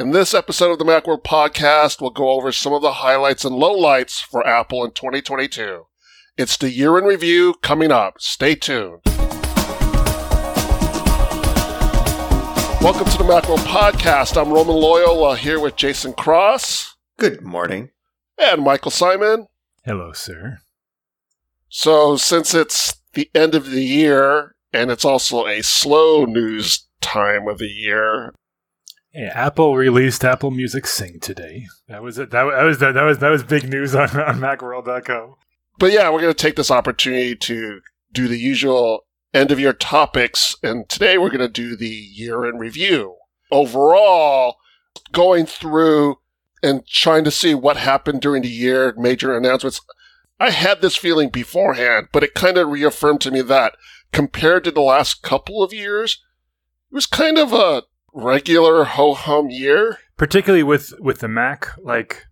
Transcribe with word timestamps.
In 0.00 0.12
this 0.12 0.32
episode 0.32 0.70
of 0.70 0.78
the 0.78 0.86
Macworld 0.86 1.24
podcast, 1.24 2.00
we'll 2.00 2.08
go 2.08 2.30
over 2.30 2.52
some 2.52 2.72
of 2.72 2.80
the 2.80 2.90
highlights 2.90 3.44
and 3.44 3.54
lowlights 3.54 4.24
for 4.24 4.46
Apple 4.46 4.82
in 4.82 4.92
2022. 4.92 5.84
It's 6.38 6.56
the 6.56 6.70
year 6.70 6.96
in 6.96 7.04
review 7.04 7.56
coming 7.60 7.92
up. 7.92 8.14
Stay 8.18 8.54
tuned. 8.54 9.02
Welcome 12.80 13.04
to 13.10 13.18
the 13.18 13.26
Macworld 13.28 13.58
podcast. 13.66 14.40
I'm 14.40 14.50
Roman 14.50 14.74
Loyola 14.74 15.36
here 15.36 15.60
with 15.60 15.76
Jason 15.76 16.14
Cross. 16.14 16.96
Good 17.18 17.42
morning. 17.42 17.90
And 18.38 18.62
Michael 18.62 18.90
Simon. 18.90 19.48
Hello, 19.84 20.12
sir. 20.14 20.60
So, 21.68 22.16
since 22.16 22.54
it's 22.54 23.02
the 23.12 23.30
end 23.34 23.54
of 23.54 23.70
the 23.70 23.84
year 23.84 24.54
and 24.72 24.90
it's 24.90 25.04
also 25.04 25.46
a 25.46 25.60
slow 25.60 26.24
news 26.24 26.86
time 27.02 27.46
of 27.46 27.58
the 27.58 27.68
year, 27.68 28.32
yeah, 29.14 29.32
Apple 29.34 29.76
released 29.76 30.24
Apple 30.24 30.50
Music 30.50 30.86
Sing 30.86 31.18
today. 31.20 31.66
That 31.88 32.02
was 32.02 32.18
it. 32.18 32.30
That, 32.30 32.44
was 32.44 32.78
that, 32.78 32.94
that 32.94 33.02
was 33.02 33.18
that 33.18 33.30
was 33.30 33.42
big 33.42 33.68
news 33.68 33.94
on, 33.94 34.08
on 34.20 34.38
MacWorld.com. 34.40 35.34
But 35.78 35.92
yeah, 35.92 36.10
we're 36.10 36.20
going 36.20 36.34
to 36.34 36.42
take 36.42 36.56
this 36.56 36.70
opportunity 36.70 37.34
to 37.34 37.80
do 38.12 38.28
the 38.28 38.38
usual 38.38 39.06
end 39.32 39.50
of 39.50 39.58
year 39.58 39.72
topics, 39.72 40.54
and 40.62 40.88
today 40.88 41.18
we're 41.18 41.30
going 41.30 41.40
to 41.40 41.48
do 41.48 41.76
the 41.76 41.88
year 41.88 42.46
in 42.46 42.58
review. 42.58 43.16
Overall, 43.50 44.56
going 45.12 45.46
through 45.46 46.16
and 46.62 46.86
trying 46.86 47.24
to 47.24 47.30
see 47.30 47.54
what 47.54 47.78
happened 47.78 48.20
during 48.20 48.42
the 48.42 48.48
year, 48.48 48.94
major 48.96 49.36
announcements. 49.36 49.80
I 50.38 50.50
had 50.50 50.80
this 50.80 50.96
feeling 50.96 51.28
beforehand, 51.30 52.08
but 52.12 52.22
it 52.22 52.34
kind 52.34 52.56
of 52.56 52.68
reaffirmed 52.68 53.20
to 53.22 53.30
me 53.30 53.42
that 53.42 53.74
compared 54.12 54.64
to 54.64 54.70
the 54.70 54.80
last 54.80 55.22
couple 55.22 55.62
of 55.62 55.72
years, 55.72 56.22
it 56.90 56.94
was 56.94 57.06
kind 57.06 57.38
of 57.38 57.52
a 57.52 57.82
regular 58.12 58.84
ho 58.84 59.14
hum 59.14 59.50
year. 59.50 59.98
Particularly 60.16 60.62
with 60.62 60.92
with 61.00 61.20
the 61.20 61.28
Mac, 61.28 61.68
like 61.82 62.26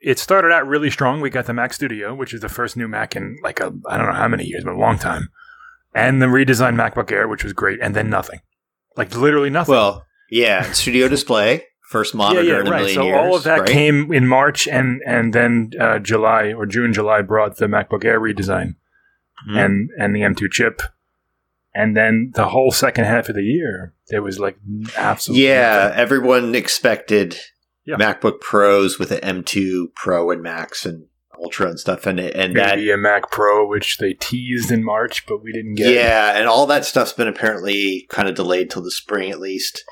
it 0.00 0.18
started 0.18 0.52
out 0.52 0.66
really 0.66 0.90
strong. 0.90 1.20
We 1.20 1.28
got 1.30 1.46
the 1.46 1.52
Mac 1.54 1.72
Studio, 1.74 2.14
which 2.14 2.32
is 2.32 2.40
the 2.40 2.48
first 2.48 2.76
new 2.76 2.88
Mac 2.88 3.14
in 3.16 3.36
like 3.42 3.60
a 3.60 3.72
I 3.88 3.96
don't 3.98 4.06
know 4.06 4.12
how 4.12 4.28
many 4.28 4.44
years, 4.44 4.64
but 4.64 4.74
a 4.74 4.78
long 4.78 4.98
time, 4.98 5.28
and 5.94 6.22
the 6.22 6.26
redesigned 6.26 6.76
MacBook 6.76 7.12
Air, 7.12 7.28
which 7.28 7.44
was 7.44 7.52
great, 7.52 7.80
and 7.82 7.94
then 7.94 8.08
nothing, 8.08 8.40
like 8.96 9.14
literally 9.14 9.50
nothing. 9.50 9.74
Well, 9.74 10.06
yeah, 10.30 10.70
Studio 10.72 11.08
Display, 11.16 11.66
first 11.90 12.14
monitor 12.14 12.42
yeah, 12.42 12.54
yeah, 12.54 12.60
in 12.60 12.66
a 12.66 12.70
right. 12.70 12.78
million 12.78 12.94
So 12.94 13.02
years. 13.04 13.18
all 13.18 13.36
of 13.36 13.42
that 13.44 13.60
right? 13.60 13.68
came 13.68 14.10
in 14.12 14.26
March, 14.26 14.66
and 14.66 15.02
and 15.04 15.34
then 15.34 15.72
uh, 15.78 15.98
July 15.98 16.52
or 16.54 16.64
June, 16.64 16.92
July 16.94 17.20
brought 17.22 17.56
the 17.58 17.66
MacBook 17.66 18.04
Air 18.06 18.20
redesign 18.20 18.76
Mhm. 19.50 19.64
and 19.64 19.90
and 19.98 20.14
the 20.16 20.20
M2 20.22 20.50
chip, 20.50 20.80
and 21.78 21.96
then 21.96 22.32
the 22.34 22.48
whole 22.48 22.70
second 22.70 23.04
half 23.04 23.28
of 23.28 23.34
the 23.36 23.42
year 23.42 23.94
there 24.08 24.22
was 24.22 24.38
like 24.38 24.56
absolutely 24.96 25.46
Yeah, 25.46 25.84
nothing. 25.88 25.98
everyone 26.00 26.54
expected 26.54 27.38
Yeah. 27.86 27.96
MacBook 27.96 28.40
Pros 28.40 28.98
with 28.98 29.08
the 29.10 29.16
M2 29.20 29.94
Pro 29.94 30.30
and 30.30 30.42
Max 30.42 30.84
and 30.84 31.06
Ultra 31.40 31.68
and 31.68 31.78
stuff, 31.78 32.04
and 32.04 32.18
and 32.18 32.56
that 32.56 32.76
maybe 32.76 32.90
a 32.90 32.96
Mac 32.96 33.30
Pro, 33.30 33.64
which 33.66 33.98
they 33.98 34.12
teased 34.12 34.72
in 34.72 34.82
March, 34.84 35.24
but 35.26 35.40
we 35.42 35.52
didn't 35.52 35.76
get. 35.76 35.94
yeah, 35.94 36.36
and 36.36 36.48
all 36.48 36.66
that 36.66 36.84
stuff's 36.84 37.12
been 37.12 37.28
apparently 37.28 38.06
kind 38.10 38.28
of 38.28 38.34
delayed 38.34 38.70
till 38.70 38.82
the 38.82 38.90
spring 38.90 39.30
at 39.30 39.38
least, 39.38 39.84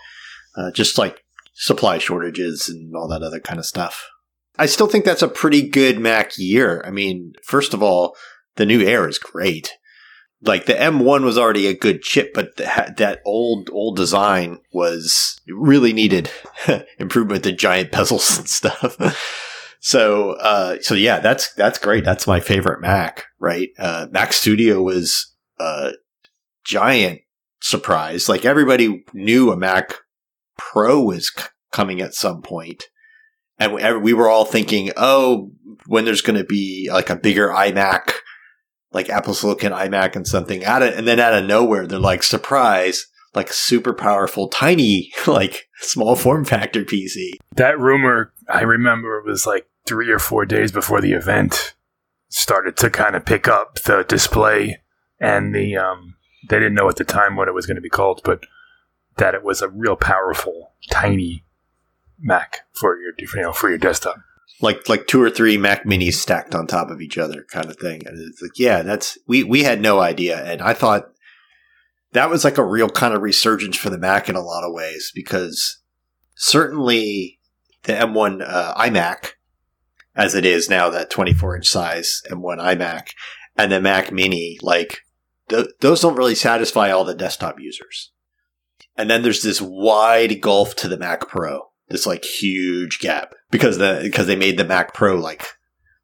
uh, 0.56 0.72
just 0.72 0.98
like 0.98 1.22
supply 1.54 1.98
shortages 1.98 2.68
and 2.68 2.94
all 2.96 3.06
that 3.08 3.22
other 3.22 3.38
kind 3.38 3.60
of 3.60 3.64
stuff. 3.64 4.08
I 4.58 4.66
still 4.66 4.88
think 4.88 5.04
that's 5.04 5.22
a 5.22 5.28
pretty 5.28 5.62
good 5.62 6.00
Mac 6.00 6.32
year. 6.36 6.82
I 6.84 6.90
mean, 6.90 7.34
first 7.44 7.72
of 7.74 7.80
all, 7.82 8.16
the 8.56 8.66
new 8.66 8.80
Air 8.84 9.08
is 9.08 9.18
great. 9.20 9.70
Like 10.42 10.66
the 10.66 10.74
M1 10.74 11.24
was 11.24 11.38
already 11.38 11.66
a 11.66 11.76
good 11.76 12.02
chip, 12.02 12.34
but 12.34 12.56
the, 12.56 12.64
that 12.98 13.20
old 13.24 13.70
old 13.72 13.96
design 13.96 14.58
was 14.72 15.40
really 15.48 15.92
needed 15.92 16.30
improvement. 16.98 17.42
The 17.42 17.52
giant 17.52 17.90
bezels 17.92 18.38
and 18.38 18.48
stuff. 18.48 18.96
So, 19.78 20.32
uh, 20.32 20.78
so 20.80 20.96
yeah, 20.96 21.20
that's 21.20 21.52
that's 21.54 21.78
great. 21.78 22.04
That's 22.04 22.26
my 22.26 22.40
favorite 22.40 22.80
Mac, 22.80 23.26
right? 23.38 23.68
Uh, 23.78 24.08
Mac 24.10 24.32
Studio 24.32 24.82
was 24.82 25.32
a 25.60 25.92
giant 26.64 27.20
surprise. 27.60 28.28
Like 28.28 28.44
everybody 28.44 29.04
knew 29.12 29.52
a 29.52 29.56
Mac 29.56 29.94
Pro 30.58 31.02
was 31.02 31.28
c- 31.28 31.44
coming 31.70 32.00
at 32.00 32.14
some 32.14 32.42
point, 32.42 32.84
and 33.60 33.74
we, 33.74 33.96
we 33.98 34.12
were 34.12 34.28
all 34.28 34.44
thinking, 34.44 34.90
oh, 34.96 35.52
when 35.86 36.04
there's 36.04 36.22
going 36.22 36.38
to 36.38 36.44
be 36.44 36.88
like 36.92 37.08
a 37.08 37.14
bigger 37.14 37.50
iMac, 37.50 38.12
like 38.96 39.10
Apple 39.10 39.34
Silicon 39.34 39.72
iMac 39.72 40.16
and 40.16 40.26
something 40.26 40.64
out 40.64 40.82
of, 40.82 40.94
and 40.94 41.06
then 41.06 41.20
out 41.20 41.34
of 41.34 41.44
nowhere, 41.44 41.86
they're 41.86 41.98
like, 41.98 42.22
surprise, 42.22 43.06
like 43.34 43.52
super 43.52 43.92
powerful, 43.92 44.48
tiny, 44.48 45.12
like 45.26 45.68
small 45.80 46.16
form 46.16 46.44
factor 46.44 46.82
PC. 46.82 47.34
That 47.54 47.78
rumor, 47.78 48.32
I 48.48 48.62
remember, 48.62 49.22
was 49.22 49.46
like 49.46 49.68
three 49.84 50.10
or 50.10 50.18
four 50.18 50.46
days 50.46 50.72
before 50.72 51.00
the 51.00 51.12
event 51.12 51.74
started 52.28 52.76
to 52.78 52.90
kind 52.90 53.14
of 53.14 53.24
pick 53.24 53.46
up 53.46 53.76
the 53.82 54.02
display 54.02 54.80
and 55.20 55.54
the. 55.54 55.76
um 55.76 56.16
They 56.48 56.58
didn't 56.58 56.74
know 56.74 56.88
at 56.88 56.96
the 56.96 57.04
time 57.04 57.36
what 57.36 57.48
it 57.48 57.54
was 57.54 57.66
going 57.66 57.76
to 57.76 57.82
be 57.82 57.90
called, 57.90 58.22
but 58.24 58.40
that 59.18 59.34
it 59.34 59.44
was 59.44 59.62
a 59.62 59.68
real 59.68 59.96
powerful, 59.96 60.72
tiny 60.90 61.44
Mac 62.18 62.60
for 62.72 62.98
your 62.98 63.12
you 63.18 63.42
know 63.42 63.52
for 63.52 63.68
your 63.68 63.78
desktop. 63.78 64.16
Like 64.60 64.88
like 64.88 65.06
two 65.06 65.22
or 65.22 65.30
three 65.30 65.58
Mac 65.58 65.84
Minis 65.84 66.14
stacked 66.14 66.54
on 66.54 66.66
top 66.66 66.90
of 66.90 67.00
each 67.00 67.18
other, 67.18 67.44
kind 67.50 67.66
of 67.66 67.76
thing. 67.76 68.06
And 68.06 68.18
it's 68.18 68.42
like, 68.42 68.58
yeah, 68.58 68.82
that's 68.82 69.18
we 69.26 69.42
we 69.42 69.62
had 69.62 69.80
no 69.80 70.00
idea, 70.00 70.42
and 70.44 70.62
I 70.62 70.72
thought 70.72 71.06
that 72.12 72.30
was 72.30 72.44
like 72.44 72.58
a 72.58 72.64
real 72.64 72.88
kind 72.88 73.14
of 73.14 73.22
resurgence 73.22 73.76
for 73.76 73.90
the 73.90 73.98
Mac 73.98 74.28
in 74.28 74.36
a 74.36 74.40
lot 74.40 74.64
of 74.64 74.72
ways 74.72 75.12
because 75.14 75.82
certainly 76.34 77.38
the 77.82 77.92
M1 77.92 78.42
uh, 78.46 78.74
iMac, 78.74 79.32
as 80.14 80.34
it 80.34 80.44
is 80.44 80.70
now, 80.70 80.88
that 80.88 81.10
24 81.10 81.56
inch 81.56 81.66
size 81.66 82.22
M1 82.30 82.58
iMac, 82.58 83.10
and 83.56 83.70
the 83.70 83.80
Mac 83.80 84.12
Mini, 84.12 84.58
like 84.62 85.00
th- 85.48 85.68
those 85.80 86.00
don't 86.00 86.16
really 86.16 86.34
satisfy 86.34 86.90
all 86.90 87.04
the 87.04 87.14
desktop 87.14 87.60
users. 87.60 88.12
And 88.96 89.10
then 89.10 89.22
there's 89.22 89.42
this 89.42 89.60
wide 89.60 90.40
gulf 90.40 90.74
to 90.76 90.88
the 90.88 90.96
Mac 90.96 91.28
Pro, 91.28 91.68
this 91.88 92.06
like 92.06 92.24
huge 92.24 92.98
gap 92.98 93.34
because 93.50 93.78
the 93.78 94.00
because 94.02 94.26
they 94.26 94.36
made 94.36 94.58
the 94.58 94.64
Mac 94.64 94.94
Pro 94.94 95.16
like 95.16 95.46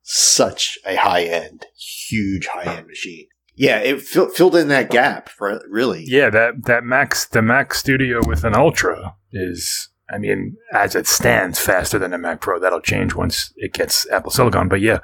such 0.02 0.78
a 0.84 0.96
high 0.96 1.24
end, 1.24 1.66
huge 2.08 2.46
high 2.46 2.76
end 2.76 2.86
machine. 2.86 3.26
Yeah, 3.54 3.78
it 3.78 4.00
fill, 4.00 4.28
filled 4.30 4.56
in 4.56 4.68
that 4.68 4.90
gap, 4.90 5.28
for, 5.28 5.60
really. 5.68 6.04
Yeah, 6.06 6.30
that 6.30 6.64
that 6.64 6.84
Max 6.84 7.26
the 7.26 7.42
Mac 7.42 7.74
Studio 7.74 8.20
with 8.26 8.44
an 8.44 8.54
Ultra 8.54 9.14
is, 9.30 9.90
I 10.10 10.18
mean, 10.18 10.56
as 10.72 10.94
it 10.94 11.06
stands, 11.06 11.58
faster 11.58 11.98
than 11.98 12.14
a 12.14 12.18
Mac 12.18 12.40
Pro. 12.40 12.58
That'll 12.58 12.80
change 12.80 13.14
once 13.14 13.52
it 13.56 13.74
gets 13.74 14.08
Apple 14.10 14.30
Silicon. 14.30 14.68
But 14.68 14.80
yeah, 14.80 15.00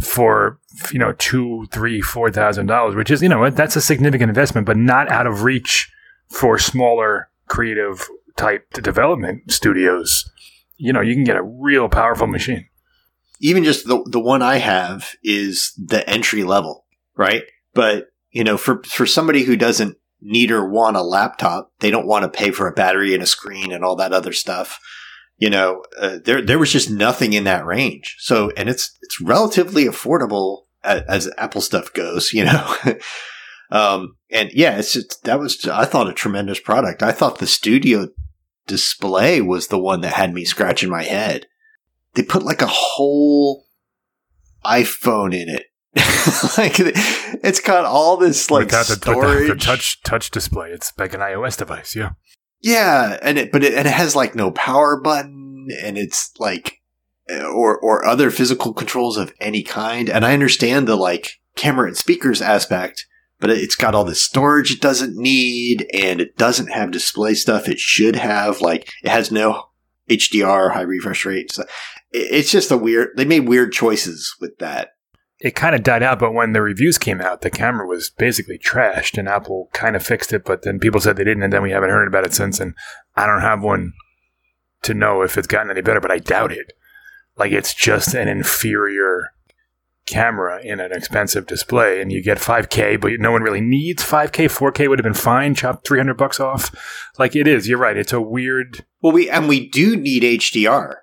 for 0.00 0.60
you 0.92 0.98
know 0.98 1.12
two, 1.12 1.66
three, 1.72 2.00
four 2.00 2.30
thousand 2.30 2.66
dollars, 2.66 2.94
which 2.94 3.10
is 3.10 3.22
you 3.22 3.28
know 3.28 3.50
that's 3.50 3.76
a 3.76 3.80
significant 3.80 4.28
investment, 4.28 4.66
but 4.66 4.76
not 4.76 5.10
out 5.10 5.26
of 5.26 5.42
reach 5.42 5.90
for 6.28 6.58
smaller 6.58 7.28
creative 7.48 8.08
type 8.36 8.70
development 8.72 9.50
studios. 9.50 10.30
You 10.80 10.94
know, 10.94 11.02
you 11.02 11.14
can 11.14 11.24
get 11.24 11.36
a 11.36 11.42
real 11.42 11.90
powerful 11.90 12.26
machine. 12.26 12.66
Even 13.40 13.64
just 13.64 13.86
the 13.86 14.02
the 14.10 14.20
one 14.20 14.40
I 14.40 14.56
have 14.56 15.14
is 15.22 15.72
the 15.76 16.08
entry 16.08 16.42
level, 16.42 16.86
right? 17.16 17.42
But 17.74 18.06
you 18.30 18.44
know, 18.44 18.56
for 18.56 18.82
for 18.84 19.04
somebody 19.04 19.42
who 19.42 19.56
doesn't 19.56 19.96
need 20.22 20.50
or 20.50 20.68
want 20.68 20.96
a 20.96 21.02
laptop, 21.02 21.72
they 21.80 21.90
don't 21.90 22.06
want 22.06 22.22
to 22.22 22.38
pay 22.38 22.50
for 22.50 22.66
a 22.66 22.72
battery 22.72 23.12
and 23.12 23.22
a 23.22 23.26
screen 23.26 23.72
and 23.72 23.84
all 23.84 23.96
that 23.96 24.12
other 24.12 24.32
stuff. 24.32 24.80
You 25.36 25.50
know, 25.50 25.84
uh, 25.98 26.18
there 26.24 26.40
there 26.40 26.58
was 26.58 26.72
just 26.72 26.90
nothing 26.90 27.34
in 27.34 27.44
that 27.44 27.66
range. 27.66 28.16
So, 28.18 28.50
and 28.56 28.68
it's 28.68 28.96
it's 29.02 29.20
relatively 29.20 29.84
affordable 29.84 30.62
as, 30.82 31.02
as 31.02 31.30
Apple 31.36 31.60
stuff 31.60 31.92
goes. 31.92 32.32
You 32.32 32.44
know, 32.44 32.74
um, 33.70 34.16
and 34.30 34.50
yeah, 34.52 34.78
it's 34.78 34.94
just, 34.94 35.24
that 35.24 35.38
was 35.38 35.66
I 35.66 35.84
thought 35.84 36.08
a 36.08 36.14
tremendous 36.14 36.60
product. 36.60 37.02
I 37.02 37.12
thought 37.12 37.38
the 37.38 37.46
Studio 37.46 38.08
display 38.66 39.40
was 39.40 39.68
the 39.68 39.78
one 39.78 40.00
that 40.02 40.14
had 40.14 40.32
me 40.34 40.44
scratching 40.44 40.90
my 40.90 41.02
head. 41.02 41.46
They 42.14 42.22
put 42.22 42.42
like 42.42 42.62
a 42.62 42.66
whole 42.66 43.66
iPhone 44.64 45.34
in 45.34 45.48
it. 45.48 45.66
like 46.56 46.74
it's 47.42 47.60
got 47.60 47.84
all 47.84 48.16
this 48.16 48.50
like 48.50 48.66
Without 48.66 48.86
the, 48.86 48.94
storage. 48.94 49.42
without 49.42 49.54
the 49.54 49.64
touch 49.64 50.02
touch 50.02 50.30
display, 50.30 50.70
it's 50.70 50.92
like 50.98 51.14
an 51.14 51.20
iOS 51.20 51.58
device. 51.58 51.96
Yeah. 51.96 52.10
Yeah, 52.62 53.18
and 53.22 53.38
it 53.38 53.50
but 53.50 53.64
it, 53.64 53.74
and 53.74 53.88
it 53.88 53.92
has 53.94 54.14
like 54.14 54.34
no 54.34 54.50
power 54.50 55.00
button, 55.00 55.68
and 55.82 55.96
it's 55.96 56.30
like 56.38 56.76
or 57.28 57.78
or 57.78 58.06
other 58.06 58.30
physical 58.30 58.72
controls 58.72 59.16
of 59.16 59.32
any 59.40 59.62
kind. 59.62 60.08
And 60.08 60.24
I 60.24 60.32
understand 60.32 60.86
the 60.86 60.96
like 60.96 61.40
camera 61.56 61.88
and 61.88 61.96
speakers 61.96 62.42
aspect, 62.42 63.06
but 63.40 63.50
it's 63.50 63.74
got 63.74 63.94
all 63.94 64.04
this 64.04 64.22
storage 64.22 64.70
it 64.70 64.80
doesn't 64.80 65.16
need, 65.16 65.88
and 65.92 66.20
it 66.20 66.36
doesn't 66.36 66.68
have 66.70 66.90
display 66.90 67.34
stuff 67.34 67.68
it 67.68 67.78
should 67.78 68.16
have. 68.16 68.60
Like 68.60 68.92
it 69.02 69.08
has 69.08 69.32
no 69.32 69.68
HDR, 70.08 70.72
high 70.72 70.82
refresh 70.82 71.24
rate. 71.24 71.52
So 71.52 71.64
it's 72.12 72.50
just 72.50 72.70
a 72.70 72.76
weird. 72.76 73.10
They 73.16 73.24
made 73.24 73.48
weird 73.48 73.72
choices 73.72 74.34
with 74.40 74.58
that. 74.58 74.90
it 75.40 75.54
kind 75.54 75.74
of 75.74 75.82
died 75.82 76.02
out, 76.02 76.18
but 76.18 76.34
when 76.34 76.52
the 76.52 76.60
reviews 76.60 76.98
came 76.98 77.20
out, 77.20 77.40
the 77.40 77.50
camera 77.50 77.86
was 77.86 78.10
basically 78.10 78.58
trashed, 78.58 79.16
and 79.16 79.28
Apple 79.28 79.70
kind 79.72 79.96
of 79.96 80.04
fixed 80.04 80.32
it. 80.32 80.44
But 80.44 80.62
then 80.62 80.78
people 80.78 81.00
said 81.00 81.16
they 81.16 81.24
didn't, 81.24 81.42
and 81.42 81.52
then 81.52 81.62
we 81.62 81.70
haven't 81.70 81.90
heard 81.90 82.08
about 82.08 82.26
it 82.26 82.34
since. 82.34 82.60
And 82.60 82.74
I 83.16 83.26
don't 83.26 83.40
have 83.40 83.62
one 83.62 83.94
to 84.82 84.94
know 84.94 85.22
if 85.22 85.38
it's 85.38 85.46
gotten 85.46 85.70
any 85.70 85.80
better, 85.80 86.00
but 86.00 86.10
I 86.10 86.18
doubt 86.18 86.52
it. 86.52 86.72
Like 87.36 87.52
it's 87.52 87.72
just 87.72 88.14
an 88.14 88.28
inferior 88.28 89.32
camera 90.10 90.60
in 90.62 90.80
an 90.80 90.92
expensive 90.92 91.46
display, 91.46 92.00
and 92.00 92.12
you 92.12 92.22
get 92.22 92.38
5K, 92.38 93.00
but 93.00 93.12
no 93.18 93.32
one 93.32 93.42
really 93.42 93.60
needs 93.60 94.02
5K. 94.02 94.46
4K 94.46 94.88
would 94.88 94.98
have 94.98 95.04
been 95.04 95.14
fine. 95.14 95.54
Chop 95.54 95.84
300 95.84 96.14
bucks 96.14 96.40
off. 96.40 96.74
Like 97.18 97.36
it 97.36 97.46
is. 97.46 97.68
You're 97.68 97.78
right. 97.78 97.96
It's 97.96 98.12
a 98.12 98.20
weird. 98.20 98.84
Well, 99.02 99.12
we 99.12 99.30
and 99.30 99.48
we 99.48 99.68
do 99.68 99.96
need 99.96 100.22
HDR, 100.22 100.94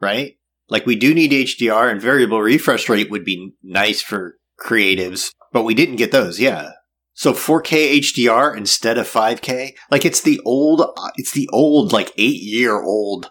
right? 0.00 0.36
Like 0.68 0.86
we 0.86 0.96
do 0.96 1.14
need 1.14 1.32
HDR, 1.32 1.90
and 1.90 2.00
variable 2.00 2.40
refresh 2.40 2.88
rate 2.88 3.10
would 3.10 3.24
be 3.24 3.54
nice 3.62 4.00
for 4.00 4.38
creatives, 4.58 5.32
but 5.52 5.64
we 5.64 5.74
didn't 5.74 5.96
get 5.96 6.12
those. 6.12 6.40
Yeah. 6.40 6.70
So 7.14 7.32
4K 7.32 7.98
HDR 8.00 8.56
instead 8.56 8.98
of 8.98 9.08
5K, 9.08 9.74
like 9.90 10.04
it's 10.04 10.20
the 10.20 10.40
old, 10.44 10.82
it's 11.16 11.32
the 11.32 11.48
old 11.52 11.92
like 11.92 12.12
eight 12.18 12.42
year 12.42 12.82
old 12.82 13.30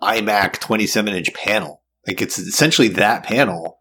iMac 0.00 0.60
27 0.60 1.14
inch 1.14 1.34
panel. 1.34 1.82
Like 2.06 2.22
it's 2.22 2.38
essentially 2.38 2.88
that 2.88 3.24
panel, 3.24 3.77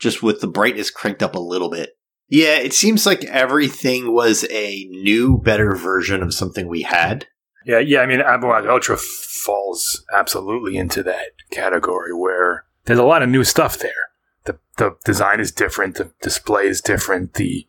just 0.00 0.22
with 0.22 0.40
the 0.40 0.48
brightness 0.48 0.90
cranked 0.90 1.22
up 1.22 1.34
a 1.36 1.40
little 1.40 1.70
bit. 1.70 1.90
Yeah, 2.28 2.56
it 2.58 2.72
seems 2.72 3.06
like 3.06 3.24
everything 3.24 4.12
was 4.12 4.44
a 4.50 4.84
new, 4.90 5.38
better 5.38 5.74
version 5.76 6.22
of 6.22 6.32
something 6.34 6.68
we 6.68 6.82
had. 6.82 7.26
Yeah, 7.66 7.80
yeah. 7.80 8.00
I 8.00 8.06
mean, 8.06 8.20
Apple 8.20 8.48
Watch 8.48 8.66
Ultra 8.66 8.96
falls 8.96 10.04
absolutely 10.12 10.76
into 10.76 11.02
that 11.02 11.32
category 11.50 12.14
where 12.14 12.64
there's 12.84 12.98
a 12.98 13.04
lot 13.04 13.22
of 13.22 13.28
new 13.28 13.44
stuff 13.44 13.78
there. 13.78 14.10
The 14.44 14.58
the 14.78 14.96
design 15.04 15.40
is 15.40 15.52
different, 15.52 15.96
the 15.96 16.12
display 16.22 16.66
is 16.66 16.80
different, 16.80 17.34
the 17.34 17.66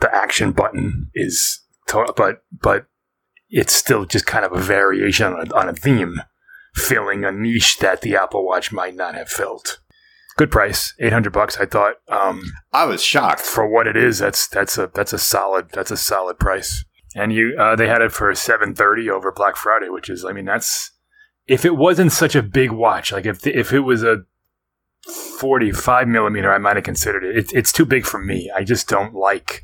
the 0.00 0.14
action 0.14 0.52
button 0.52 1.10
is, 1.14 1.60
to- 1.88 2.14
but 2.16 2.42
but 2.50 2.86
it's 3.50 3.74
still 3.74 4.06
just 4.06 4.24
kind 4.24 4.44
of 4.44 4.52
a 4.52 4.60
variation 4.60 5.26
on 5.26 5.48
a, 5.50 5.54
on 5.54 5.68
a 5.68 5.74
theme, 5.74 6.22
filling 6.74 7.24
a 7.24 7.32
niche 7.32 7.78
that 7.80 8.00
the 8.00 8.16
Apple 8.16 8.46
Watch 8.46 8.72
might 8.72 8.94
not 8.94 9.14
have 9.16 9.28
filled. 9.28 9.79
Good 10.40 10.50
price, 10.50 10.94
eight 10.98 11.12
hundred 11.12 11.34
bucks. 11.34 11.58
I 11.58 11.66
thought 11.66 11.96
um, 12.08 12.42
I 12.72 12.86
was 12.86 13.04
shocked. 13.04 13.42
for 13.42 13.68
what 13.68 13.86
it 13.86 13.94
is. 13.94 14.20
That's 14.20 14.48
that's 14.48 14.78
a 14.78 14.90
that's 14.94 15.12
a 15.12 15.18
solid 15.18 15.68
that's 15.70 15.90
a 15.90 15.98
solid 15.98 16.38
price. 16.38 16.82
And 17.14 17.30
you 17.30 17.54
uh, 17.58 17.76
they 17.76 17.86
had 17.86 18.00
it 18.00 18.10
for 18.10 18.34
seven 18.34 18.74
thirty 18.74 19.10
over 19.10 19.32
Black 19.32 19.54
Friday, 19.54 19.90
which 19.90 20.08
is 20.08 20.24
I 20.24 20.32
mean 20.32 20.46
that's 20.46 20.92
if 21.46 21.66
it 21.66 21.76
wasn't 21.76 22.12
such 22.12 22.34
a 22.34 22.42
big 22.42 22.70
watch, 22.70 23.12
like 23.12 23.26
if 23.26 23.46
if 23.46 23.74
it 23.74 23.80
was 23.80 24.02
a 24.02 24.22
forty 25.38 25.72
five 25.72 26.08
millimeter, 26.08 26.50
I 26.50 26.56
might 26.56 26.76
have 26.76 26.86
considered 26.86 27.22
it. 27.22 27.36
it. 27.36 27.52
It's 27.52 27.70
too 27.70 27.84
big 27.84 28.06
for 28.06 28.18
me. 28.18 28.50
I 28.56 28.64
just 28.64 28.88
don't 28.88 29.12
like 29.14 29.60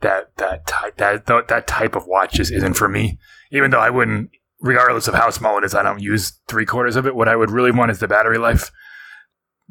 that 0.00 0.36
that 0.38 0.66
type 0.66 0.96
that 0.96 1.26
that 1.26 1.46
that 1.46 1.68
type 1.68 1.94
of 1.94 2.08
watch 2.08 2.32
just 2.32 2.50
isn't 2.50 2.74
for 2.74 2.88
me. 2.88 3.20
Even 3.52 3.70
though 3.70 3.78
I 3.78 3.90
wouldn't, 3.90 4.30
regardless 4.60 5.06
of 5.06 5.14
how 5.14 5.30
small 5.30 5.56
it 5.58 5.64
is, 5.64 5.72
I 5.72 5.84
don't 5.84 6.02
use 6.02 6.32
three 6.48 6.66
quarters 6.66 6.96
of 6.96 7.06
it. 7.06 7.14
What 7.14 7.28
I 7.28 7.36
would 7.36 7.52
really 7.52 7.70
want 7.70 7.92
is 7.92 8.00
the 8.00 8.08
battery 8.08 8.38
life. 8.38 8.72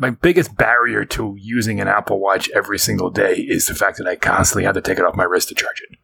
My 0.01 0.11
biggest 0.11 0.55
barrier 0.55 1.03
to 1.03 1.35
using 1.37 1.81
an 1.81 1.89
Apple 1.89 2.21
Watch 2.21 2.49
every 2.51 2.79
single 2.79 3.09
day 3.09 3.33
is 3.33 3.67
the 3.67 3.75
fact 3.75 3.97
that 3.97 4.07
I 4.07 4.15
constantly 4.15 4.63
have 4.63 4.75
to 4.75 4.81
take 4.81 4.97
it 4.97 5.03
off 5.03 5.17
my 5.17 5.25
wrist 5.25 5.49
to 5.49 5.55
charge 5.55 5.81
it. 5.89 5.99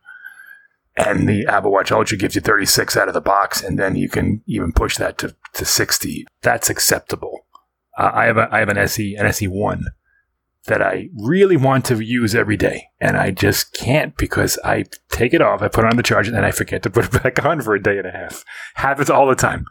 And 0.97 1.30
the 1.30 1.45
Apple 1.47 1.71
Watch 1.71 1.94
Ultra 1.94 2.18
gives 2.18 2.36
you 2.36 2.42
36 2.42 2.97
out 2.97 3.07
of 3.07 3.13
the 3.13 3.21
box, 3.21 3.63
and 3.63 3.80
then 3.80 3.95
you 3.95 4.09
can 4.09 4.42
even 4.47 4.74
push 4.74 4.97
that 4.97 5.18
to, 5.19 5.33
to 5.53 5.63
60. 5.63 6.27
That's 6.42 6.69
acceptable. 6.69 7.45
Uh, 7.97 8.12
I 8.13 8.25
have 8.25 8.38
a, 8.38 8.50
I 8.53 8.59
have 8.59 8.68
an 8.68 8.77
SE 8.77 9.15
an 9.15 9.27
SE 9.27 9.47
one 9.47 9.86
that 10.65 10.81
I 10.81 11.07
really 11.15 11.56
want 11.56 11.86
to 11.86 12.00
use 12.01 12.36
every 12.36 12.57
day, 12.57 12.88
and 13.00 13.15
I 13.15 13.31
just 13.31 13.74
can't 13.74 14.18
because 14.18 14.59
I 14.65 14.83
take 15.09 15.33
it 15.33 15.42
off, 15.42 15.62
I 15.62 15.69
put 15.69 15.86
it 15.86 15.89
on 15.89 15.95
the 15.95 16.03
charger, 16.03 16.31
and 16.31 16.38
then 16.38 16.44
I 16.44 16.51
forget 16.51 16.83
to 16.83 16.89
put 16.89 17.06
it 17.06 17.24
back 17.24 17.45
on 17.45 17.62
for 17.62 17.75
a 17.75 17.81
day 17.81 17.97
and 17.97 18.07
a 18.07 18.12
half. 18.12 18.44
Happens 18.74 19.09
all 19.09 19.27
the 19.27 19.36
time. 19.36 19.65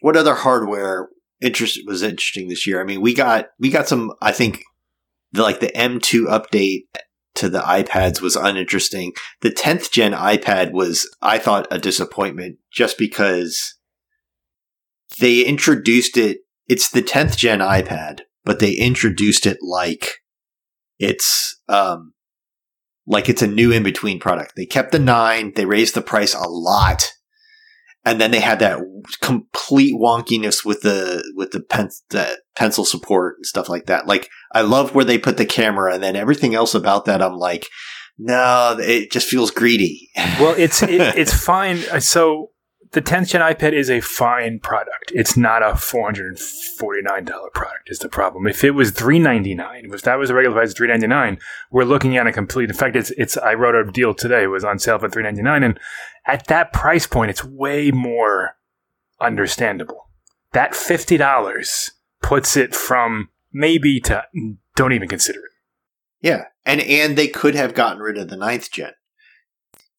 What 0.00 0.16
other 0.16 0.34
hardware 0.34 1.08
interest 1.42 1.80
was 1.86 2.02
interesting 2.02 2.48
this 2.48 2.66
year? 2.66 2.80
I 2.80 2.84
mean, 2.84 3.00
we 3.00 3.14
got 3.14 3.48
we 3.58 3.70
got 3.70 3.88
some. 3.88 4.12
I 4.20 4.32
think 4.32 4.62
the 5.32 5.42
like 5.42 5.60
the 5.60 5.72
M2 5.74 6.26
update 6.26 6.84
to 7.34 7.48
the 7.48 7.60
iPads 7.60 8.20
was 8.20 8.36
uninteresting. 8.36 9.12
The 9.40 9.50
10th 9.50 9.90
gen 9.90 10.12
iPad 10.12 10.72
was, 10.72 11.08
I 11.22 11.38
thought, 11.38 11.66
a 11.70 11.78
disappointment 11.78 12.58
just 12.70 12.98
because 12.98 13.74
they 15.18 15.40
introduced 15.40 16.16
it. 16.16 16.40
It's 16.68 16.90
the 16.90 17.02
10th 17.02 17.36
gen 17.36 17.60
iPad, 17.60 18.20
but 18.44 18.60
they 18.60 18.72
introduced 18.72 19.46
it 19.46 19.58
like 19.62 20.18
it's 20.98 21.60
um 21.68 22.12
like 23.06 23.28
it's 23.28 23.42
a 23.42 23.46
new 23.46 23.72
in 23.72 23.82
between 23.82 24.20
product. 24.20 24.52
They 24.56 24.66
kept 24.66 24.92
the 24.92 24.98
nine, 24.98 25.52
they 25.56 25.64
raised 25.64 25.94
the 25.94 26.02
price 26.02 26.34
a 26.34 26.48
lot, 26.48 27.04
and 28.04 28.20
then 28.20 28.30
they 28.30 28.40
had 28.40 28.58
that 28.58 28.80
complete 29.20 29.94
wonkiness 29.94 30.64
with 30.64 30.82
the 30.82 31.22
with 31.36 31.52
the, 31.52 31.60
pen, 31.60 31.90
the 32.10 32.38
pencil 32.56 32.84
support 32.84 33.36
and 33.38 33.46
stuff 33.46 33.68
like 33.68 33.86
that. 33.86 34.06
Like 34.06 34.28
I 34.52 34.62
love 34.62 34.94
where 34.94 35.04
they 35.04 35.18
put 35.18 35.36
the 35.36 35.46
camera, 35.46 35.94
and 35.94 36.02
then 36.02 36.16
everything 36.16 36.54
else 36.54 36.74
about 36.74 37.04
that, 37.04 37.22
I'm 37.22 37.36
like, 37.36 37.68
no, 38.18 38.76
it 38.78 39.10
just 39.10 39.28
feels 39.28 39.50
greedy. 39.50 40.10
Well, 40.40 40.54
it's 40.56 40.82
it, 40.82 41.00
it's 41.16 41.34
fine. 41.34 41.78
Uh, 41.90 42.00
So 42.00 42.50
the 42.92 43.02
10th 43.02 43.28
gen 43.28 43.40
iPad 43.40 43.72
is 43.72 43.90
a 43.90 44.00
fine 44.00 44.58
product. 44.60 45.12
It's 45.14 45.34
not 45.36 45.62
a 45.62 45.72
$449 45.72 47.52
product 47.54 47.88
is 47.88 47.98
the 48.00 48.08
problem. 48.08 48.46
If 48.46 48.64
it 48.64 48.72
was 48.72 48.90
399, 48.90 49.90
if 49.92 50.02
that 50.02 50.18
was 50.18 50.28
the 50.28 50.34
regular 50.34 50.56
price 50.56 50.70
of 50.70 50.76
399, 50.76 51.38
we're 51.70 51.84
looking 51.84 52.16
at 52.16 52.26
a 52.26 52.32
complete 52.32 52.68
in 52.68 52.76
fact 52.76 52.96
it's 52.96 53.10
it's 53.12 53.36
I 53.38 53.54
wrote 53.54 53.74
a 53.74 53.90
deal 53.90 54.12
today, 54.14 54.44
it 54.44 54.48
was 54.48 54.64
on 54.64 54.78
sale 54.78 54.98
for 54.98 55.08
399 55.08 55.62
and 55.62 55.80
at 56.26 56.46
that 56.48 56.72
price 56.72 57.06
point 57.06 57.30
it's 57.30 57.44
way 57.44 57.90
more 57.90 58.56
understandable. 59.20 60.08
That 60.52 60.72
$50 60.72 61.90
puts 62.22 62.56
it 62.56 62.74
from 62.74 63.30
maybe 63.52 64.00
to 64.00 64.24
don't 64.76 64.92
even 64.92 65.08
consider 65.08 65.40
it. 65.40 65.52
Yeah, 66.22 66.44
and 66.64 66.80
and 66.80 67.18
they 67.18 67.26
could 67.26 67.54
have 67.54 67.74
gotten 67.74 68.00
rid 68.00 68.16
of 68.16 68.28
the 68.28 68.36
ninth 68.36 68.70
gen. 68.70 68.92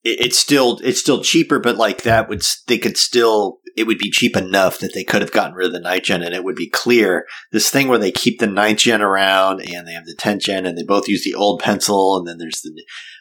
It, 0.04 0.22
it's 0.22 0.40
still 0.40 0.80
it's 0.84 1.00
still 1.00 1.22
cheaper, 1.22 1.60
but 1.60 1.76
like 1.76 2.04
that 2.04 2.30
would 2.30 2.44
they 2.68 2.78
could 2.78 2.98
still 2.98 3.60
it 3.76 3.88
would 3.88 3.98
be 3.98 4.12
cheap 4.12 4.38
enough 4.38 4.80
that 4.80 4.94
they 4.94 5.04
could 5.04 5.22
have 5.22 5.32
gotten 5.32 5.54
rid 5.54 5.68
of 5.68 5.74
the 5.74 5.80
ninth 5.80 6.04
gen, 6.04 6.24
and 6.24 6.34
it 6.34 6.46
would 6.46 6.56
be 6.56 6.70
clear 6.70 7.26
this 7.52 7.70
thing 7.70 7.90
where 7.90 8.00
they 8.00 8.12
keep 8.12 8.40
the 8.40 8.48
ninth 8.48 8.80
gen 8.80 9.02
around 9.02 9.60
and 9.62 9.86
they 9.86 9.94
have 9.94 10.06
the 10.06 10.16
tenth 10.16 10.44
gen, 10.44 10.66
and 10.66 10.78
they 10.78 10.84
both 10.84 11.10
use 11.10 11.26
the 11.26 11.36
old 11.36 11.62
pencil, 11.62 12.18
and 12.18 12.26
then 12.26 12.38
there's 12.38 12.62
the 12.62 12.72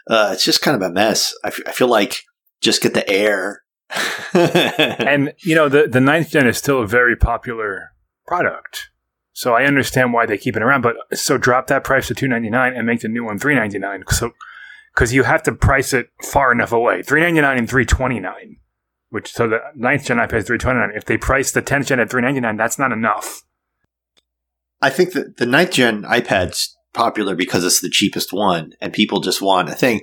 uh, 0.08 0.30
it's 0.32 0.44
just 0.44 0.62
kind 0.62 0.76
of 0.76 0.88
a 0.88 0.92
mess. 0.92 1.34
I, 1.44 1.48
f- 1.48 1.60
I 1.66 1.72
feel 1.72 1.88
like 1.88 2.22
just 2.62 2.82
get 2.82 2.94
the 2.94 3.08
air. 3.08 3.62
and 4.32 5.34
you 5.44 5.54
know 5.54 5.68
the 5.68 5.86
the 5.86 6.00
ninth 6.00 6.30
gen 6.30 6.46
is 6.46 6.56
still 6.56 6.80
a 6.80 6.86
very 6.86 7.14
popular 7.14 7.92
product. 8.26 8.88
So 9.34 9.54
i 9.54 9.64
understand 9.64 10.12
why 10.12 10.24
they 10.24 10.38
keep 10.38 10.56
it 10.56 10.62
around 10.62 10.80
but 10.82 10.96
so 11.12 11.36
drop 11.36 11.66
that 11.66 11.84
price 11.84 12.08
to 12.08 12.14
299 12.14 12.74
and 12.74 12.86
make 12.86 13.00
the 13.00 13.08
new 13.08 13.24
one 13.24 13.38
399 13.38 14.04
so 14.08 14.32
because 14.94 15.12
you 15.12 15.22
have 15.22 15.42
to 15.42 15.52
price 15.52 15.92
it 15.92 16.08
far 16.22 16.52
enough 16.52 16.72
away. 16.72 17.02
399 17.02 17.58
and 17.58 17.68
329 17.68 18.56
which 19.10 19.32
so 19.32 19.46
the 19.46 19.58
ninth 19.74 20.06
gen 20.06 20.16
ipad 20.16 20.34
is 20.34 20.46
329 20.46 20.96
if 20.96 21.04
they 21.04 21.18
price 21.18 21.52
the 21.52 21.60
10th 21.60 21.86
gen 21.86 22.00
at 22.00 22.10
399 22.10 22.56
that's 22.56 22.78
not 22.78 22.92
enough. 22.92 23.42
I 24.80 24.88
think 24.88 25.12
that 25.12 25.36
the 25.36 25.46
ninth 25.46 25.72
gen 25.72 26.02
iPad's 26.02 26.76
popular 26.92 27.34
because 27.34 27.64
it's 27.64 27.80
the 27.80 27.90
cheapest 27.90 28.32
one, 28.32 28.72
and 28.80 28.92
people 28.92 29.20
just 29.20 29.40
want 29.40 29.68
a 29.68 29.74
thing. 29.74 30.02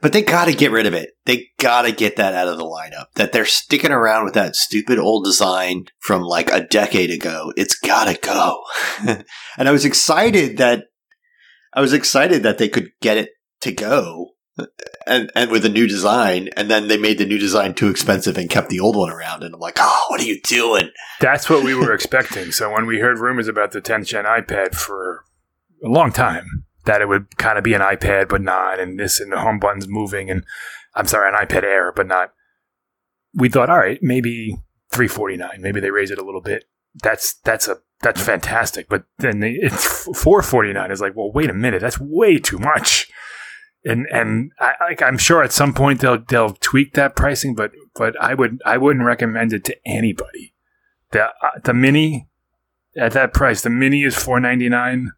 But 0.00 0.12
they 0.12 0.22
got 0.22 0.46
to 0.46 0.54
get 0.54 0.70
rid 0.70 0.86
of 0.86 0.94
it. 0.94 1.10
They 1.26 1.48
got 1.58 1.82
to 1.82 1.92
get 1.92 2.16
that 2.16 2.34
out 2.34 2.48
of 2.48 2.58
the 2.58 2.64
lineup. 2.64 3.06
That 3.16 3.32
they're 3.32 3.44
sticking 3.44 3.92
around 3.92 4.24
with 4.24 4.34
that 4.34 4.56
stupid 4.56 4.98
old 4.98 5.24
design 5.24 5.86
from 5.98 6.22
like 6.22 6.50
a 6.50 6.66
decade 6.66 7.10
ago. 7.10 7.52
It's 7.56 7.74
got 7.74 8.04
to 8.04 8.18
go. 8.18 8.62
and 9.58 9.68
I 9.68 9.72
was 9.72 9.84
excited 9.84 10.58
that 10.58 10.84
I 11.72 11.80
was 11.80 11.92
excited 11.92 12.42
that 12.42 12.58
they 12.58 12.68
could 12.68 12.90
get 13.00 13.18
it 13.18 13.30
to 13.60 13.72
go. 13.72 14.30
And 15.06 15.32
and 15.34 15.50
with 15.50 15.64
a 15.64 15.70
new 15.70 15.86
design, 15.86 16.50
and 16.56 16.70
then 16.70 16.88
they 16.88 16.98
made 16.98 17.18
the 17.18 17.24
new 17.24 17.38
design 17.38 17.72
too 17.74 17.88
expensive 17.88 18.36
and 18.36 18.50
kept 18.50 18.68
the 18.68 18.80
old 18.80 18.94
one 18.94 19.10
around. 19.10 19.42
And 19.42 19.54
I'm 19.54 19.60
like, 19.60 19.78
oh, 19.78 20.06
what 20.08 20.20
are 20.20 20.24
you 20.24 20.40
doing? 20.42 20.90
that's 21.20 21.48
what 21.48 21.62
we 21.62 21.74
were 21.74 21.92
expecting 21.94 22.50
so 22.50 22.72
when 22.72 22.86
we 22.86 22.98
heard 22.98 23.18
rumors 23.18 23.46
about 23.46 23.72
the 23.72 23.80
10th 23.80 24.06
gen 24.06 24.24
ipad 24.24 24.74
for 24.74 25.24
a 25.84 25.88
long 25.88 26.10
time 26.10 26.64
that 26.90 27.00
it 27.00 27.06
would 27.06 27.36
kind 27.36 27.56
of 27.56 27.62
be 27.62 27.72
an 27.72 27.80
ipad 27.80 28.28
but 28.28 28.42
not 28.42 28.80
and 28.80 28.98
this 28.98 29.20
and 29.20 29.30
the 29.30 29.38
home 29.38 29.60
buttons 29.60 29.86
moving 29.86 30.28
and 30.28 30.44
i'm 30.96 31.06
sorry 31.06 31.28
an 31.28 31.46
ipad 31.46 31.62
air 31.62 31.92
but 31.92 32.06
not. 32.06 32.32
We 33.32 33.48
thought 33.48 33.70
all 33.70 33.78
right 33.78 34.00
maybe 34.02 34.56
349 34.90 35.62
maybe 35.62 35.78
they 35.78 35.92
raise 35.92 36.10
it 36.10 36.18
a 36.18 36.24
little 36.24 36.40
bit. 36.40 36.64
That's 37.00 37.34
that's 37.44 37.68
a 37.68 37.76
that's 38.02 38.20
fantastic 38.20 38.88
but 38.88 39.04
then 39.18 39.38
they, 39.38 39.50
it's 39.62 40.04
449 40.20 40.90
is 40.90 41.00
like 41.00 41.14
well 41.14 41.30
wait 41.32 41.48
a 41.48 41.54
minute 41.54 41.80
that's 41.80 42.00
way 42.00 42.38
too 42.38 42.58
much. 42.58 43.08
And 43.84 44.08
and 44.12 44.50
I, 44.58 44.72
like 44.80 45.00
I'm 45.00 45.16
sure 45.16 45.44
at 45.44 45.52
some 45.52 45.72
point 45.72 46.00
they'll 46.00 46.24
they'll 46.28 46.54
tweak 46.54 46.94
that 46.94 47.14
pricing, 47.14 47.54
but 47.54 47.70
but 47.94 48.20
I 48.20 48.34
would 48.34 48.60
I 48.66 48.78
wouldn't 48.78 49.06
recommend 49.06 49.52
it 49.52 49.64
to 49.66 49.76
anybody. 49.86 50.54
The 51.12 51.26
uh, 51.26 51.60
the 51.62 51.72
mini 51.72 52.28
at 52.96 53.12
that 53.12 53.32
price, 53.32 53.62
the 53.62 53.70
mini 53.70 54.02
is 54.02 54.16
four 54.16 54.40
ninety 54.40 54.68
nine, 54.68 55.12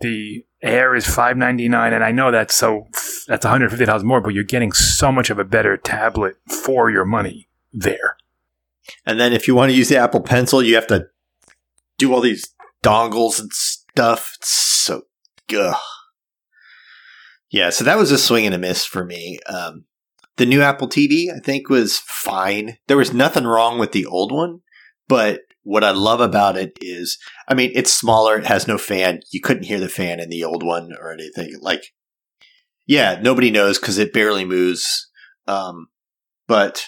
the 0.00 0.46
Air 0.62 0.94
is 0.94 1.06
five 1.06 1.36
ninety 1.36 1.68
nine, 1.68 1.92
and 1.92 2.04
I 2.04 2.12
know 2.12 2.30
that's 2.30 2.54
so 2.54 2.86
that's 3.26 3.44
one 3.44 3.50
hundred 3.50 3.70
fifty 3.70 3.84
dollars 3.84 4.04
more, 4.04 4.20
but 4.20 4.32
you're 4.32 4.44
getting 4.44 4.72
so 4.72 5.10
much 5.10 5.28
of 5.28 5.38
a 5.38 5.44
better 5.44 5.76
tablet 5.76 6.36
for 6.64 6.88
your 6.90 7.04
money 7.04 7.48
there. 7.72 8.16
And 9.04 9.18
then 9.18 9.32
if 9.32 9.48
you 9.48 9.54
want 9.54 9.70
to 9.70 9.76
use 9.76 9.88
the 9.88 9.96
Apple 9.96 10.20
Pencil, 10.20 10.62
you 10.62 10.76
have 10.76 10.86
to 10.88 11.06
do 11.98 12.12
all 12.14 12.20
these 12.20 12.54
dongles 12.82 13.40
and 13.40 13.52
stuff. 13.52 14.36
It's 14.38 14.50
so 14.50 15.02
ugh. 15.56 15.76
Yeah, 17.50 17.70
so 17.70 17.84
that 17.84 17.98
was 17.98 18.10
a 18.10 18.18
swing 18.18 18.46
and 18.46 18.54
a 18.54 18.58
miss 18.58 18.84
for 18.84 19.04
me. 19.04 19.38
Um, 19.46 19.84
the 20.36 20.46
new 20.46 20.62
Apple 20.62 20.88
TV, 20.88 21.30
I 21.34 21.38
think, 21.38 21.68
was 21.68 21.98
fine. 21.98 22.78
There 22.86 22.96
was 22.96 23.12
nothing 23.12 23.44
wrong 23.44 23.78
with 23.78 23.92
the 23.92 24.06
old 24.06 24.32
one, 24.32 24.60
but 25.06 25.40
what 25.62 25.84
I 25.84 25.90
love 25.90 26.20
about 26.20 26.56
it 26.56 26.76
is, 26.80 27.18
I 27.48 27.54
mean, 27.54 27.72
it's 27.74 27.92
smaller. 27.92 28.36
It 28.36 28.46
has 28.46 28.66
no 28.66 28.78
fan. 28.78 29.20
You 29.30 29.40
couldn't 29.40 29.64
hear 29.64 29.80
the 29.80 29.88
fan 29.88 30.20
in 30.20 30.28
the 30.28 30.44
old 30.44 30.62
one 30.62 30.90
or 31.00 31.12
anything. 31.12 31.54
Like, 31.60 31.92
yeah, 32.86 33.18
nobody 33.20 33.50
knows 33.50 33.78
because 33.78 33.98
it 33.98 34.12
barely 34.12 34.44
moves. 34.44 35.10
Um, 35.46 35.88
but 36.48 36.84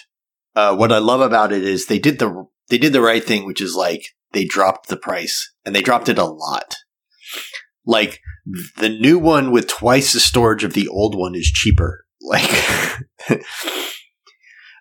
uh, 0.55 0.75
what 0.75 0.91
I 0.91 0.97
love 0.97 1.21
about 1.21 1.51
it 1.51 1.63
is 1.63 1.85
they 1.85 1.99
did 1.99 2.19
the 2.19 2.45
they 2.69 2.77
did 2.77 2.93
the 2.93 3.01
right 3.01 3.23
thing, 3.23 3.45
which 3.45 3.61
is 3.61 3.75
like 3.75 4.09
they 4.31 4.45
dropped 4.45 4.89
the 4.89 4.97
price 4.97 5.53
and 5.65 5.75
they 5.75 5.81
dropped 5.81 6.09
it 6.09 6.17
a 6.17 6.25
lot. 6.25 6.75
Like 7.85 8.19
the 8.77 8.89
new 8.89 9.19
one 9.19 9.51
with 9.51 9.67
twice 9.67 10.13
the 10.13 10.19
storage 10.19 10.63
of 10.63 10.73
the 10.73 10.87
old 10.87 11.15
one 11.15 11.35
is 11.35 11.51
cheaper. 11.51 12.05
Like 12.21 12.49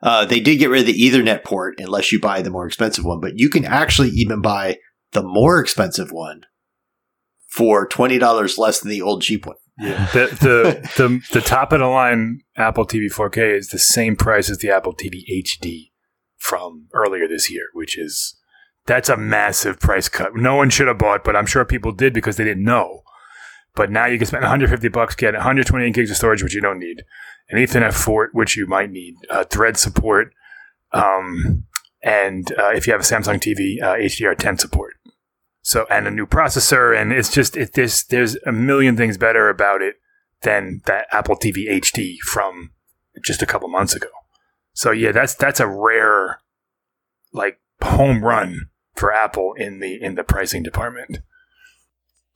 uh, 0.04 0.26
they 0.26 0.38
did 0.38 0.58
get 0.58 0.68
rid 0.68 0.80
of 0.80 0.86
the 0.86 1.00
Ethernet 1.00 1.44
port 1.44 1.80
unless 1.80 2.12
you 2.12 2.20
buy 2.20 2.42
the 2.42 2.50
more 2.50 2.66
expensive 2.66 3.06
one, 3.06 3.20
but 3.20 3.38
you 3.38 3.48
can 3.48 3.64
actually 3.64 4.10
even 4.10 4.42
buy 4.42 4.76
the 5.12 5.22
more 5.22 5.58
expensive 5.58 6.12
one 6.12 6.42
for 7.48 7.88
twenty 7.88 8.18
dollars 8.18 8.58
less 8.58 8.80
than 8.80 8.90
the 8.90 9.00
old 9.00 9.22
cheap 9.22 9.46
one. 9.46 9.56
Yeah. 9.78 10.06
The, 10.12 10.26
the 10.26 10.90
the 10.98 11.20
the 11.32 11.40
top 11.40 11.72
of 11.72 11.80
the 11.80 11.86
line 11.86 12.40
Apple 12.54 12.86
TV 12.86 13.06
4K 13.06 13.56
is 13.56 13.68
the 13.68 13.78
same 13.78 14.14
price 14.14 14.50
as 14.50 14.58
the 14.58 14.70
Apple 14.70 14.94
TV 14.94 15.22
HD 15.26 15.90
from 16.36 16.88
earlier 16.92 17.26
this 17.26 17.50
year, 17.50 17.64
which 17.72 17.96
is 17.98 18.36
that's 18.84 19.08
a 19.08 19.16
massive 19.16 19.80
price 19.80 20.10
cut. 20.10 20.36
No 20.36 20.54
one 20.56 20.68
should 20.68 20.88
have 20.88 20.98
bought, 20.98 21.24
but 21.24 21.34
I'm 21.34 21.46
sure 21.46 21.64
people 21.64 21.92
did 21.92 22.12
because 22.12 22.36
they 22.36 22.44
didn't 22.44 22.64
know. 22.64 23.00
But 23.74 23.90
now 23.90 24.06
you 24.06 24.18
can 24.18 24.26
spend 24.26 24.42
150 24.42 24.86
bucks, 24.88 25.16
get 25.16 25.32
128 25.32 25.94
gigs 25.94 26.10
of 26.10 26.16
storage, 26.16 26.42
which 26.42 26.54
you 26.54 26.60
don't 26.60 26.78
need, 26.78 27.02
an 27.48 27.58
Ethernet 27.58 27.92
port, 27.92 28.30
which 28.34 28.56
you 28.56 28.66
might 28.66 28.90
need, 28.90 29.14
uh, 29.30 29.44
Thread 29.44 29.76
support, 29.76 30.32
um, 30.92 31.64
and 32.02 32.52
uh, 32.58 32.70
if 32.70 32.86
you 32.86 32.92
have 32.92 33.00
a 33.00 33.04
Samsung 33.04 33.40
TV, 33.40 33.82
uh, 33.82 33.96
HDR10 33.96 34.60
support. 34.60 34.94
So 35.62 35.86
and 35.90 36.06
a 36.06 36.10
new 36.10 36.26
processor, 36.26 36.94
and 36.94 37.10
it's 37.10 37.32
just 37.32 37.56
it 37.56 37.72
there's 37.72 38.04
there's 38.04 38.36
a 38.46 38.52
million 38.52 38.98
things 38.98 39.16
better 39.16 39.48
about 39.48 39.80
it 39.80 39.96
than 40.42 40.82
that 40.84 41.06
Apple 41.10 41.36
TV 41.36 41.70
HD 41.70 42.18
from 42.18 42.72
just 43.24 43.40
a 43.40 43.46
couple 43.46 43.68
months 43.68 43.94
ago. 43.94 44.08
So 44.74 44.90
yeah, 44.90 45.10
that's 45.12 45.34
that's 45.34 45.60
a 45.60 45.66
rare 45.66 46.40
like 47.32 47.60
home 47.82 48.22
run 48.22 48.68
for 48.94 49.10
Apple 49.10 49.54
in 49.54 49.80
the 49.80 49.98
in 50.02 50.16
the 50.16 50.24
pricing 50.24 50.62
department. 50.62 51.20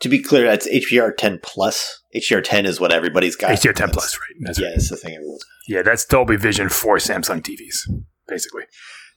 To 0.01 0.09
be 0.09 0.23
clear, 0.23 0.47
that's 0.47 0.69
HDR10 0.69 1.43
plus. 1.43 2.03
HDR10 2.15 2.67
is 2.67 2.81
what 2.81 2.93
everybody's 2.93 3.35
got. 3.37 3.51
HDR10 3.51 3.93
plus, 3.93 4.17
right? 4.17 4.37
That's 4.41 4.59
yeah, 4.61 4.69
right. 4.69 4.77
it's 4.77 4.91
the 4.91 4.97
thing 4.97 5.15
everyone's 5.15 5.45
Yeah, 5.67 5.83
that's 5.83 6.05
Dolby 6.05 6.37
Vision 6.37 6.69
for 6.69 6.97
Samsung 6.99 7.43
TVs, 7.43 7.89
basically. 8.29 8.63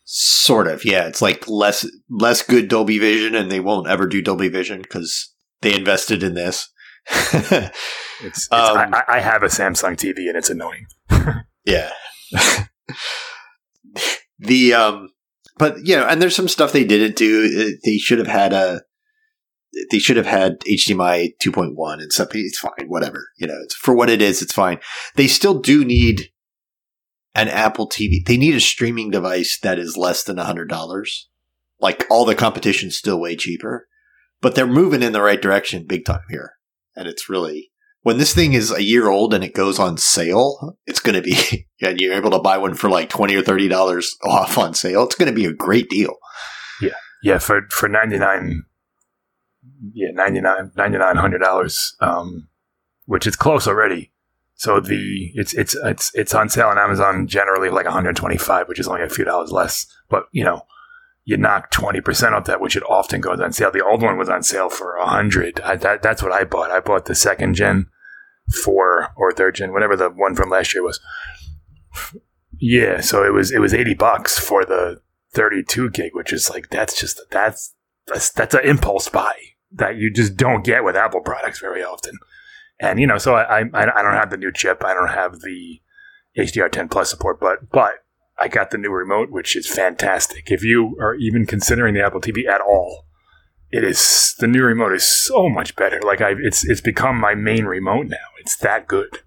Sort 0.03 0.67
of, 0.67 0.83
yeah. 0.83 1.07
It's 1.07 1.21
like 1.21 1.47
less 1.47 1.85
less 2.09 2.41
good 2.41 2.67
Dolby 2.67 2.97
Vision, 2.97 3.35
and 3.35 3.51
they 3.51 3.59
won't 3.59 3.87
ever 3.87 4.07
do 4.07 4.21
Dolby 4.21 4.49
Vision 4.49 4.81
because 4.81 5.31
they 5.61 5.75
invested 5.75 6.23
in 6.23 6.33
this. 6.33 6.69
It's, 8.23 8.47
it's 8.51 8.51
Um, 8.51 8.93
I, 8.93 9.03
I- 9.07 9.19
have 9.19 9.41
a 9.41 9.47
Samsung 9.47 9.97
TV 9.97 10.27
and 10.27 10.37
it's 10.37 10.51
annoying. 10.51 10.85
yeah. 11.65 11.89
the 14.39 14.73
um, 14.73 15.09
but 15.57 15.83
you 15.85 15.95
know, 15.95 16.05
and 16.05 16.21
there's 16.21 16.35
some 16.35 16.47
stuff 16.47 16.71
they 16.71 16.83
didn't 16.83 17.15
do. 17.15 17.75
They 17.83 17.97
should 17.97 18.19
have 18.19 18.27
had 18.27 18.53
a. 18.53 18.81
They 19.89 19.99
should 19.99 20.17
have 20.17 20.25
had 20.25 20.59
HDMI 20.61 21.33
2.1 21.41 22.01
and 22.01 22.11
stuff. 22.11 22.29
It's 22.33 22.59
fine, 22.59 22.87
whatever. 22.87 23.29
You 23.37 23.47
know, 23.47 23.57
it's, 23.63 23.75
for 23.75 23.95
what 23.95 24.09
it 24.09 24.21
is, 24.21 24.41
it's 24.41 24.53
fine. 24.53 24.79
They 25.15 25.27
still 25.27 25.59
do 25.59 25.85
need 25.85 26.29
an 27.33 27.47
Apple 27.47 27.87
TV. 27.87 28.25
They 28.25 28.37
need 28.37 28.55
a 28.55 28.59
streaming 28.59 29.11
device 29.11 29.57
that 29.61 29.79
is 29.79 29.97
less 29.97 30.23
than 30.23 30.37
hundred 30.37 30.69
dollars. 30.69 31.29
Like 31.79 32.05
all 32.09 32.25
the 32.25 32.35
competition's 32.35 32.97
still 32.97 33.19
way 33.19 33.35
cheaper, 33.35 33.87
but 34.41 34.55
they're 34.55 34.67
moving 34.67 35.01
in 35.01 35.13
the 35.13 35.21
right 35.21 35.41
direction 35.41 35.85
big 35.87 36.05
time 36.05 36.21
here. 36.29 36.53
And 36.95 37.07
it's 37.07 37.29
really 37.29 37.71
when 38.03 38.17
this 38.17 38.33
thing 38.33 38.53
is 38.53 38.71
a 38.71 38.83
year 38.83 39.09
old 39.09 39.33
and 39.33 39.43
it 39.43 39.53
goes 39.53 39.79
on 39.79 39.97
sale, 39.97 40.77
it's 40.85 40.99
going 40.99 41.15
to 41.15 41.21
be 41.21 41.67
and 41.81 41.99
you're 41.99 42.13
able 42.13 42.31
to 42.31 42.39
buy 42.39 42.57
one 42.57 42.73
for 42.73 42.89
like 42.89 43.09
twenty 43.09 43.35
or 43.35 43.41
thirty 43.41 43.67
dollars 43.67 44.15
off 44.25 44.57
on 44.57 44.73
sale. 44.73 45.03
It's 45.03 45.15
going 45.15 45.31
to 45.31 45.35
be 45.35 45.45
a 45.45 45.53
great 45.53 45.89
deal. 45.89 46.15
Yeah, 47.23 47.37
for 47.37 47.67
for 47.69 47.87
ninety 47.87 48.17
nine, 48.17 48.63
yeah, 49.93 50.11
99 50.11 50.71
$9,900, 50.77 51.39
dollars, 51.39 51.95
um, 51.99 52.47
which 53.05 53.25
is 53.25 53.35
close 53.35 53.67
already. 53.67 54.11
So 54.55 54.79
the 54.79 55.31
it's 55.33 55.55
it's 55.55 55.75
it's 55.83 56.11
it's 56.13 56.35
on 56.35 56.47
sale 56.47 56.67
on 56.67 56.77
Amazon 56.77 57.25
generally 57.25 57.69
like 57.69 57.85
one 57.85 57.93
hundred 57.93 58.15
twenty 58.15 58.37
five, 58.37 58.67
which 58.67 58.79
is 58.79 58.87
only 58.87 59.01
a 59.01 59.09
few 59.09 59.25
dollars 59.25 59.51
less. 59.51 59.87
But 60.07 60.25
you 60.31 60.43
know, 60.43 60.67
you 61.23 61.35
knock 61.37 61.71
twenty 61.71 61.99
percent 61.99 62.35
off 62.35 62.45
that, 62.45 62.61
which 62.61 62.75
it 62.75 62.83
often 62.87 63.21
goes 63.21 63.39
on 63.39 63.53
sale. 63.53 63.71
The 63.71 63.83
old 63.83 64.03
one 64.03 64.19
was 64.19 64.29
on 64.29 64.43
sale 64.43 64.69
for 64.69 64.97
a 64.97 65.07
hundred. 65.07 65.55
That, 65.55 66.03
that's 66.03 66.21
what 66.21 66.31
I 66.31 66.43
bought. 66.43 66.69
I 66.69 66.79
bought 66.79 67.05
the 67.05 67.15
second 67.15 67.55
gen 67.55 67.87
for 68.63 69.07
or 69.17 69.31
third 69.31 69.55
gen, 69.55 69.73
whatever 69.73 69.95
the 69.95 70.09
one 70.09 70.35
from 70.35 70.51
last 70.51 70.75
year 70.75 70.83
was. 70.83 70.99
Yeah, 72.59 73.01
so 73.01 73.23
it 73.23 73.33
was 73.33 73.51
it 73.51 73.59
was 73.59 73.73
eighty 73.73 73.95
bucks 73.95 74.37
for 74.37 74.63
the 74.63 75.01
32 75.33 75.89
gig, 75.89 76.11
which 76.13 76.31
is 76.31 76.49
like 76.49 76.69
that's 76.69 76.99
just 76.99 77.19
that's 77.31 77.73
that's 78.05 78.29
that's 78.29 78.53
an 78.53 78.61
impulse 78.63 79.09
buy 79.09 79.35
that 79.73 79.97
you 79.97 80.11
just 80.11 80.35
don't 80.35 80.63
get 80.63 80.83
with 80.83 80.95
Apple 80.95 81.21
products 81.21 81.59
very 81.59 81.83
often. 81.83 82.17
And 82.79 82.99
you 82.99 83.07
know, 83.07 83.17
so 83.17 83.35
I 83.35 83.59
I, 83.59 83.65
I 83.73 84.01
don't 84.01 84.13
have 84.13 84.31
the 84.31 84.37
new 84.37 84.51
chip, 84.51 84.83
I 84.83 84.93
don't 84.93 85.09
have 85.09 85.39
the 85.41 85.81
HDR10 86.37 86.89
Plus 86.89 87.09
support, 87.09 87.39
but 87.39 87.69
but 87.71 87.95
I 88.37 88.47
got 88.47 88.71
the 88.71 88.77
new 88.77 88.89
remote, 88.89 89.29
which 89.29 89.55
is 89.55 89.67
fantastic. 89.67 90.49
If 90.49 90.63
you 90.63 90.97
are 90.99 91.15
even 91.15 91.45
considering 91.45 91.93
the 91.93 92.03
Apple 92.03 92.21
TV 92.21 92.47
at 92.47 92.61
all, 92.61 93.05
it 93.69 93.83
is 93.83 94.35
the 94.39 94.47
new 94.47 94.63
remote 94.63 94.93
is 94.93 95.07
so 95.07 95.47
much 95.47 95.75
better. 95.75 96.01
Like 96.01 96.21
I, 96.21 96.33
it's 96.39 96.65
it's 96.65 96.81
become 96.81 97.19
my 97.19 97.35
main 97.35 97.65
remote 97.65 98.07
now. 98.07 98.17
It's 98.39 98.57
that 98.57 98.87
good. 98.87 99.19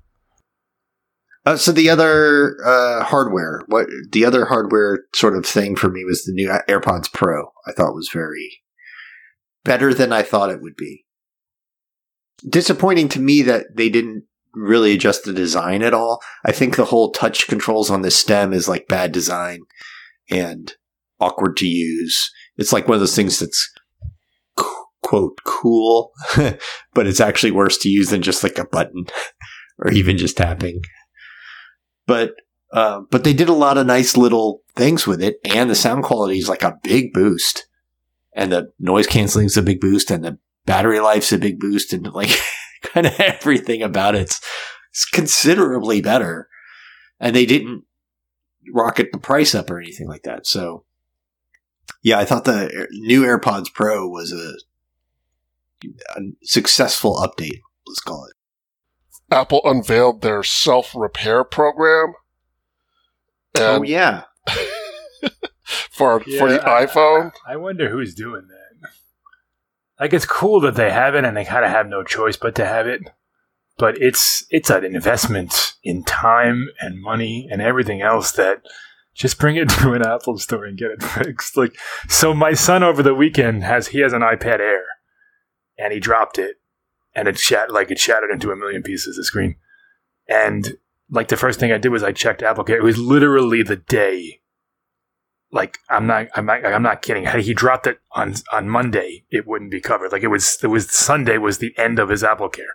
Uh, 1.47 1.57
so 1.57 1.73
the 1.73 1.91
other 1.91 2.57
uh, 2.65 3.05
hardware, 3.05 3.63
what 3.67 3.87
the 4.13 4.25
other 4.25 4.47
hardware 4.47 5.05
sort 5.15 5.37
of 5.37 5.45
thing 5.45 5.77
for 5.77 5.91
me 5.91 6.03
was 6.05 6.25
the 6.25 6.33
new 6.33 6.49
AirPods 6.69 7.13
Pro. 7.13 7.53
I 7.67 7.73
thought 7.73 7.95
was 7.95 8.11
very 8.13 8.64
better 9.65 9.95
than 9.95 10.13
I 10.13 10.23
thought 10.23 10.51
it 10.51 10.61
would 10.61 10.77
be. 10.77 11.05
Disappointing 12.49 13.09
to 13.11 13.21
me 13.21 13.43
that 13.43 13.67
they 13.75 13.89
didn't 13.89 14.25
really 14.55 14.93
adjust 14.93 15.25
the 15.25 15.33
design 15.33 15.83
at 15.83 15.95
all. 15.95 16.21
I 16.45 16.53
think 16.53 16.77
the 16.77 16.85
whole 16.85 17.11
touch 17.11 17.49
controls 17.49 17.91
on 17.91 18.03
the 18.03 18.11
stem 18.11 18.53
is 18.53 18.69
like 18.69 18.87
bad 18.89 19.13
design 19.13 19.61
and 20.31 20.73
awkward 21.21 21.57
to 21.59 21.67
use. 21.67 22.31
It's 22.57 22.73
like 22.73 22.87
one 22.87 22.95
of 22.95 23.01
those 23.01 23.17
things 23.17 23.39
that's 23.39 23.71
quote 25.03 25.39
cool, 25.45 26.13
but 26.37 27.07
it's 27.07 27.21
actually 27.21 27.51
worse 27.51 27.79
to 27.79 27.89
use 27.89 28.11
than 28.11 28.23
just 28.23 28.43
like 28.43 28.59
a 28.59 28.67
button 28.67 29.07
or 29.79 29.91
even 29.91 30.17
just 30.17 30.37
tapping 30.37 30.81
but 32.07 32.33
uh, 32.73 33.01
but 33.11 33.25
they 33.25 33.33
did 33.33 33.49
a 33.49 33.55
lot 33.55 33.79
of 33.79 33.87
nice 33.87 34.17
little 34.17 34.61
things 34.75 35.07
with 35.07 35.23
it, 35.23 35.37
and 35.45 35.71
the 35.71 35.75
sound 35.75 36.03
quality 36.03 36.39
is 36.39 36.49
like 36.49 36.63
a 36.63 36.79
big 36.83 37.13
boost, 37.13 37.67
and 38.35 38.53
the 38.53 38.73
noise 38.79 39.07
canceling 39.07 39.47
is 39.47 39.57
a 39.57 39.63
big 39.63 39.81
boost, 39.81 40.11
and 40.11 40.25
the 40.25 40.39
battery 40.67 41.01
life's 41.01 41.33
a 41.33 41.39
big 41.39 41.59
boost, 41.59 41.93
and 41.93 42.13
like 42.13 42.31
kind 42.83 43.07
of 43.07 43.19
everything 43.21 43.83
about 43.83 44.15
it's, 44.15 44.41
it's 44.91 45.05
considerably 45.05 46.01
better, 46.01 46.49
and 47.21 47.35
they 47.35 47.47
didn't 47.47 47.85
rocket 48.73 49.11
the 49.13 49.19
price 49.19 49.55
up 49.55 49.71
or 49.71 49.79
anything 49.81 50.09
like 50.09 50.23
that. 50.23 50.47
So 50.47 50.85
yeah, 52.03 52.19
I 52.19 52.25
thought 52.25 52.45
the 52.45 52.89
new 52.93 53.23
AirPods 53.23 53.73
Pro 53.73 54.09
was 54.09 54.33
a, 54.33 54.55
a 56.17 56.21
successful 56.43 57.17
update. 57.17 57.61
Let's 57.87 58.01
call 58.01 58.27
it. 58.27 58.35
Apple 59.35 59.63
unveiled 59.65 60.23
their 60.23 60.43
self 60.43 60.95
repair 60.95 61.45
program. 61.45 62.15
oh 63.57 63.83
yeah. 63.83 64.25
for 65.65 66.21
for 66.21 66.49
the 66.51 66.57
Yeah, 66.57 66.71
I- 66.71 66.87
iPhone. 66.87 67.33
I 67.47 67.57
wonder 67.57 67.89
who's 67.91 68.15
doing 68.15 68.47
that. 68.49 68.91
Like 70.01 70.13
it's 70.13 70.27
cool 70.27 70.61
that 70.61 70.75
they 70.75 70.91
have 70.91 71.15
it 71.15 71.25
and 71.25 71.37
they 71.37 71.45
kind 71.45 71.65
of 71.65 71.71
have 71.71 71.87
no 71.87 72.03
choice 72.03 72.37
but 72.37 72.55
to 72.57 72.67
have 72.67 72.87
it. 72.87 73.01
But 73.79 73.97
it's 74.01 74.45
it's 74.51 74.71
an 74.71 74.85
investment 74.85 75.75
in 75.83 76.05
time 76.05 76.69
and 76.81 77.01
money 77.01 77.49
and 77.51 77.61
everything 77.63 78.03
else 78.03 78.33
that 78.33 78.63
just 79.15 79.39
bring 79.39 79.57
it 79.57 79.69
to 79.81 79.93
an 79.93 80.03
Apple 80.07 80.39
store 80.39 80.65
and 80.65 80.77
get 80.79 80.91
it 80.91 81.03
fixed. 81.03 81.57
Like 81.57 81.77
so 82.09 82.35
my 82.35 82.55
son 82.55 82.83
over 82.83 83.03
the 83.03 83.15
weekend 83.15 83.63
has 83.65 83.89
he 83.89 84.01
has 84.01 84.13
an 84.13 84.23
iPad 84.23 84.61
Air 84.61 84.83
and 85.79 85.93
he 85.93 86.01
dropped 86.01 86.39
it 86.39 86.57
and 87.15 87.29
it 87.29 87.39
shat 87.39 87.71
like 87.71 87.91
it 87.91 87.99
shattered 87.99 88.31
into 88.31 88.51
a 88.51 88.57
million 88.57 88.83
pieces 88.83 89.17
the 89.17 89.25
screen. 89.25 89.57
And 90.29 90.77
like 91.11 91.29
the 91.29 91.37
first 91.37 91.61
thing 91.61 91.71
I 91.71 91.79
did 91.79 91.91
was 91.91 92.03
I 92.03 92.13
checked 92.13 92.41
AppleCare. 92.43 92.77
It 92.79 92.83
was 92.83 92.99
literally 92.99 93.63
the 93.63 93.77
day 93.77 94.41
like 95.55 95.79
I'm 95.89 96.07
not 96.07 96.27
I'm 96.35 96.47
not 96.47 96.65
I'm 96.67 96.83
not 96.83 97.03
kidding. 97.03 97.25
Had 97.25 97.41
he 97.41 97.55
dropped 97.55 97.87
it 97.87 97.99
on 98.13 98.35
on 98.53 98.69
Monday, 98.69 99.25
it 99.31 99.47
wouldn't 99.47 99.71
be 99.71 99.81
covered. 99.81 100.13
Like 100.13 100.25
it 100.25 100.29
was 100.29 100.59
it 100.63 100.67
was 100.67 100.91
Sunday 100.91 101.39
was 101.39 101.59
the 101.59 101.73
end 101.79 101.99
of 101.99 102.09
his 102.09 102.25
Apple 102.25 102.49
Care. 102.49 102.75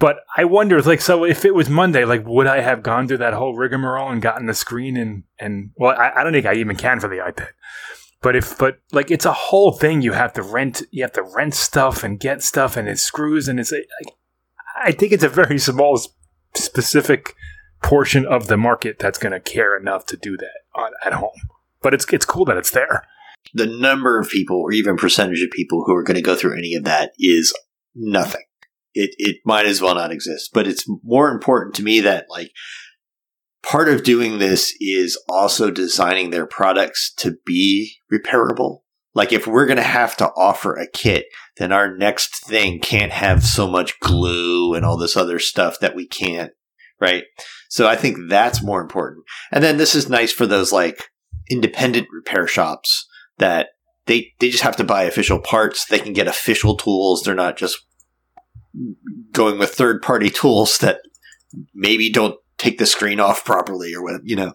But 0.00 0.18
I 0.36 0.44
wonder, 0.44 0.80
like, 0.80 1.00
so 1.00 1.24
if 1.24 1.44
it 1.44 1.56
was 1.56 1.68
Monday, 1.68 2.04
like, 2.04 2.24
would 2.24 2.46
I 2.46 2.60
have 2.60 2.84
gone 2.84 3.08
through 3.08 3.16
that 3.18 3.34
whole 3.34 3.56
rigmarole 3.56 4.10
and 4.10 4.22
gotten 4.22 4.46
the 4.46 4.54
screen 4.54 4.96
and 4.96 5.24
and 5.38 5.70
well, 5.76 5.96
I, 5.96 6.12
I 6.16 6.24
don't 6.24 6.32
think 6.32 6.46
I 6.46 6.54
even 6.54 6.76
can 6.76 7.00
for 7.00 7.08
the 7.08 7.16
iPad. 7.16 7.50
But 8.20 8.34
if 8.34 8.58
but 8.58 8.80
like 8.92 9.10
it's 9.10 9.24
a 9.24 9.32
whole 9.32 9.72
thing. 9.72 10.02
You 10.02 10.12
have 10.12 10.32
to 10.34 10.42
rent. 10.42 10.82
You 10.90 11.04
have 11.04 11.12
to 11.12 11.22
rent 11.22 11.54
stuff 11.54 12.02
and 12.02 12.18
get 12.18 12.42
stuff, 12.42 12.76
and 12.76 12.88
it 12.88 12.98
screws, 12.98 13.46
and 13.46 13.60
it's. 13.60 13.72
Like, 13.72 14.14
I 14.82 14.92
think 14.92 15.12
it's 15.12 15.24
a 15.24 15.28
very 15.28 15.58
small, 15.58 16.00
specific 16.54 17.34
portion 17.82 18.26
of 18.26 18.48
the 18.48 18.56
market 18.56 18.98
that's 18.98 19.18
going 19.18 19.32
to 19.32 19.40
care 19.40 19.76
enough 19.76 20.06
to 20.06 20.16
do 20.16 20.36
that 20.36 20.60
on, 20.74 20.90
at 21.04 21.14
home. 21.14 21.30
But 21.82 21.94
it's 21.94 22.06
it's 22.12 22.24
cool 22.24 22.44
that 22.46 22.56
it's 22.56 22.70
there. 22.70 23.04
The 23.54 23.66
number 23.66 24.18
of 24.18 24.28
people, 24.28 24.56
or 24.56 24.72
even 24.72 24.96
percentage 24.96 25.42
of 25.42 25.50
people 25.50 25.84
who 25.86 25.94
are 25.94 26.02
going 26.02 26.16
to 26.16 26.22
go 26.22 26.34
through 26.34 26.58
any 26.58 26.74
of 26.74 26.84
that, 26.84 27.12
is 27.18 27.54
nothing. 27.94 28.44
It 28.94 29.10
it 29.18 29.36
might 29.44 29.66
as 29.66 29.80
well 29.80 29.94
not 29.94 30.12
exist. 30.12 30.50
But 30.52 30.66
it's 30.66 30.84
more 31.02 31.30
important 31.30 31.74
to 31.76 31.82
me 31.82 32.00
that 32.00 32.26
like 32.28 32.50
part 33.62 33.88
of 33.88 34.02
doing 34.02 34.38
this 34.38 34.74
is 34.80 35.20
also 35.28 35.70
designing 35.70 36.30
their 36.30 36.46
products 36.46 37.12
to 37.18 37.36
be 37.44 37.96
repairable. 38.12 38.80
Like 39.14 39.32
if 39.32 39.46
we're 39.46 39.66
going 39.66 39.78
to 39.78 39.82
have 39.82 40.16
to 40.18 40.28
offer 40.36 40.74
a 40.74 40.86
kit, 40.88 41.26
then 41.56 41.72
our 41.72 41.96
next 41.96 42.46
thing 42.46 42.80
can't 42.80 43.12
have 43.12 43.42
so 43.42 43.68
much 43.68 43.98
glue 44.00 44.74
and 44.74 44.84
all 44.84 44.96
this 44.96 45.16
other 45.16 45.38
stuff 45.38 45.80
that 45.80 45.96
we 45.96 46.06
can't, 46.06 46.52
right? 47.00 47.24
So 47.68 47.88
I 47.88 47.96
think 47.96 48.16
that's 48.28 48.62
more 48.62 48.80
important. 48.80 49.24
And 49.50 49.64
then 49.64 49.76
this 49.76 49.94
is 49.94 50.08
nice 50.08 50.32
for 50.32 50.46
those 50.46 50.72
like 50.72 51.02
independent 51.50 52.08
repair 52.12 52.46
shops 52.46 53.06
that 53.38 53.68
they 54.06 54.32
they 54.38 54.50
just 54.50 54.62
have 54.62 54.76
to 54.76 54.84
buy 54.84 55.04
official 55.04 55.38
parts. 55.38 55.84
They 55.84 55.98
can 55.98 56.12
get 56.12 56.26
official 56.26 56.76
tools. 56.76 57.22
They're 57.22 57.34
not 57.34 57.56
just 57.56 57.78
going 59.32 59.58
with 59.58 59.70
third 59.70 60.02
party 60.02 60.30
tools 60.30 60.78
that 60.78 61.00
maybe 61.74 62.10
don't 62.10 62.36
take 62.56 62.78
the 62.78 62.86
screen 62.86 63.20
off 63.20 63.44
properly 63.44 63.94
or 63.94 64.02
what 64.02 64.20
you 64.24 64.36
know. 64.36 64.54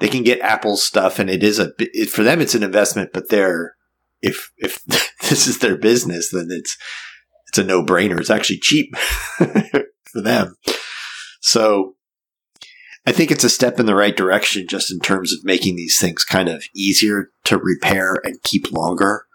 They 0.00 0.08
can 0.08 0.24
get 0.24 0.40
Apple 0.40 0.76
stuff, 0.76 1.18
and 1.18 1.30
it 1.30 1.44
is 1.44 1.58
a 1.58 1.70
it, 1.78 2.10
for 2.10 2.24
them. 2.24 2.40
It's 2.40 2.54
an 2.54 2.64
investment, 2.64 3.10
but 3.12 3.30
they're 3.30 3.74
if 4.20 4.50
if 4.58 4.82
this 5.28 5.46
is 5.46 5.58
their 5.60 5.76
business, 5.76 6.30
then 6.30 6.48
it's 6.50 6.76
it's 7.48 7.58
a 7.58 7.64
no 7.64 7.84
brainer. 7.84 8.18
It's 8.18 8.30
actually 8.30 8.58
cheap 8.58 8.96
for 9.36 10.20
them. 10.20 10.56
So 11.40 11.93
I 13.06 13.12
think 13.12 13.30
it's 13.30 13.44
a 13.44 13.50
step 13.50 13.78
in 13.78 13.86
the 13.86 13.94
right 13.94 14.16
direction 14.16 14.66
just 14.66 14.90
in 14.90 14.98
terms 14.98 15.32
of 15.32 15.44
making 15.44 15.76
these 15.76 15.98
things 15.98 16.24
kind 16.24 16.48
of 16.48 16.64
easier 16.74 17.30
to 17.44 17.58
repair 17.58 18.18
and 18.24 18.42
keep 18.42 18.72
longer 18.72 19.26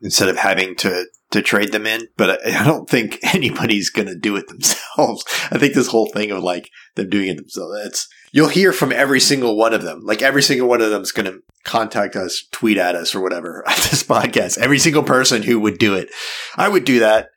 instead 0.00 0.28
of 0.28 0.38
having 0.38 0.74
to 0.76 1.06
to 1.30 1.42
trade 1.42 1.72
them 1.72 1.86
in. 1.86 2.08
But 2.16 2.44
I, 2.46 2.64
don't 2.64 2.88
think 2.88 3.18
anybody's 3.34 3.90
going 3.90 4.08
to 4.08 4.16
do 4.16 4.36
it 4.36 4.48
themselves. 4.48 5.24
I 5.50 5.58
think 5.58 5.74
this 5.74 5.88
whole 5.88 6.06
thing 6.06 6.30
of 6.30 6.42
like 6.42 6.70
them 6.96 7.08
doing 7.08 7.28
it 7.28 7.36
themselves, 7.36 7.78
that's 7.82 8.08
you'll 8.32 8.48
hear 8.48 8.72
from 8.72 8.92
every 8.92 9.20
single 9.20 9.56
one 9.56 9.74
of 9.74 9.82
them. 9.82 10.00
Like 10.04 10.22
every 10.22 10.42
single 10.42 10.68
one 10.68 10.80
of 10.80 10.90
them 10.90 11.02
is 11.02 11.12
going 11.12 11.26
to 11.26 11.40
contact 11.64 12.16
us, 12.16 12.44
tweet 12.52 12.78
at 12.78 12.94
us 12.94 13.14
or 13.14 13.20
whatever 13.20 13.64
at 13.68 13.76
this 13.76 14.02
podcast. 14.02 14.58
Every 14.58 14.78
single 14.78 15.02
person 15.02 15.42
who 15.42 15.60
would 15.60 15.78
do 15.78 15.94
it. 15.94 16.08
I 16.56 16.68
would 16.68 16.84
do 16.84 17.00
that. 17.00 17.28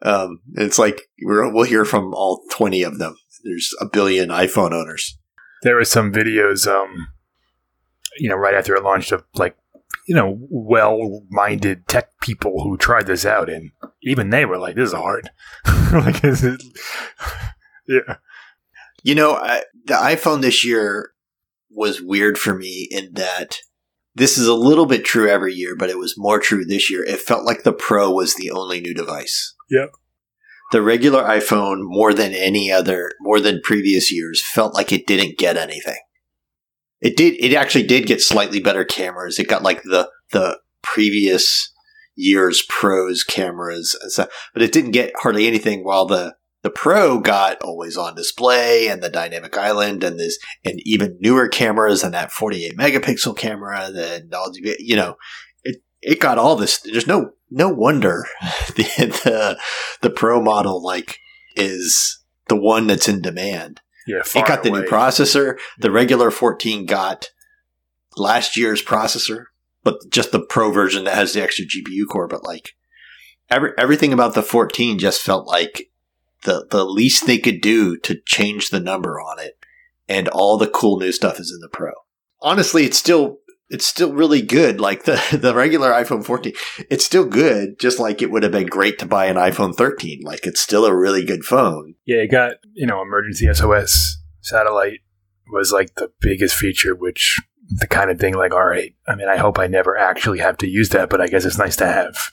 Um, 0.00 0.40
it's 0.54 0.78
like 0.78 1.02
we 1.24 1.50
will 1.50 1.64
hear 1.64 1.84
from 1.84 2.14
all 2.14 2.44
20 2.52 2.82
of 2.82 2.98
them. 2.98 3.16
There's 3.44 3.74
a 3.80 3.86
billion 3.86 4.28
iPhone 4.28 4.72
owners 4.72 5.18
there 5.62 5.76
were 5.76 5.84
some 5.84 6.12
videos, 6.12 6.66
um, 6.66 7.08
you 8.18 8.28
know, 8.28 8.36
right 8.36 8.54
after 8.54 8.74
it 8.74 8.82
launched 8.82 9.12
of 9.12 9.24
like, 9.34 9.56
you 10.06 10.14
know, 10.14 10.38
well-minded 10.50 11.86
tech 11.86 12.18
people 12.20 12.62
who 12.62 12.76
tried 12.76 13.06
this 13.06 13.24
out, 13.24 13.48
and 13.50 13.70
even 14.02 14.30
they 14.30 14.44
were 14.44 14.58
like, 14.58 14.74
"This 14.74 14.88
is 14.88 14.94
hard." 14.94 15.30
like, 15.92 16.24
is 16.24 16.44
it? 16.44 16.62
yeah. 17.88 18.16
You 19.02 19.14
know, 19.14 19.34
I, 19.34 19.62
the 19.84 19.94
iPhone 19.94 20.40
this 20.40 20.64
year 20.64 21.12
was 21.70 22.00
weird 22.00 22.38
for 22.38 22.54
me 22.54 22.88
in 22.90 23.14
that 23.14 23.58
this 24.14 24.36
is 24.38 24.46
a 24.46 24.54
little 24.54 24.86
bit 24.86 25.04
true 25.04 25.28
every 25.28 25.54
year, 25.54 25.76
but 25.76 25.90
it 25.90 25.98
was 25.98 26.18
more 26.18 26.40
true 26.40 26.64
this 26.64 26.90
year. 26.90 27.04
It 27.04 27.20
felt 27.20 27.44
like 27.44 27.62
the 27.62 27.72
Pro 27.72 28.10
was 28.10 28.34
the 28.34 28.50
only 28.50 28.80
new 28.80 28.94
device. 28.94 29.54
Yep 29.70 29.90
the 30.72 30.82
regular 30.82 31.22
iPhone 31.22 31.78
more 31.80 32.12
than 32.12 32.32
any 32.32 32.70
other, 32.70 33.10
more 33.20 33.40
than 33.40 33.60
previous 33.62 34.12
years, 34.12 34.42
felt 34.44 34.74
like 34.74 34.92
it 34.92 35.06
didn't 35.06 35.38
get 35.38 35.56
anything. 35.56 36.00
It 37.00 37.16
did. 37.16 37.34
It 37.42 37.54
actually 37.54 37.86
did 37.86 38.06
get 38.06 38.20
slightly 38.20 38.60
better 38.60 38.84
cameras. 38.84 39.38
It 39.38 39.48
got 39.48 39.62
like 39.62 39.82
the 39.82 40.10
the 40.32 40.58
previous 40.82 41.72
year's 42.16 42.64
pros 42.68 43.22
cameras 43.22 43.96
and 44.00 44.10
stuff, 44.10 44.28
but 44.52 44.62
it 44.62 44.72
didn't 44.72 44.90
get 44.90 45.12
hardly 45.20 45.46
anything. 45.46 45.84
While 45.84 46.06
the 46.06 46.34
the 46.62 46.70
Pro 46.70 47.20
got 47.20 47.62
always 47.62 47.96
on 47.96 48.16
display 48.16 48.88
and 48.88 49.00
the 49.00 49.08
dynamic 49.08 49.56
island 49.56 50.02
and 50.02 50.18
this 50.18 50.38
and 50.64 50.80
even 50.84 51.16
newer 51.20 51.48
cameras 51.48 52.02
and 52.02 52.12
that 52.14 52.32
48 52.32 52.76
megapixel 52.76 53.36
camera 53.36 53.90
and 53.94 54.34
all 54.34 54.50
you 54.78 54.96
know 54.96 55.14
it 56.02 56.20
got 56.20 56.38
all 56.38 56.56
this. 56.56 56.78
There's 56.78 57.06
no 57.06 57.32
no 57.50 57.68
wonder 57.68 58.26
the, 58.76 58.82
the 59.24 59.58
the 60.02 60.10
pro 60.10 60.40
model 60.40 60.82
like 60.82 61.18
is 61.56 62.22
the 62.48 62.56
one 62.56 62.86
that's 62.86 63.08
in 63.08 63.20
demand. 63.20 63.80
Yeah, 64.06 64.22
it 64.34 64.46
got 64.46 64.62
the 64.62 64.70
new 64.70 64.84
processor. 64.84 65.58
The 65.78 65.90
regular 65.90 66.30
14 66.30 66.86
got 66.86 67.26
last 68.16 68.56
year's 68.56 68.82
processor, 68.82 69.46
but 69.84 69.96
just 70.10 70.32
the 70.32 70.40
pro 70.40 70.72
version 70.72 71.04
that 71.04 71.14
has 71.14 71.34
the 71.34 71.42
extra 71.42 71.66
GPU 71.66 72.06
core. 72.10 72.28
But 72.28 72.44
like 72.44 72.70
every, 73.50 73.72
everything 73.76 74.12
about 74.12 74.34
the 74.34 74.42
14 74.42 74.98
just 74.98 75.20
felt 75.20 75.46
like 75.46 75.90
the 76.44 76.66
the 76.70 76.84
least 76.84 77.26
they 77.26 77.38
could 77.38 77.60
do 77.60 77.98
to 77.98 78.20
change 78.24 78.70
the 78.70 78.80
number 78.80 79.20
on 79.20 79.38
it, 79.38 79.58
and 80.08 80.28
all 80.28 80.56
the 80.56 80.68
cool 80.68 80.98
new 80.98 81.12
stuff 81.12 81.38
is 81.38 81.52
in 81.52 81.60
the 81.60 81.68
Pro. 81.68 81.92
Honestly, 82.40 82.84
it's 82.84 82.98
still 82.98 83.40
it's 83.70 83.86
still 83.86 84.12
really 84.12 84.42
good. 84.42 84.80
Like 84.80 85.04
the, 85.04 85.20
the 85.40 85.54
regular 85.54 85.90
iPhone 85.90 86.24
14, 86.24 86.52
it's 86.90 87.04
still 87.04 87.24
good, 87.24 87.78
just 87.78 87.98
like 87.98 88.22
it 88.22 88.30
would 88.30 88.42
have 88.42 88.52
been 88.52 88.66
great 88.66 88.98
to 88.98 89.06
buy 89.06 89.26
an 89.26 89.36
iPhone 89.36 89.74
13. 89.74 90.22
Like 90.22 90.46
it's 90.46 90.60
still 90.60 90.84
a 90.84 90.96
really 90.96 91.24
good 91.24 91.44
phone. 91.44 91.94
Yeah, 92.04 92.18
it 92.18 92.30
got, 92.30 92.54
you 92.74 92.86
know, 92.86 93.02
emergency 93.02 93.52
SOS 93.52 94.18
satellite 94.40 95.00
was 95.52 95.72
like 95.72 95.94
the 95.94 96.10
biggest 96.20 96.54
feature, 96.54 96.94
which 96.94 97.38
the 97.70 97.86
kind 97.86 98.10
of 98.10 98.18
thing 98.18 98.34
like, 98.34 98.52
all 98.52 98.66
right, 98.66 98.94
I 99.06 99.14
mean, 99.14 99.28
I 99.28 99.36
hope 99.36 99.58
I 99.58 99.66
never 99.66 99.96
actually 99.96 100.38
have 100.38 100.56
to 100.58 100.68
use 100.68 100.90
that, 100.90 101.10
but 101.10 101.20
I 101.20 101.26
guess 101.26 101.44
it's 101.44 101.58
nice 101.58 101.76
to 101.76 101.86
have 101.86 102.30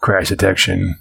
crash 0.00 0.28
detection. 0.28 0.96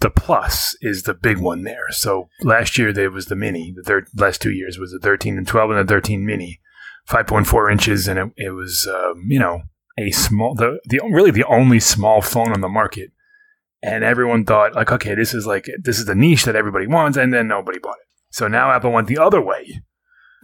The 0.00 0.10
plus 0.10 0.76
is 0.80 1.02
the 1.02 1.14
big 1.14 1.38
one 1.38 1.62
there. 1.62 1.90
So 1.90 2.30
last 2.40 2.78
year 2.78 2.92
there 2.92 3.10
was 3.10 3.26
the 3.26 3.36
mini. 3.36 3.72
The 3.76 3.82
third 3.82 4.08
last 4.16 4.40
two 4.40 4.50
years 4.50 4.78
was 4.78 4.92
the 4.92 4.98
13 4.98 5.36
and 5.36 5.46
12 5.46 5.70
and 5.70 5.78
the 5.78 5.92
13 5.92 6.24
mini 6.24 6.60
5.4 7.08 7.72
inches, 7.72 8.08
and 8.08 8.18
it, 8.18 8.32
it 8.36 8.50
was, 8.50 8.88
um, 8.92 9.24
you 9.28 9.38
know, 9.38 9.62
a 9.98 10.10
small, 10.10 10.54
the, 10.54 10.80
the 10.86 11.00
really 11.10 11.30
the 11.30 11.44
only 11.44 11.80
small 11.80 12.20
phone 12.20 12.52
on 12.52 12.60
the 12.60 12.68
market. 12.68 13.12
And 13.82 14.04
everyone 14.04 14.44
thought, 14.44 14.74
like, 14.74 14.92
okay, 14.92 15.14
this 15.14 15.32
is 15.32 15.46
like, 15.46 15.66
this 15.82 15.98
is 15.98 16.04
the 16.04 16.14
niche 16.14 16.44
that 16.44 16.56
everybody 16.56 16.86
wants, 16.86 17.16
and 17.16 17.32
then 17.32 17.48
nobody 17.48 17.78
bought 17.78 17.96
it. 17.96 18.08
So 18.30 18.46
now 18.46 18.70
Apple 18.70 18.92
went 18.92 19.08
the 19.08 19.18
other 19.18 19.40
way, 19.40 19.82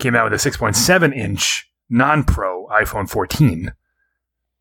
came 0.00 0.14
out 0.14 0.30
with 0.30 0.46
a 0.46 0.50
6.7 0.50 1.14
inch 1.14 1.70
non 1.88 2.24
pro 2.24 2.66
iPhone 2.68 3.08
14. 3.08 3.72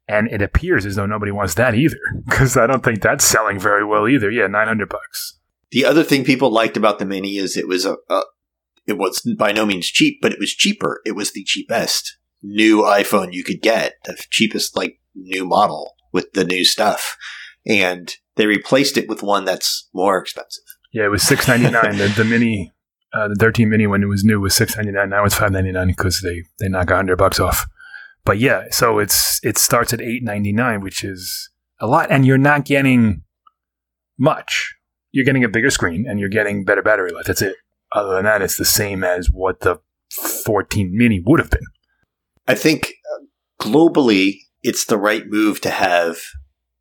And 0.08 0.28
it 0.28 0.42
appears 0.42 0.86
as 0.86 0.96
though 0.96 1.08
nobody 1.08 1.32
wants 1.32 1.56
that 1.56 1.74
either, 1.74 1.98
because 2.26 2.56
I 2.56 2.68
don't 2.68 2.84
think 2.84 3.02
that's 3.02 3.26
selling 3.26 3.60
very 3.60 3.84
well 3.84 4.08
either. 4.08 4.30
Yeah, 4.30 4.48
900 4.48 4.88
bucks. 4.88 5.40
The 5.72 5.86
other 5.86 6.04
thing 6.04 6.24
people 6.24 6.52
liked 6.52 6.78
about 6.78 7.00
the 7.00 7.06
Mini 7.06 7.38
is 7.38 7.58
it 7.58 7.68
was 7.68 7.86
a, 7.86 7.98
a 8.10 8.22
it 8.88 8.98
was 8.98 9.22
by 9.38 9.52
no 9.52 9.66
means 9.66 9.88
cheap, 9.88 10.20
but 10.22 10.32
it 10.32 10.40
was 10.40 10.52
cheaper. 10.52 11.02
It 11.06 11.16
was 11.16 11.32
the 11.32 11.44
cheapest 11.44 12.18
new 12.42 12.82
iPhone 12.82 13.34
you 13.34 13.44
could 13.44 13.62
get, 13.62 13.96
the 14.06 14.16
cheapest 14.30 14.76
like 14.78 15.00
new 15.16 15.46
model 15.46 15.96
with 16.14 16.32
the 16.34 16.44
new 16.44 16.64
stuff. 16.64 17.18
And 17.66 18.14
they 18.36 18.46
replaced 18.46 18.98
it 18.98 19.10
with 19.10 19.24
one 19.24 19.46
that's 19.46 19.90
more 19.94 20.18
expensive. 20.18 20.64
Yeah, 20.94 21.06
it 21.06 21.12
was 21.12 21.24
six 21.24 21.48
ninety 21.48 21.70
nine. 21.70 21.98
the, 21.98 22.14
the 22.16 22.24
mini, 22.24 22.72
uh, 23.14 23.28
the 23.28 23.36
thirteen 23.36 23.70
mini 23.70 23.88
when 23.88 24.04
it 24.04 24.08
was 24.08 24.24
new 24.24 24.40
was 24.40 24.56
six 24.56 24.76
ninety 24.76 24.92
nine. 24.92 25.10
Now 25.10 25.26
it's 25.26 25.36
five 25.36 25.52
ninety 25.52 25.72
nine 25.72 25.88
because 25.88 26.22
they 26.22 26.44
they 26.60 26.70
knock 26.70 26.90
hundred 26.90 27.18
bucks 27.18 27.40
off. 27.40 27.66
But 28.24 28.40
yeah, 28.40 28.66
so 28.70 29.00
it's 29.00 29.40
it 29.44 29.58
starts 29.58 29.94
at 29.94 30.02
eight 30.02 30.24
ninety 30.24 30.54
nine, 30.54 30.82
which 30.82 31.04
is 31.04 31.50
a 31.82 31.88
lot, 31.88 32.12
and 32.12 32.26
you're 32.26 32.38
not 32.38 32.66
getting 32.66 33.24
much. 34.18 34.76
You're 35.12 35.26
getting 35.26 35.44
a 35.44 35.50
bigger 35.50 35.70
screen 35.70 36.06
and 36.08 36.20
you're 36.20 36.30
getting 36.30 36.66
better 36.66 36.82
battery 36.82 37.12
life. 37.12 37.26
That's 37.26 37.42
it 37.42 37.56
other 37.96 38.16
than 38.16 38.26
that, 38.26 38.42
it's 38.42 38.58
the 38.58 38.66
same 38.66 39.04
as 39.04 39.32
what 39.32 39.62
the 39.62 39.80
14 40.12 40.92
mini 40.94 41.22
would 41.26 41.40
have 41.40 41.50
been. 41.50 41.66
I 42.48 42.54
think 42.54 42.94
uh, 43.14 43.26
globally, 43.60 44.40
it's 44.62 44.86
the 44.86 44.98
right 44.98 45.26
move 45.26 45.62
to 45.62 45.70
have 45.70 46.20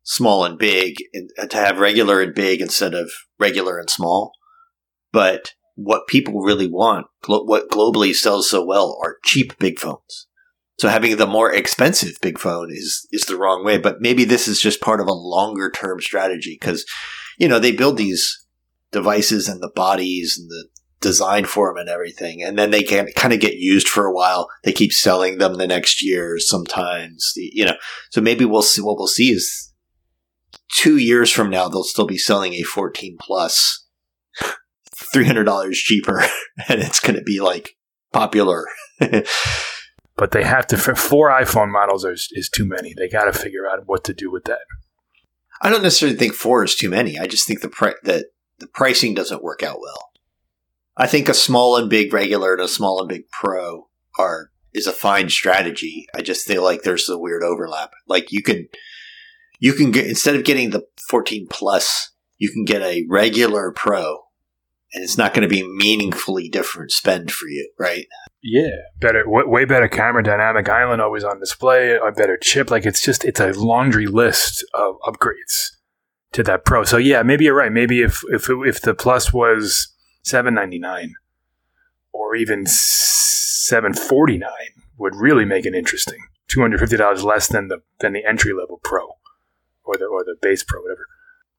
small 0.03 0.45
and 0.45 0.59
big, 0.59 0.97
and 1.13 1.49
to 1.49 1.57
have 1.57 1.79
regular 1.79 2.21
and 2.21 2.35
big 2.35 2.61
instead 2.61 2.93
of 2.93 3.11
regular 3.39 3.79
and 3.79 3.89
small. 3.89 4.33
But 5.11 5.53
what 5.75 6.07
people 6.07 6.41
really 6.41 6.67
want, 6.67 7.07
what 7.27 7.69
globally 7.69 8.13
sells 8.13 8.49
so 8.49 8.63
well, 8.63 8.99
are 9.03 9.17
cheap 9.23 9.57
big 9.57 9.79
phones. 9.79 10.27
So 10.77 10.89
having 10.89 11.15
the 11.15 11.25
more 11.25 11.53
expensive 11.53 12.17
big 12.21 12.37
phone 12.37 12.69
is 12.69 13.07
is 13.11 13.23
the 13.23 13.37
wrong 13.37 13.63
way. 13.63 13.77
But 13.77 14.01
maybe 14.01 14.25
this 14.25 14.47
is 14.47 14.59
just 14.59 14.81
part 14.81 14.99
of 14.99 15.07
a 15.07 15.13
longer 15.13 15.71
term 15.71 16.01
strategy 16.01 16.57
because 16.59 16.85
you 17.37 17.47
know 17.47 17.59
they 17.59 17.71
build 17.71 17.97
these 17.97 18.45
devices 18.91 19.47
and 19.47 19.61
the 19.61 19.71
bodies 19.73 20.37
and 20.37 20.49
the 20.49 20.67
design 21.05 21.45
for 21.45 21.69
them 21.69 21.77
and 21.77 21.89
everything, 21.89 22.41
and 22.41 22.57
then 22.57 22.71
they 22.71 22.81
can 22.81 23.07
kind 23.15 23.31
of 23.31 23.39
get 23.39 23.57
used 23.57 23.87
for 23.87 24.07
a 24.07 24.13
while. 24.13 24.49
They 24.63 24.73
keep 24.73 24.91
selling 24.91 25.37
them 25.37 25.55
the 25.55 25.67
next 25.67 26.03
year 26.03 26.39
sometimes. 26.39 27.33
You 27.35 27.65
know, 27.65 27.75
so 28.09 28.21
maybe 28.21 28.43
we'll 28.43 28.63
see. 28.63 28.81
What 28.81 28.97
we'll 28.97 29.07
see 29.07 29.31
is 29.31 29.71
two 30.77 30.97
years 30.97 31.31
from 31.31 31.51
now 31.51 31.67
they'll 31.67 31.83
still 31.83 32.07
be 32.07 32.17
selling 32.17 32.53
a 32.53 32.63
14 32.63 33.17
plus 33.19 33.85
plus, 34.39 34.55
three 35.13 35.25
hundred 35.25 35.43
dollars 35.43 35.77
cheaper, 35.77 36.19
and 36.67 36.81
it's 36.81 36.99
going 36.99 37.15
to 37.15 37.23
be 37.23 37.39
like 37.39 37.77
popular. 38.11 38.65
but 40.17 40.31
they 40.31 40.43
have 40.43 40.65
to. 40.67 40.77
Four 40.77 41.29
iPhone 41.29 41.71
models 41.71 42.03
is, 42.03 42.29
is 42.31 42.49
too 42.49 42.65
many. 42.65 42.95
They 42.97 43.07
got 43.07 43.25
to 43.25 43.33
figure 43.33 43.69
out 43.69 43.83
what 43.85 44.03
to 44.05 44.13
do 44.13 44.31
with 44.31 44.45
that. 44.45 44.65
I 45.61 45.69
don't 45.69 45.83
necessarily 45.83 46.17
think 46.17 46.33
four 46.33 46.63
is 46.63 46.75
too 46.75 46.89
many. 46.89 47.19
I 47.19 47.27
just 47.27 47.47
think 47.47 47.61
the 47.61 47.69
pri- 47.69 47.95
that 48.03 48.25
the 48.59 48.67
pricing 48.67 49.13
doesn't 49.13 49.43
work 49.43 49.63
out 49.63 49.79
well. 49.81 50.09
I 50.97 51.07
think 51.07 51.27
a 51.27 51.33
small 51.33 51.77
and 51.77 51.89
big 51.89 52.13
regular 52.13 52.53
and 52.53 52.61
a 52.61 52.67
small 52.67 52.99
and 52.99 53.09
big 53.09 53.29
pro 53.29 53.87
are 54.17 54.51
is 54.73 54.87
a 54.87 54.91
fine 54.91 55.29
strategy. 55.29 56.07
I 56.15 56.21
just 56.21 56.47
feel 56.47 56.63
like 56.63 56.83
there's 56.83 57.09
a 57.09 57.17
weird 57.17 57.43
overlap. 57.43 57.91
Like 58.07 58.31
you 58.31 58.41
can 58.41 58.67
you 59.59 59.73
can 59.73 59.91
get 59.91 60.07
instead 60.07 60.35
of 60.35 60.43
getting 60.43 60.69
the 60.69 60.85
14 61.09 61.47
plus, 61.49 62.11
you 62.37 62.51
can 62.51 62.65
get 62.65 62.81
a 62.81 63.05
regular 63.09 63.71
pro 63.71 64.25
and 64.95 65.03
it's 65.03 65.17
not 65.17 65.33
going 65.33 65.47
to 65.47 65.53
be 65.53 65.67
meaningfully 65.67 66.47
different 66.47 66.91
spend 66.91 67.31
for 67.31 67.47
you, 67.47 67.69
right? 67.77 68.07
Yeah, 68.41 68.69
better, 69.01 69.23
w- 69.23 69.49
way 69.49 69.65
better 69.65 69.87
camera, 69.89 70.23
dynamic 70.23 70.69
island 70.69 71.01
always 71.01 71.23
on 71.23 71.39
display, 71.39 71.95
a 71.95 72.11
better 72.11 72.37
chip. 72.37 72.71
Like 72.71 72.85
it's 72.85 73.01
just 73.01 73.25
it's 73.25 73.39
a 73.39 73.51
laundry 73.51 74.07
list 74.07 74.63
of 74.73 74.95
upgrades 75.05 75.71
to 76.33 76.43
that 76.43 76.63
Pro. 76.63 76.83
So 76.83 76.97
yeah, 76.97 77.23
maybe 77.23 77.45
you're 77.45 77.55
right. 77.55 77.71
Maybe 77.71 78.01
if 78.01 78.23
if 78.29 78.47
if 78.49 78.81
the 78.81 78.93
Plus 78.93 79.33
was 79.33 79.89
seven 80.25 80.53
ninety 80.53 80.79
nine 80.79 81.15
or 82.11 82.35
even 82.35 82.65
seven 82.65 83.93
forty 83.93 84.37
nine 84.37 84.83
would 84.97 85.15
really 85.15 85.45
make 85.45 85.65
it 85.65 85.75
interesting. 85.75 86.19
Two 86.47 86.61
hundred 86.61 86.79
fifty 86.79 86.97
dollars 86.97 87.23
less 87.23 87.47
than 87.47 87.67
the 87.67 87.81
than 87.99 88.13
the 88.13 88.25
entry 88.25 88.53
level 88.53 88.79
Pro 88.83 89.17
or 89.83 89.95
the 89.97 90.05
or 90.05 90.23
the 90.23 90.35
base 90.41 90.63
Pro, 90.63 90.81
whatever. 90.81 91.07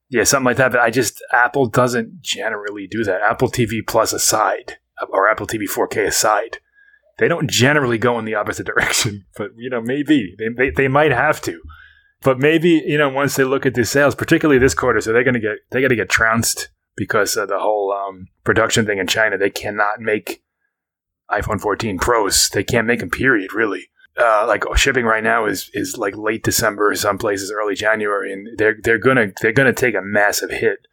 Yeah, 0.09 0.23
something 0.23 0.45
like 0.45 0.57
that. 0.57 0.71
But 0.71 0.81
I 0.81 0.89
just 0.89 1.23
Apple 1.31 1.67
doesn't 1.67 2.21
generally 2.21 2.87
do 2.87 3.03
that. 3.03 3.21
Apple 3.21 3.49
TV 3.49 3.85
Plus 3.85 4.13
aside, 4.13 4.77
or 5.09 5.29
Apple 5.29 5.47
TV 5.47 5.63
4K 5.63 6.07
aside, 6.07 6.59
they 7.17 7.27
don't 7.27 7.49
generally 7.49 7.97
go 7.97 8.17
in 8.19 8.25
the 8.25 8.35
opposite 8.35 8.65
direction, 8.73 9.25
but 9.37 9.51
you 9.57 9.69
know, 9.69 9.81
maybe 9.81 10.35
they, 10.37 10.49
they, 10.49 10.69
they 10.69 10.87
might 10.87 11.11
have 11.11 11.41
to. 11.41 11.61
But 12.21 12.39
maybe 12.39 12.81
you 12.85 12.97
know, 12.97 13.09
once 13.09 13.35
they 13.35 13.43
look 13.43 13.65
at 13.65 13.75
the 13.75 13.85
sales, 13.85 14.15
particularly 14.15 14.59
this 14.59 14.73
quarter, 14.73 15.01
so 15.01 15.13
they're 15.13 15.23
going 15.23 15.33
to 15.33 15.39
get 15.39 15.57
they 15.71 15.81
got 15.81 15.89
to 15.89 15.95
get 15.95 16.09
trounced 16.09 16.69
because 16.97 17.37
of 17.37 17.47
the 17.47 17.59
whole 17.59 17.93
um, 17.93 18.27
production 18.43 18.85
thing 18.85 18.97
in 18.97 19.07
China. 19.07 19.37
They 19.37 19.49
cannot 19.49 20.01
make 20.01 20.43
iPhone 21.31 21.61
14 21.61 21.99
Pros. 21.99 22.49
They 22.49 22.63
can't 22.63 22.87
make 22.87 22.99
them. 22.99 23.09
Period. 23.09 23.53
Really. 23.53 23.89
Uh, 24.19 24.45
like 24.47 24.63
shipping 24.75 25.05
right 25.05 25.23
now 25.23 25.45
is 25.45 25.69
is 25.73 25.95
like 25.95 26.17
late 26.17 26.43
December, 26.43 26.93
some 26.95 27.19
places 27.19 27.51
early 27.51 27.75
January, 27.75 28.33
and 28.33 28.57
they're 28.57 28.75
they're 28.83 28.97
gonna 28.97 29.27
they're 29.41 29.51
gonna 29.51 29.71
take 29.71 29.93
a 29.93 30.01
massive 30.01 30.49
hit 30.49 30.87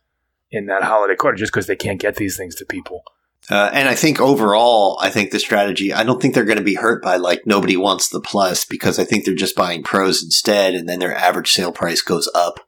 in 0.50 0.66
that 0.66 0.82
holiday 0.82 1.16
quarter 1.16 1.36
just 1.36 1.50
because 1.50 1.66
they 1.66 1.74
can't 1.74 2.00
get 2.00 2.16
these 2.16 2.36
things 2.36 2.54
to 2.54 2.66
people. 2.66 3.02
Uh, 3.50 3.70
and 3.72 3.88
I 3.88 3.94
think 3.94 4.20
overall, 4.20 4.98
I 5.02 5.10
think 5.10 5.30
the 5.30 5.38
strategy, 5.38 5.92
I 5.92 6.02
don't 6.02 6.20
think 6.20 6.34
they're 6.34 6.44
going 6.44 6.58
to 6.58 6.64
be 6.64 6.76
hurt 6.76 7.02
by 7.02 7.16
like 7.16 7.46
nobody 7.46 7.76
wants 7.76 8.08
the 8.08 8.20
plus 8.20 8.64
because 8.64 8.98
I 8.98 9.04
think 9.04 9.24
they're 9.24 9.34
just 9.34 9.56
buying 9.56 9.82
pros 9.82 10.22
instead. 10.22 10.74
And 10.74 10.88
then 10.88 10.98
their 10.98 11.14
average 11.14 11.52
sale 11.52 11.72
price 11.72 12.00
goes 12.00 12.30
up 12.34 12.60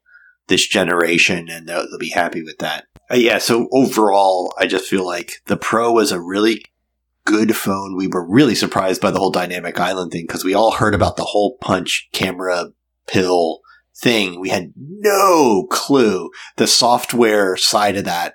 this 0.49 0.66
generation 0.66 1.49
and 1.49 1.66
they'll, 1.66 1.88
they'll 1.88 1.99
be 1.99 2.11
happy 2.11 2.42
with 2.42 2.59
that. 2.59 2.87
Uh, 3.11 3.16
yeah. 3.16 3.38
So 3.38 3.69
overall, 3.73 4.55
I 4.59 4.66
just 4.66 4.88
feel 4.88 5.07
like 5.07 5.42
the 5.47 5.57
pro 5.57 5.92
was 5.92 6.12
a 6.12 6.21
really 6.21 6.64
good 7.25 7.57
phone. 7.57 7.97
We 7.97 8.09
were 8.09 8.27
really 8.27 8.55
surprised 8.55 9.01
by 9.01 9.11
the 9.11 9.19
whole 9.19 9.31
dynamic 9.31 9.79
island 9.79 10.12
thing 10.12 10.25
because 10.27 10.45
we 10.45 10.55
all 10.55 10.73
heard 10.73 10.95
about 10.95 11.16
the 11.16 11.25
whole 11.25 11.57
punch 11.61 12.09
camera 12.12 12.71
pill 13.07 13.61
thing. 13.95 14.40
We 14.40 14.49
had 14.49 14.73
no 14.77 15.66
clue 15.71 16.31
the 16.57 16.66
software 16.66 17.57
side 17.57 17.97
of 17.97 18.05
that 18.05 18.35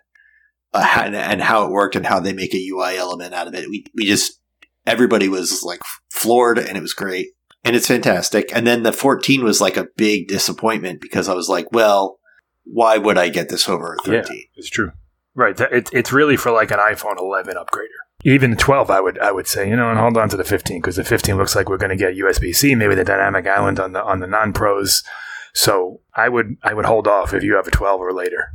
uh, 0.74 1.04
and, 1.04 1.16
and, 1.16 1.42
how 1.42 1.66
it 1.66 1.72
worked 1.72 1.96
and 1.96 2.06
how 2.06 2.20
they 2.20 2.34
make 2.34 2.54
a 2.54 2.68
UI 2.70 2.98
element 2.98 3.34
out 3.34 3.48
of 3.48 3.54
it. 3.54 3.70
We, 3.70 3.86
we 3.96 4.06
just, 4.06 4.40
everybody 4.86 5.28
was 5.28 5.64
like 5.64 5.82
floored 6.10 6.58
and 6.58 6.78
it 6.78 6.82
was 6.82 6.94
great 6.94 7.30
and 7.64 7.76
it's 7.76 7.88
fantastic. 7.88 8.50
And 8.56 8.66
then 8.66 8.84
the 8.84 8.94
14 8.94 9.44
was 9.44 9.62
like 9.62 9.78
a 9.78 9.88
big 9.96 10.28
disappointment 10.28 11.02
because 11.02 11.30
I 11.30 11.34
was 11.34 11.50
like, 11.50 11.72
well, 11.72 12.20
why 12.64 12.98
would 12.98 13.18
I 13.18 13.30
get 13.30 13.50
this 13.50 13.68
over 13.68 13.96
a 13.96 13.98
13? 14.04 14.24
Yeah, 14.38 14.44
it's 14.56 14.70
true. 14.70 14.92
Right. 15.34 15.60
It, 15.60 15.90
it's 15.94 16.12
really 16.12 16.38
for 16.38 16.52
like 16.52 16.72
an 16.72 16.80
iPhone 16.80 17.18
11 17.18 17.56
upgrader. 17.56 17.88
Even 18.24 18.52
the 18.52 18.58
12, 18.58 18.92
I 18.92 19.02
would 19.02 19.18
I 19.20 19.32
would 19.32 19.48
say, 19.48 19.68
you 19.68 19.76
know, 19.76 19.90
and 19.90 19.98
hold 19.98 20.18
on 20.18 20.30
to 20.30 20.38
the 20.38 20.44
15 20.44 20.80
because 20.80 20.98
the 20.98 21.04
15 21.04 21.38
looks 21.38 21.56
like 21.56 21.70
we're 21.70 21.78
going 21.78 21.90
to 21.90 21.96
get 21.96 22.16
USB 22.16 22.54
C, 22.54 22.76
maybe 22.76 22.94
the 22.94 23.04
dynamic 23.04 23.48
island 23.48 23.80
on 23.80 23.94
the 23.94 24.04
on 24.04 24.20
the 24.20 24.28
non 24.28 24.54
pros. 24.54 25.04
So 25.54 26.02
I 26.14 26.30
would 26.30 26.58
I 26.64 26.74
would 26.74 26.86
hold 26.86 27.08
off 27.08 27.34
if 27.34 27.44
you 27.44 27.56
have 27.56 27.68
a 27.68 27.72
12 27.72 28.00
or 28.00 28.14
later 28.14 28.54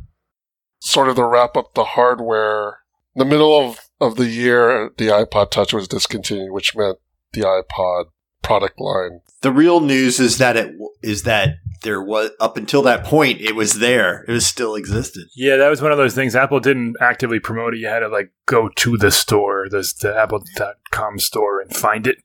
sort 0.81 1.09
of 1.09 1.17
to 1.17 1.25
wrap 1.25 1.57
up 1.57 1.75
the 1.75 1.85
hardware, 1.85 2.79
the 3.15 3.25
middle 3.25 3.59
of, 3.59 3.81
of 4.01 4.17
the 4.17 4.29
year, 4.29 4.91
the 4.99 5.09
iPod 5.09 5.51
Touch 5.51 5.73
was 5.73 5.89
discontinued, 5.89 6.53
which 6.53 6.77
meant 6.77 6.99
the 7.33 7.43
iPod 7.43 8.07
product 8.47 8.81
line. 8.81 9.21
The 9.43 9.53
real 9.53 9.81
news 9.81 10.21
is 10.21 10.39
that 10.39 10.57
it 10.57 10.75
is 11.03 11.25
that 11.25 11.57
there 11.83 12.01
was 12.01 12.31
up 12.41 12.57
until 12.57 12.83
that 12.83 13.05
point 13.05 13.41
it 13.41 13.55
was 13.55 13.81
there. 13.81 14.25
It 14.29 14.33
was 14.33 14.47
still 14.47 14.77
existed. 14.77 15.25
Yeah 15.35 15.57
that 15.57 15.69
was 15.69 15.83
one 15.83 15.93
of 15.93 15.99
those 15.99 16.15
things. 16.15 16.37
Apple 16.37 16.61
didn't 16.61 16.97
actively 17.01 17.41
promote 17.41 17.75
it. 17.75 17.81
You 17.81 17.89
had 17.89 18.01
to 18.01 18.09
like 18.09 18.31
go 18.47 18.69
to 18.69 18.97
the 18.97 19.11
store 19.11 19.67
the, 19.69 19.93
the 20.01 20.17
apple.com 20.17 21.19
store 21.19 21.61
and 21.61 21.75
find 21.75 22.07
it. 22.07 22.19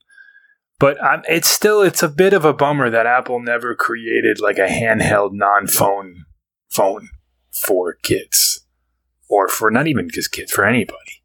But 0.78 1.02
um, 1.04 1.22
it's 1.28 1.48
still 1.48 1.82
it's 1.82 2.02
a 2.02 2.08
bit 2.08 2.32
of 2.32 2.44
a 2.44 2.52
bummer 2.52 2.88
that 2.88 3.06
apple 3.06 3.40
never 3.40 3.74
created 3.74 4.40
like 4.40 4.58
a 4.58 4.66
handheld 4.68 5.30
non-phone 5.32 6.24
phone 6.70 7.08
for 7.50 7.94
kids 7.94 8.64
or 9.28 9.48
for 9.48 9.70
not 9.70 9.86
even 9.86 10.08
just 10.08 10.30
kids, 10.30 10.52
for 10.52 10.66
anybody. 10.66 11.21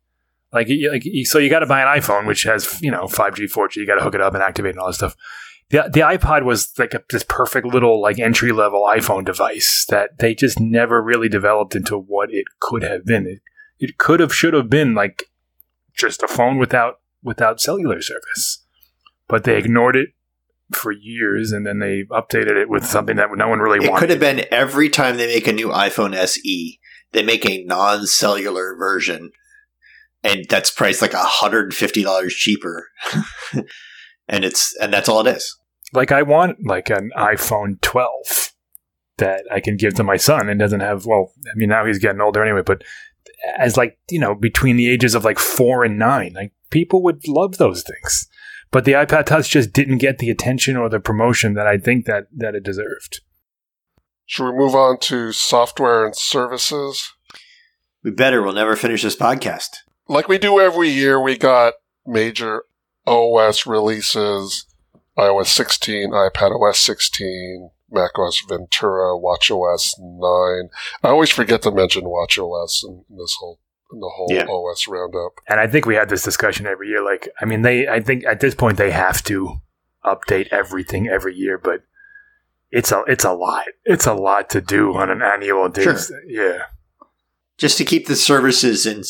Like, 0.53 0.67
like 0.91 1.03
so 1.25 1.39
you 1.39 1.49
got 1.49 1.59
to 1.59 1.65
buy 1.65 1.81
an 1.81 2.01
iPhone, 2.01 2.25
which 2.25 2.43
has, 2.43 2.81
you 2.81 2.91
know, 2.91 3.03
5G, 3.03 3.51
4G, 3.51 3.77
you 3.77 3.87
got 3.87 3.95
to 3.95 4.03
hook 4.03 4.15
it 4.15 4.21
up 4.21 4.33
and 4.33 4.41
activate 4.41 4.71
and 4.71 4.79
all 4.79 4.87
this 4.87 4.97
stuff. 4.97 5.15
The, 5.69 5.89
the 5.91 5.99
iPod 5.99 6.45
was 6.45 6.71
like 6.79 6.93
a, 6.93 7.03
this 7.09 7.25
perfect 7.27 7.67
little 7.67 8.01
like 8.01 8.19
entry 8.19 8.53
level 8.53 8.89
iPhone 8.89 9.25
device 9.25 9.85
that 9.89 10.19
they 10.19 10.33
just 10.33 10.59
never 10.59 11.03
really 11.03 11.27
developed 11.27 11.75
into 11.75 11.97
what 11.97 12.29
it 12.31 12.45
could 12.61 12.83
have 12.83 13.05
been. 13.05 13.27
It, 13.27 13.41
it 13.77 13.97
could 13.97 14.21
have, 14.21 14.33
should 14.33 14.53
have 14.53 14.69
been 14.69 14.93
like 14.93 15.29
just 15.93 16.23
a 16.23 16.27
phone 16.27 16.57
without 16.57 16.99
without 17.23 17.59
cellular 17.59 18.01
service, 18.01 18.65
but 19.27 19.43
they 19.43 19.57
ignored 19.57 19.95
it 19.95 20.09
for 20.71 20.91
years, 20.91 21.51
and 21.51 21.65
then 21.65 21.79
they 21.79 22.03
updated 22.11 22.61
it 22.61 22.69
with 22.69 22.85
something 22.85 23.15
that 23.17 23.29
no 23.35 23.47
one 23.47 23.59
really 23.59 23.83
it 23.83 23.89
wanted. 23.89 23.97
It 23.97 23.99
could 23.99 24.09
have 24.09 24.19
been 24.19 24.45
every 24.51 24.89
time 24.89 25.17
they 25.17 25.27
make 25.27 25.47
a 25.47 25.53
new 25.53 25.69
iPhone 25.69 26.13
SE, 26.15 26.79
they 27.11 27.23
make 27.23 27.45
a 27.45 27.63
non-cellular 27.63 28.75
version, 28.77 29.31
and 30.23 30.45
that's 30.49 30.71
priced 30.71 31.01
like 31.01 31.13
hundred 31.13 31.65
and 31.65 31.73
fifty 31.73 32.03
dollars 32.03 32.33
cheaper, 32.33 32.87
and 34.27 34.45
it's 34.45 34.75
and 34.77 34.93
that's 34.93 35.09
all 35.09 35.25
it 35.25 35.35
is. 35.35 35.57
Like 35.93 36.11
I 36.11 36.21
want 36.21 36.57
like 36.65 36.89
an 36.89 37.11
iPhone 37.17 37.79
12 37.81 38.53
that 39.19 39.45
I 39.51 39.61
can 39.61 39.77
give 39.77 39.93
to 39.95 40.03
my 40.03 40.17
son 40.17 40.49
and 40.49 40.59
doesn't 40.59 40.81
have. 40.81 41.05
Well, 41.05 41.31
I 41.45 41.57
mean 41.57 41.69
now 41.69 41.85
he's 41.85 41.99
getting 41.99 42.21
older 42.21 42.43
anyway, 42.43 42.63
but 42.65 42.83
as 43.57 43.77
like 43.77 43.97
you 44.09 44.19
know 44.19 44.35
between 44.35 44.77
the 44.77 44.89
ages 44.89 45.15
of 45.15 45.23
like 45.23 45.39
four 45.39 45.83
and 45.83 45.97
nine, 45.97 46.33
like 46.33 46.51
people 46.69 47.03
would 47.03 47.27
love 47.27 47.57
those 47.57 47.83
things. 47.83 48.27
But 48.71 48.85
the 48.85 48.93
iPad 48.93 49.25
Touch 49.25 49.49
just 49.49 49.71
didn't 49.71 49.99
get 49.99 50.19
the 50.19 50.29
attention 50.29 50.75
or 50.75 50.89
the 50.89 50.99
promotion 50.99 51.53
that 51.53 51.67
I 51.67 51.77
think 51.77 52.05
that, 52.05 52.27
that 52.35 52.55
it 52.55 52.63
deserved. 52.63 53.21
Should 54.25 54.51
we 54.51 54.57
move 54.57 54.75
on 54.75 54.99
to 55.01 55.31
software 55.31 56.05
and 56.05 56.15
services? 56.15 57.13
We 58.03 58.11
better. 58.11 58.41
We'll 58.41 58.53
never 58.53 58.75
finish 58.75 59.03
this 59.03 59.15
podcast. 59.15 59.69
Like 60.07 60.27
we 60.27 60.37
do 60.37 60.59
every 60.59 60.89
year, 60.89 61.21
we 61.21 61.37
got 61.37 61.73
major 62.05 62.63
OS 63.05 63.65
releases 63.65 64.65
iOS 65.17 65.47
16, 65.47 66.11
iPad 66.11 66.51
OS 66.61 66.79
16, 66.79 67.71
macOS 67.91 68.43
Ventura, 68.47 69.17
WatchOS 69.17 69.93
9. 69.99 70.69
I 71.03 71.07
always 71.09 71.31
forget 71.31 71.61
to 71.63 71.71
mention 71.71 72.03
WatchOS 72.03 72.83
in 72.83 73.03
this 73.09 73.35
whole 73.39 73.59
in 73.91 73.99
the 73.99 74.11
whole 74.13 74.27
yeah. 74.29 74.45
OS 74.45 74.87
roundup. 74.87 75.39
And 75.47 75.59
I 75.61 75.67
think 75.67 75.85
we 75.85 75.95
had 75.95 76.09
this 76.09 76.23
discussion 76.23 76.65
every 76.65 76.89
year. 76.89 77.03
Like, 77.03 77.29
I 77.39 77.45
mean, 77.45 77.61
they, 77.61 77.87
I 77.87 78.01
think 78.01 78.25
at 78.25 78.41
this 78.41 78.53
point 78.53 78.77
they 78.77 78.91
have 78.91 79.23
to 79.23 79.61
update 80.03 80.49
everything 80.51 81.07
every 81.07 81.33
year, 81.35 81.57
but 81.57 81.83
it's 82.69 82.91
a, 82.91 83.03
it's 83.07 83.23
a 83.23 83.31
lot. 83.31 83.63
It's 83.85 84.05
a 84.05 84.13
lot 84.13 84.49
to 84.51 84.61
do 84.61 84.93
on 84.93 85.09
an 85.09 85.21
annual 85.21 85.69
basis. 85.69 86.07
Sure. 86.07 86.21
Yeah. 86.27 86.63
Just 87.57 87.77
to 87.77 87.85
keep 87.85 88.07
the 88.07 88.17
services 88.17 88.85
and 88.85 89.05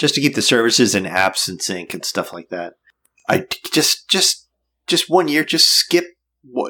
just 0.00 0.14
to 0.14 0.20
keep 0.22 0.34
the 0.34 0.40
services 0.40 0.94
and 0.94 1.04
apps 1.04 1.46
in 1.46 1.60
sync 1.60 1.92
and 1.92 2.06
stuff 2.06 2.32
like 2.32 2.48
that. 2.48 2.72
I 3.28 3.46
just, 3.70 4.08
just 4.08 4.48
just 4.86 5.10
one 5.10 5.28
year, 5.28 5.44
just 5.44 5.68
skip, 5.68 6.04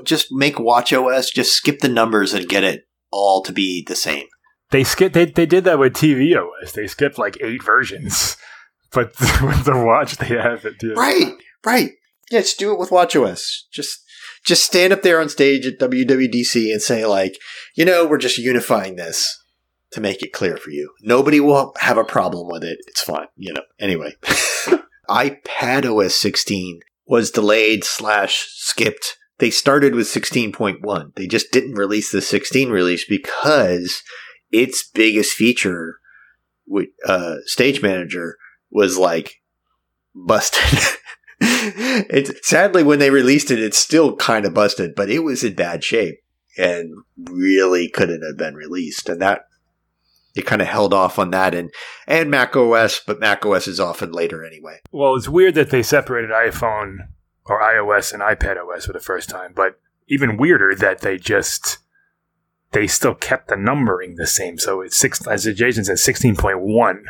just 0.04 0.32
make 0.32 0.58
Watch 0.58 0.92
OS, 0.92 1.30
just 1.30 1.54
skip 1.54 1.78
the 1.78 1.88
numbers 1.88 2.34
and 2.34 2.48
get 2.48 2.64
it 2.64 2.88
all 3.12 3.40
to 3.44 3.52
be 3.52 3.84
the 3.86 3.94
same. 3.94 4.26
They 4.70 4.82
skip. 4.82 5.12
They, 5.12 5.26
they 5.26 5.46
did 5.46 5.64
that 5.64 5.78
with 5.78 5.94
TV 5.94 6.36
OS. 6.36 6.72
They 6.72 6.88
skipped 6.88 7.18
like 7.18 7.38
eight 7.40 7.62
versions, 7.62 8.36
but 8.92 9.08
with 9.20 9.64
the 9.64 9.80
watch 9.84 10.16
they 10.16 10.26
have 10.26 10.64
it. 10.64 10.74
Yeah. 10.82 10.94
Right, 10.94 11.34
right. 11.64 11.92
Yeah, 12.32 12.40
just 12.40 12.58
do 12.58 12.72
it 12.72 12.78
with 12.78 12.90
Watch 12.90 13.14
OS. 13.14 13.68
Just 13.72 14.04
just 14.44 14.64
stand 14.64 14.92
up 14.92 15.02
there 15.02 15.20
on 15.20 15.28
stage 15.28 15.66
at 15.66 15.78
WWDC 15.78 16.72
and 16.72 16.82
say 16.82 17.06
like, 17.06 17.36
you 17.76 17.84
know, 17.84 18.06
we're 18.06 18.18
just 18.18 18.38
unifying 18.38 18.96
this 18.96 19.40
to 19.92 20.00
make 20.00 20.22
it 20.22 20.32
clear 20.32 20.56
for 20.56 20.70
you. 20.70 20.92
Nobody 21.02 21.40
will 21.40 21.74
have 21.78 21.96
a 21.96 22.04
problem 22.04 22.48
with 22.48 22.64
it. 22.64 22.78
It's 22.86 23.02
fine, 23.02 23.26
you 23.36 23.52
know. 23.52 23.62
Anyway, 23.78 24.14
iPad 25.08 25.84
OS 25.84 26.14
16 26.14 26.80
was 27.06 27.30
delayed 27.30 27.84
slash 27.84 28.46
skipped. 28.50 29.16
They 29.38 29.50
started 29.50 29.94
with 29.94 30.06
16.1. 30.06 31.14
They 31.16 31.26
just 31.26 31.50
didn't 31.50 31.74
release 31.74 32.12
the 32.12 32.20
16 32.20 32.70
release 32.70 33.04
because 33.04 34.02
its 34.52 34.88
biggest 34.94 35.32
feature, 35.32 35.98
uh, 37.06 37.36
Stage 37.46 37.82
Manager, 37.82 38.36
was 38.70 38.98
like 38.98 39.42
busted. 40.14 40.78
it's 41.40 42.48
sadly 42.48 42.82
when 42.82 42.98
they 42.98 43.10
released 43.10 43.50
it, 43.50 43.58
it's 43.58 43.78
still 43.78 44.14
kind 44.16 44.44
of 44.44 44.54
busted, 44.54 44.94
but 44.94 45.10
it 45.10 45.20
was 45.20 45.42
in 45.42 45.54
bad 45.54 45.82
shape 45.82 46.20
and 46.58 46.92
really 47.16 47.88
couldn't 47.88 48.22
have 48.22 48.36
been 48.36 48.54
released. 48.54 49.08
And 49.08 49.20
that 49.22 49.42
it 50.34 50.46
kind 50.46 50.62
of 50.62 50.68
held 50.68 50.94
off 50.94 51.18
on 51.18 51.30
that 51.30 51.54
and 51.54 51.70
and 52.06 52.30
Mac 52.30 52.56
OS, 52.56 53.00
but 53.04 53.20
Mac 53.20 53.44
OS 53.44 53.66
is 53.66 53.80
often 53.80 54.12
later 54.12 54.44
anyway. 54.44 54.80
Well, 54.92 55.14
it's 55.16 55.28
weird 55.28 55.54
that 55.54 55.70
they 55.70 55.82
separated 55.82 56.30
iPhone 56.30 57.08
or 57.46 57.60
iOS 57.60 58.12
and 58.12 58.22
iPad 58.22 58.56
OS 58.56 58.86
for 58.86 58.92
the 58.92 59.00
first 59.00 59.28
time, 59.28 59.52
but 59.54 59.80
even 60.08 60.36
weirder 60.36 60.74
that 60.76 61.00
they 61.00 61.16
just 61.16 61.78
they 62.72 62.86
still 62.86 63.14
kept 63.14 63.48
the 63.48 63.56
numbering 63.56 64.16
the 64.16 64.26
same. 64.26 64.58
So 64.58 64.80
it's 64.80 64.96
six 64.96 65.26
as 65.26 65.44
Jason 65.44 65.84
said, 65.84 65.98
sixteen 65.98 66.36
point 66.36 66.60
one 66.60 67.04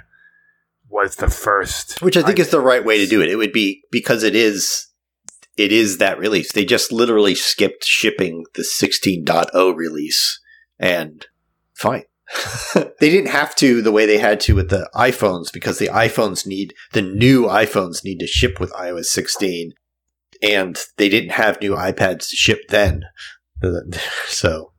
was 0.89 1.17
the 1.17 1.31
first, 1.31 2.03
which 2.03 2.17
I 2.17 2.23
think 2.23 2.39
iPad. 2.39 2.43
is 2.43 2.51
the 2.51 2.61
right 2.61 2.85
way 2.85 2.99
to 2.99 3.07
do 3.07 3.23
it. 3.23 3.29
It 3.29 3.37
would 3.37 3.53
be 3.53 3.83
because 3.91 4.23
it 4.23 4.35
is 4.35 4.89
it 5.57 5.73
is 5.73 5.99
that 5.99 6.19
release. 6.19 6.53
They 6.53 6.65
just 6.65 6.91
literally 6.91 7.35
skipped 7.35 7.85
shipping 7.85 8.47
the 8.55 8.63
16.0 8.63 9.77
release 9.77 10.41
and 10.79 11.27
fine. 11.75 12.05
They 12.75 13.11
didn't 13.11 13.31
have 13.31 13.55
to 13.57 13.83
the 13.83 13.93
way 13.93 14.07
they 14.07 14.19
had 14.19 14.41
to 14.41 14.55
with 14.55 14.71
the 14.71 14.89
iPhones 14.95 15.53
because 15.53 15.79
the 15.79 15.89
iPhones 15.89 16.47
need 16.47 16.75
the 16.93 17.03
new 17.03 17.47
iPhones 17.47 18.05
need 18.05 18.19
to 18.19 18.27
ship 18.27 18.61
with 18.61 18.73
iOS 18.73 19.07
16 19.07 19.73
and 20.43 20.79
they 20.97 21.09
didn't 21.09 21.33
have 21.33 21.61
new 21.61 21.75
iPads 21.75 22.29
to 22.29 22.37
ship 22.37 22.69
then. 22.69 23.05
So 24.27 24.73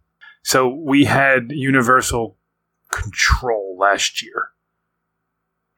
so 0.44 0.68
we 0.70 1.06
had 1.06 1.52
universal 1.52 2.38
control 2.92 3.78
last 3.80 4.24
year. 4.24 4.50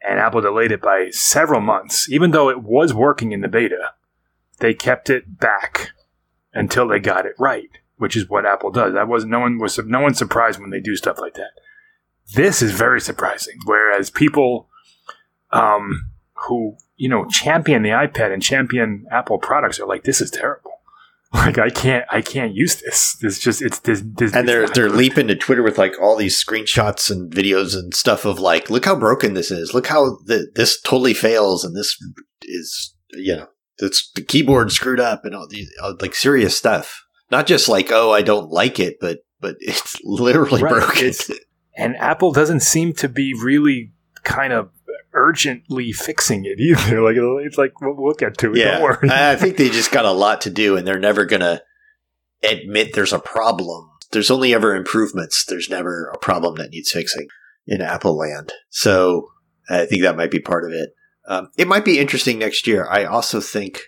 And 0.01 0.19
Apple 0.19 0.39
delayed 0.39 0.71
it 0.71 0.81
by 0.81 1.09
several 1.11 1.59
months 1.59 2.09
even 2.09 2.31
though 2.31 2.49
it 2.49 2.61
was 2.61 2.93
working 2.93 3.31
in 3.31 3.41
the 3.41 3.49
beta. 3.49 3.93
They 4.59 4.73
kept 4.73 5.09
it 5.09 5.37
back 5.39 5.89
until 6.53 6.87
they 6.87 6.99
got 6.99 7.25
it 7.25 7.33
right 7.37 7.69
which 8.03 8.17
is 8.17 8.27
what 8.27 8.45
Apple 8.45 8.69
does. 8.69 8.93
That 8.95 9.07
was 9.07 9.23
no 9.23 9.39
one 9.39 9.57
was 9.59 9.77
no 9.77 10.01
one 10.01 10.13
surprised 10.13 10.59
when 10.59 10.71
they 10.71 10.81
do 10.81 10.93
stuff 10.97 11.19
like 11.19 11.35
that. 11.35 11.51
This 12.35 12.61
is 12.61 12.71
very 12.71 12.99
surprising. 12.99 13.55
Whereas 13.63 14.09
people 14.09 14.67
um, 15.51 16.11
who 16.33 16.75
you 16.97 17.07
know 17.07 17.23
champion 17.27 17.81
the 17.81 17.91
iPad 17.91 18.33
and 18.33 18.43
champion 18.43 19.05
Apple 19.09 19.37
products 19.37 19.79
are 19.79 19.87
like, 19.87 20.03
this 20.03 20.19
is 20.19 20.29
terrible. 20.29 20.71
Like 21.33 21.57
I 21.57 21.71
can't, 21.71 22.05
I 22.11 22.21
can't 22.21 22.53
use 22.53 22.75
this. 22.75 23.17
It's 23.23 23.39
just, 23.39 23.59
it's 23.63 23.79
this, 23.79 24.03
this 24.05 24.35
and 24.35 24.47
they're 24.47 24.67
they're 24.67 24.87
leaping 24.87 25.27
to 25.29 25.35
Twitter 25.35 25.63
with 25.63 25.79
like 25.79 25.99
all 25.99 26.15
these 26.15 26.37
screenshots 26.43 27.09
and 27.09 27.33
videos 27.33 27.73
and 27.73 27.91
stuff 27.95 28.23
of 28.25 28.37
like, 28.37 28.69
look 28.69 28.85
how 28.85 28.95
broken 28.95 29.33
this 29.33 29.49
is. 29.49 29.73
Look 29.73 29.87
how 29.87 30.17
the, 30.25 30.51
this 30.53 30.79
totally 30.79 31.15
fails, 31.15 31.65
and 31.65 31.75
this 31.75 31.97
is, 32.43 32.95
you 33.13 33.35
know, 33.35 33.47
it's 33.79 34.11
the 34.13 34.21
keyboard 34.21 34.71
screwed 34.71 34.99
up 34.99 35.25
and 35.25 35.33
all 35.33 35.47
these 35.47 35.71
like 35.99 36.13
serious 36.13 36.55
stuff. 36.55 37.02
Not 37.33 37.47
just 37.47 37.67
like, 37.67 37.91
oh, 37.91 38.11
I 38.11 38.21
don't 38.21 38.51
like 38.51 38.79
it, 38.79 38.97
but 39.01 39.25
but 39.39 39.55
it's 39.59 39.99
literally 40.03 40.61
right. 40.61 40.71
broken. 40.71 41.07
It's, 41.07 41.31
and 41.75 41.95
Apple 41.97 42.31
doesn't 42.31 42.59
seem 42.59 42.93
to 42.93 43.09
be 43.09 43.33
really 43.33 43.91
kind 44.23 44.53
of 44.53 44.69
urgently 45.13 45.91
fixing 45.93 46.45
it 46.45 46.59
either. 46.59 47.01
Like 47.03 47.15
it's 47.17 47.57
like 47.57 47.81
we'll, 47.81 47.95
we'll 47.95 48.13
get 48.13 48.37
to 48.37 48.53
it. 48.53 48.59
Yeah, 48.59 48.97
I 49.09 49.35
think 49.35 49.57
they 49.57 49.69
just 49.71 49.91
got 49.91 50.05
a 50.05 50.11
lot 50.11 50.41
to 50.41 50.51
do, 50.51 50.77
and 50.77 50.87
they're 50.87 50.99
never 50.99 51.25
gonna 51.25 51.63
admit 52.43 52.93
there's 52.93 53.13
a 53.13 53.17
problem. 53.17 53.89
There's 54.11 54.29
only 54.29 54.53
ever 54.53 54.75
improvements. 54.75 55.43
There's 55.43 55.71
never 55.71 56.11
a 56.13 56.19
problem 56.19 56.57
that 56.57 56.69
needs 56.69 56.91
fixing 56.91 57.29
in 57.65 57.81
Apple 57.81 58.15
land. 58.15 58.53
So 58.69 59.29
I 59.67 59.87
think 59.87 60.03
that 60.03 60.17
might 60.17 60.29
be 60.29 60.39
part 60.39 60.65
of 60.65 60.71
it. 60.71 60.91
Um, 61.27 61.49
it 61.57 61.67
might 61.67 61.83
be 61.83 61.97
interesting 61.97 62.37
next 62.37 62.67
year. 62.67 62.87
I 62.87 63.05
also 63.05 63.41
think 63.41 63.81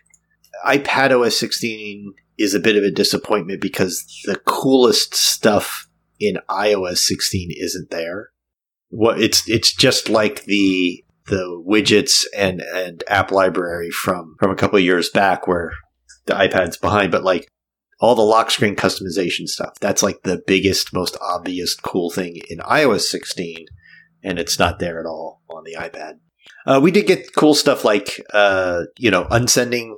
iPad 0.65 1.12
OS 1.12 1.38
16 1.38 2.15
is 2.38 2.54
a 2.54 2.60
bit 2.60 2.76
of 2.76 2.84
a 2.84 2.91
disappointment 2.91 3.62
because 3.62 4.06
the 4.26 4.38
coolest 4.45 5.15
stuff 5.15 5.88
in 6.19 6.38
iOS 6.50 6.98
16 7.00 7.52
isn't 7.58 7.89
there. 7.89 8.30
What 8.89 9.19
it's 9.19 9.48
it's 9.50 9.74
just 9.74 10.10
like 10.10 10.45
the 10.45 11.04
the 11.28 11.62
widgets 11.67 12.24
and 12.38 12.62
and 12.62 13.04
app 13.08 13.32
library 13.32 13.89
from 13.89 14.36
from 14.39 14.52
a 14.52 14.56
couple 14.56 14.80
years 14.80 15.10
back 15.10 15.48
where 15.48 15.71
the 16.26 16.34
iPad's 16.34 16.78
behind, 16.78 17.12
but 17.12 17.24
like 17.24 17.48
all 18.00 18.15
the 18.15 18.21
lock 18.21 18.52
screen 18.52 18.76
customization 18.76 19.48
stuff. 19.48 19.74
That's 19.80 20.04
like 20.04 20.24
the 20.24 20.41
biggest, 20.45 20.93
most 20.93 21.17
obvious 21.21 21.76
cool 21.76 22.10
thing 22.10 22.41
in 22.50 22.60
iOS 22.60 23.02
16, 23.02 23.65
and 24.24 24.38
it's 24.38 24.60
not 24.60 24.80
there 24.80 25.00
at 25.00 25.06
all 25.06 25.41
on 25.50 25.63
the 25.63 25.76
iPad. 25.80 26.19
Uh, 26.65 26.80
we 26.82 26.91
did 26.91 27.08
get 27.08 27.34
cool 27.36 27.54
stuff 27.54 27.84
like 27.84 28.21
uh, 28.34 28.84
you 28.98 29.12
know 29.12 29.28
unsending 29.32 29.98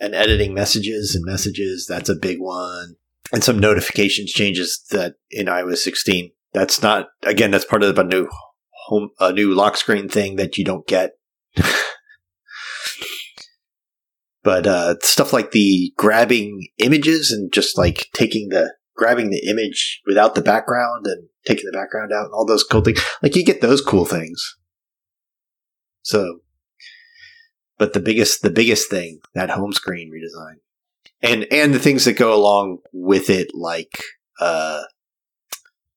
and 0.00 0.14
editing 0.14 0.54
messages 0.54 1.14
and 1.14 1.24
messages. 1.24 1.86
That's 1.88 2.08
a 2.08 2.14
big 2.14 2.38
one 2.40 2.96
and 3.32 3.42
some 3.42 3.58
notifications 3.58 4.32
changes 4.32 4.84
that 4.90 5.14
in 5.30 5.46
iOS 5.46 5.78
16. 5.78 6.30
That's 6.52 6.82
not 6.82 7.08
again. 7.22 7.50
That's 7.50 7.64
part 7.64 7.82
of 7.82 7.98
a 7.98 8.04
new 8.04 8.28
home, 8.86 9.10
a 9.20 9.32
new 9.32 9.54
lock 9.54 9.76
screen 9.76 10.08
thing 10.08 10.36
that 10.36 10.56
you 10.56 10.64
don't 10.64 10.86
get. 10.86 11.12
but 14.42 14.66
uh, 14.66 14.94
stuff 15.02 15.32
like 15.32 15.50
the 15.50 15.92
grabbing 15.96 16.68
images 16.78 17.30
and 17.30 17.52
just 17.52 17.76
like 17.76 18.08
taking 18.14 18.48
the 18.48 18.74
grabbing 18.96 19.30
the 19.30 19.46
image 19.48 20.00
without 20.06 20.34
the 20.34 20.42
background 20.42 21.06
and 21.06 21.28
taking 21.46 21.66
the 21.66 21.76
background 21.76 22.12
out 22.12 22.26
and 22.26 22.32
all 22.32 22.46
those 22.46 22.64
cool 22.64 22.80
things. 22.80 23.02
Like 23.22 23.36
you 23.36 23.44
get 23.44 23.60
those 23.60 23.82
cool 23.82 24.06
things. 24.06 24.56
So, 26.02 26.38
but 27.78 27.92
the 27.92 28.00
biggest 28.00 28.42
the 28.42 28.50
biggest 28.50 28.90
thing 28.90 29.20
that 29.34 29.50
home 29.50 29.72
screen 29.72 30.10
redesign 30.10 30.56
and 31.22 31.46
and 31.50 31.74
the 31.74 31.78
things 31.78 32.04
that 32.04 32.14
go 32.14 32.34
along 32.34 32.78
with 32.92 33.30
it, 33.30 33.54
like 33.54 34.02
uh, 34.40 34.82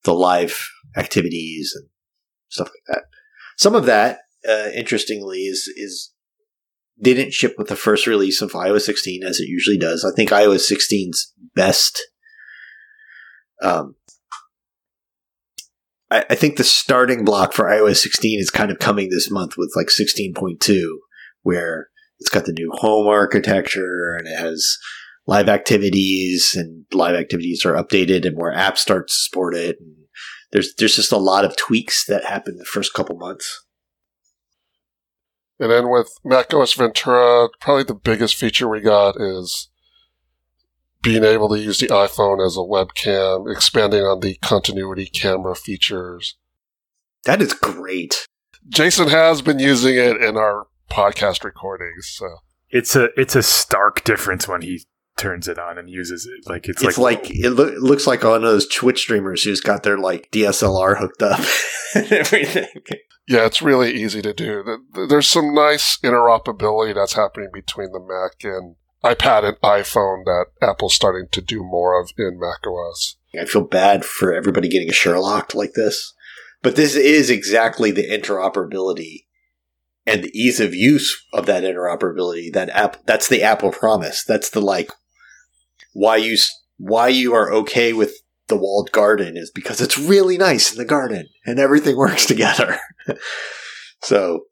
the 0.04 0.13
live 0.13 0.70
activities 0.98 1.74
and 1.76 1.88
stuff 2.50 2.70
like 2.70 2.84
that. 2.88 3.04
Some 3.58 3.76
of 3.76 3.86
that, 3.86 4.20
uh, 4.48 4.70
interestingly, 4.74 5.39
is 5.39 5.72
is 5.76 6.12
didn't 7.02 7.34
ship 7.34 7.56
with 7.58 7.68
the 7.68 7.76
first 7.76 8.08
release 8.08 8.42
of 8.42 8.52
iOS 8.52 8.82
16 8.82 9.24
as 9.24 9.39
it 9.39 9.48
usually 9.48 9.78
does. 9.78 10.04
I 10.04 10.13
think 10.15 10.32
iOS 10.32 10.70
16's 10.70 11.34
best. 11.56 12.02
Um, 13.62 13.96
I, 16.12 16.26
I 16.30 16.36
think 16.36 16.58
the 16.58 16.65
starting 16.65 17.24
block 17.24 17.54
for 17.54 17.65
iOS 17.65 17.98
16 17.98 18.39
is 18.39 18.50
kind 18.50 18.70
of 18.70 18.80
coming 18.80 19.10
this 19.10 19.32
month 19.32 19.56
with 19.58 19.72
like 19.78 19.88
16.2, 19.88 20.84
where 21.43 21.89
it's 22.19 22.30
got 22.30 22.45
the 22.45 22.54
new 22.54 22.71
home 22.73 23.08
architecture 23.08 24.15
and 24.17 24.28
it 24.28 24.38
has 24.38 24.78
live 25.25 25.47
activities 25.47 26.56
and 26.56 26.86
live 26.91 27.15
activities 27.15 27.63
are 27.65 27.73
updated 27.73 28.25
and 28.25 28.36
more 28.36 28.54
apps 28.54 28.78
start 28.78 29.08
to 29.08 29.13
support 29.13 29.56
it. 29.56 29.78
And 29.80 29.95
there's 30.52 30.73
there's 30.75 30.95
just 30.95 31.12
a 31.12 31.17
lot 31.17 31.45
of 31.45 31.56
tweaks 31.56 32.06
that 32.08 32.25
happen 32.25 32.58
the 32.58 32.65
first 32.65 32.93
couple 32.93 33.15
months. 33.15 33.65
And 35.60 35.71
then 35.71 35.89
with 35.89 36.10
macOS 36.23 36.73
Ventura, 36.73 37.49
probably 37.60 37.84
the 37.84 37.93
biggest 37.93 38.36
feature 38.36 38.67
we 38.67 38.80
got 38.80 39.15
is 39.19 39.69
being 41.02 41.23
able 41.23 41.49
to 41.49 41.60
use 41.60 41.80
the 41.80 41.88
iPhone 41.88 42.45
as 42.45 42.58
a 42.58 42.60
webcam, 42.60 43.52
expanding 43.52 44.02
on 44.02 44.21
the 44.21 44.36
continuity 44.41 45.06
camera 45.06 45.56
features. 45.56 46.38
That 47.25 47.41
is 47.41 47.54
great. 47.54 48.25
Jason 48.67 49.10
has 49.10 49.41
been 49.41 49.60
using 49.60 49.95
it 49.95 50.21
in 50.21 50.38
our 50.38 50.67
podcast 50.89 51.43
recordings, 51.43 52.08
so 52.08 52.28
it's 52.69 52.95
a 52.95 53.10
it's 53.19 53.36
a 53.36 53.43
stark 53.43 54.04
difference 54.04 54.47
when 54.47 54.62
he 54.62 54.86
turns 55.17 55.47
it 55.47 55.60
on 55.60 55.78
and 55.78 55.89
uses 55.89 56.25
it. 56.25 56.49
Like 56.49 56.67
it's, 56.67 56.82
it's 56.82 56.97
like, 56.97 57.23
like 57.23 57.32
it 57.32 57.52
lo- 57.52 57.75
looks 57.80 58.08
like 58.08 58.23
one 58.23 58.38
of 58.38 58.41
those 58.41 58.67
Twitch 58.67 59.02
streamers 59.02 59.43
who's 59.43 59.62
got 59.62 59.84
their 59.84 59.97
like 59.97 60.32
DSLR 60.32 60.97
hooked 60.97 61.21
up 61.21 61.41
and 61.95 62.12
everything. 62.12 62.67
Yeah, 63.28 63.45
it's 63.45 63.62
really 63.62 63.93
easy 63.93 64.21
to 64.23 64.34
do. 64.34 64.63
There's 65.08 65.28
some 65.28 65.54
nice 65.54 65.97
interoperability 65.97 66.95
that's 66.95 67.13
happening 67.13 67.49
between 67.54 67.91
the 67.91 67.99
Mac 67.99 68.43
and 68.43 68.75
iPad 69.04 69.43
and 69.43 69.58
iPhone 69.62 70.23
that 70.25 70.45
Apple's 70.62 70.95
starting 70.95 71.28
to 71.32 71.41
do 71.41 71.63
more 71.63 71.99
of 71.99 72.12
in 72.17 72.39
macOS. 72.39 73.17
I 73.39 73.45
feel 73.45 73.62
bad 73.62 74.04
for 74.04 74.34
everybody 74.34 74.67
getting 74.67 74.91
Sherlock 74.91 75.54
like 75.54 75.73
this, 75.73 76.13
but 76.63 76.75
this 76.75 76.95
is 76.95 77.30
exactly 77.30 77.91
the 77.91 78.10
interoperability 78.10 79.25
and 80.10 80.24
the 80.24 80.38
ease 80.38 80.60
of 80.60 80.74
use 80.74 81.24
of 81.34 81.45
that 81.45 81.63
interoperability. 81.63 82.52
That 82.52 82.69
app, 82.69 83.06
that's 83.06 83.28
the 83.28 83.43
Apple 83.43 83.72
promise. 83.72 84.24
That's 84.24 84.50
the 84.50 84.62
like 84.62 84.89
why 85.93 86.17
you 86.17 86.36
why 86.78 87.10
you 87.10 87.34
are 87.34 87.52
okay 87.52 87.93
with 87.93 88.13
the 88.48 88.58
walled 88.58 88.91
garden 88.91 89.38
is 89.38 89.52
because 89.52 89.80
it's 89.80 89.98
really 89.98 90.38
nice 90.38 90.72
in 90.72 90.78
the 90.78 90.86
garden 90.86 91.28
and 91.45 91.60
everything 91.60 91.95
works 91.95 92.26
together. 92.26 92.80
so 94.02 94.45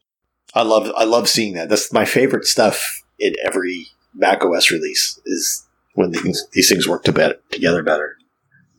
I 0.53 0.61
love 0.61 0.91
I 0.95 1.05
love 1.05 1.27
seeing 1.27 1.53
that. 1.53 1.69
That's 1.69 1.91
my 1.91 2.05
favorite 2.05 2.45
stuff 2.45 3.03
in 3.17 3.33
every 3.43 3.87
Mac 4.13 4.43
OS 4.43 4.71
release 4.71 5.19
is 5.25 5.67
when 5.93 6.11
these, 6.11 6.47
these 6.51 6.69
things 6.69 6.87
work 6.87 7.03
to 7.05 7.11
bet, 7.11 7.37
together 7.51 7.81
better. 7.81 8.17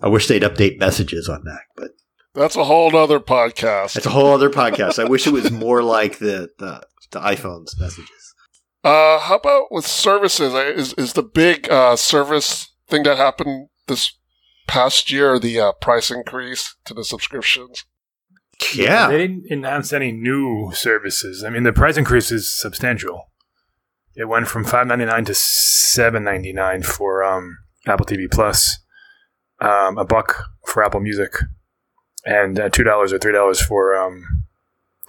I 0.01 0.09
wish 0.09 0.29
they'd 0.29 0.43
update 0.43 0.79
messages 0.79 1.29
on 1.29 1.43
Mac, 1.43 1.67
but 1.77 1.91
that's 2.39 2.57
a 2.57 2.65
whole 2.65 2.95
other 2.97 3.21
podcast. 3.21 3.97
It's 3.97 4.07
a 4.07 4.11
whole 4.11 4.33
other 4.33 4.51
podcast. 4.51 4.99
I 4.99 5.09
wish 5.09 5.27
it 5.27 5.33
was 5.33 5.51
more 5.51 5.83
like 5.83 6.19
the 6.19 6.51
the, 6.59 6.83
the 7.11 7.21
iPhone's 7.21 7.79
messages. 7.79 8.35
Uh, 8.85 9.19
how 9.19 9.37
about 9.37 9.73
with 9.73 9.87
services? 9.87 10.55
Is 10.55 10.95
is 10.95 11.13
the 11.15 11.23
big 11.23 11.71
uh, 11.71 11.97
service 11.97 12.73
thing 12.89 13.03
that 13.03 13.17
happened 13.17 13.69
this 13.87 14.13
past 14.67 15.11
year 15.11 15.39
the 15.39 15.59
uh, 15.61 15.73
price 15.73 16.11
increase 16.11 16.77
to 16.85 16.95
the 16.95 17.05
subscriptions? 17.05 17.85
Yeah, 18.75 19.09
they 19.09 19.19
didn't 19.19 19.47
announce 19.51 19.93
any 19.93 20.13
new 20.13 20.71
services. 20.75 21.45
I 21.45 21.51
mean, 21.51 21.63
the 21.63 21.73
price 21.73 21.97
increase 21.97 22.31
is 22.33 22.49
substantial. 22.49 23.31
It 24.15 24.27
went 24.27 24.49
from 24.49 24.65
five 24.65 24.87
ninety 24.87 25.05
nine 25.05 25.25
to 25.27 25.35
seven 25.35 26.25
ninety 26.25 26.53
nine 26.53 26.83
for 26.83 27.23
um, 27.23 27.59
Apple 27.87 28.07
TV 28.07 28.31
Plus, 28.31 28.79
um, 29.61 29.97
a 29.97 30.05
buck 30.05 30.45
for 30.67 30.85
Apple 30.85 31.01
Music, 31.01 31.33
and 32.25 32.59
uh, 32.59 32.69
two 32.69 32.85
dollars 32.85 33.13
or 33.13 33.19
three 33.19 33.33
dollars 33.33 33.61
for 33.61 33.97
um, 33.97 34.45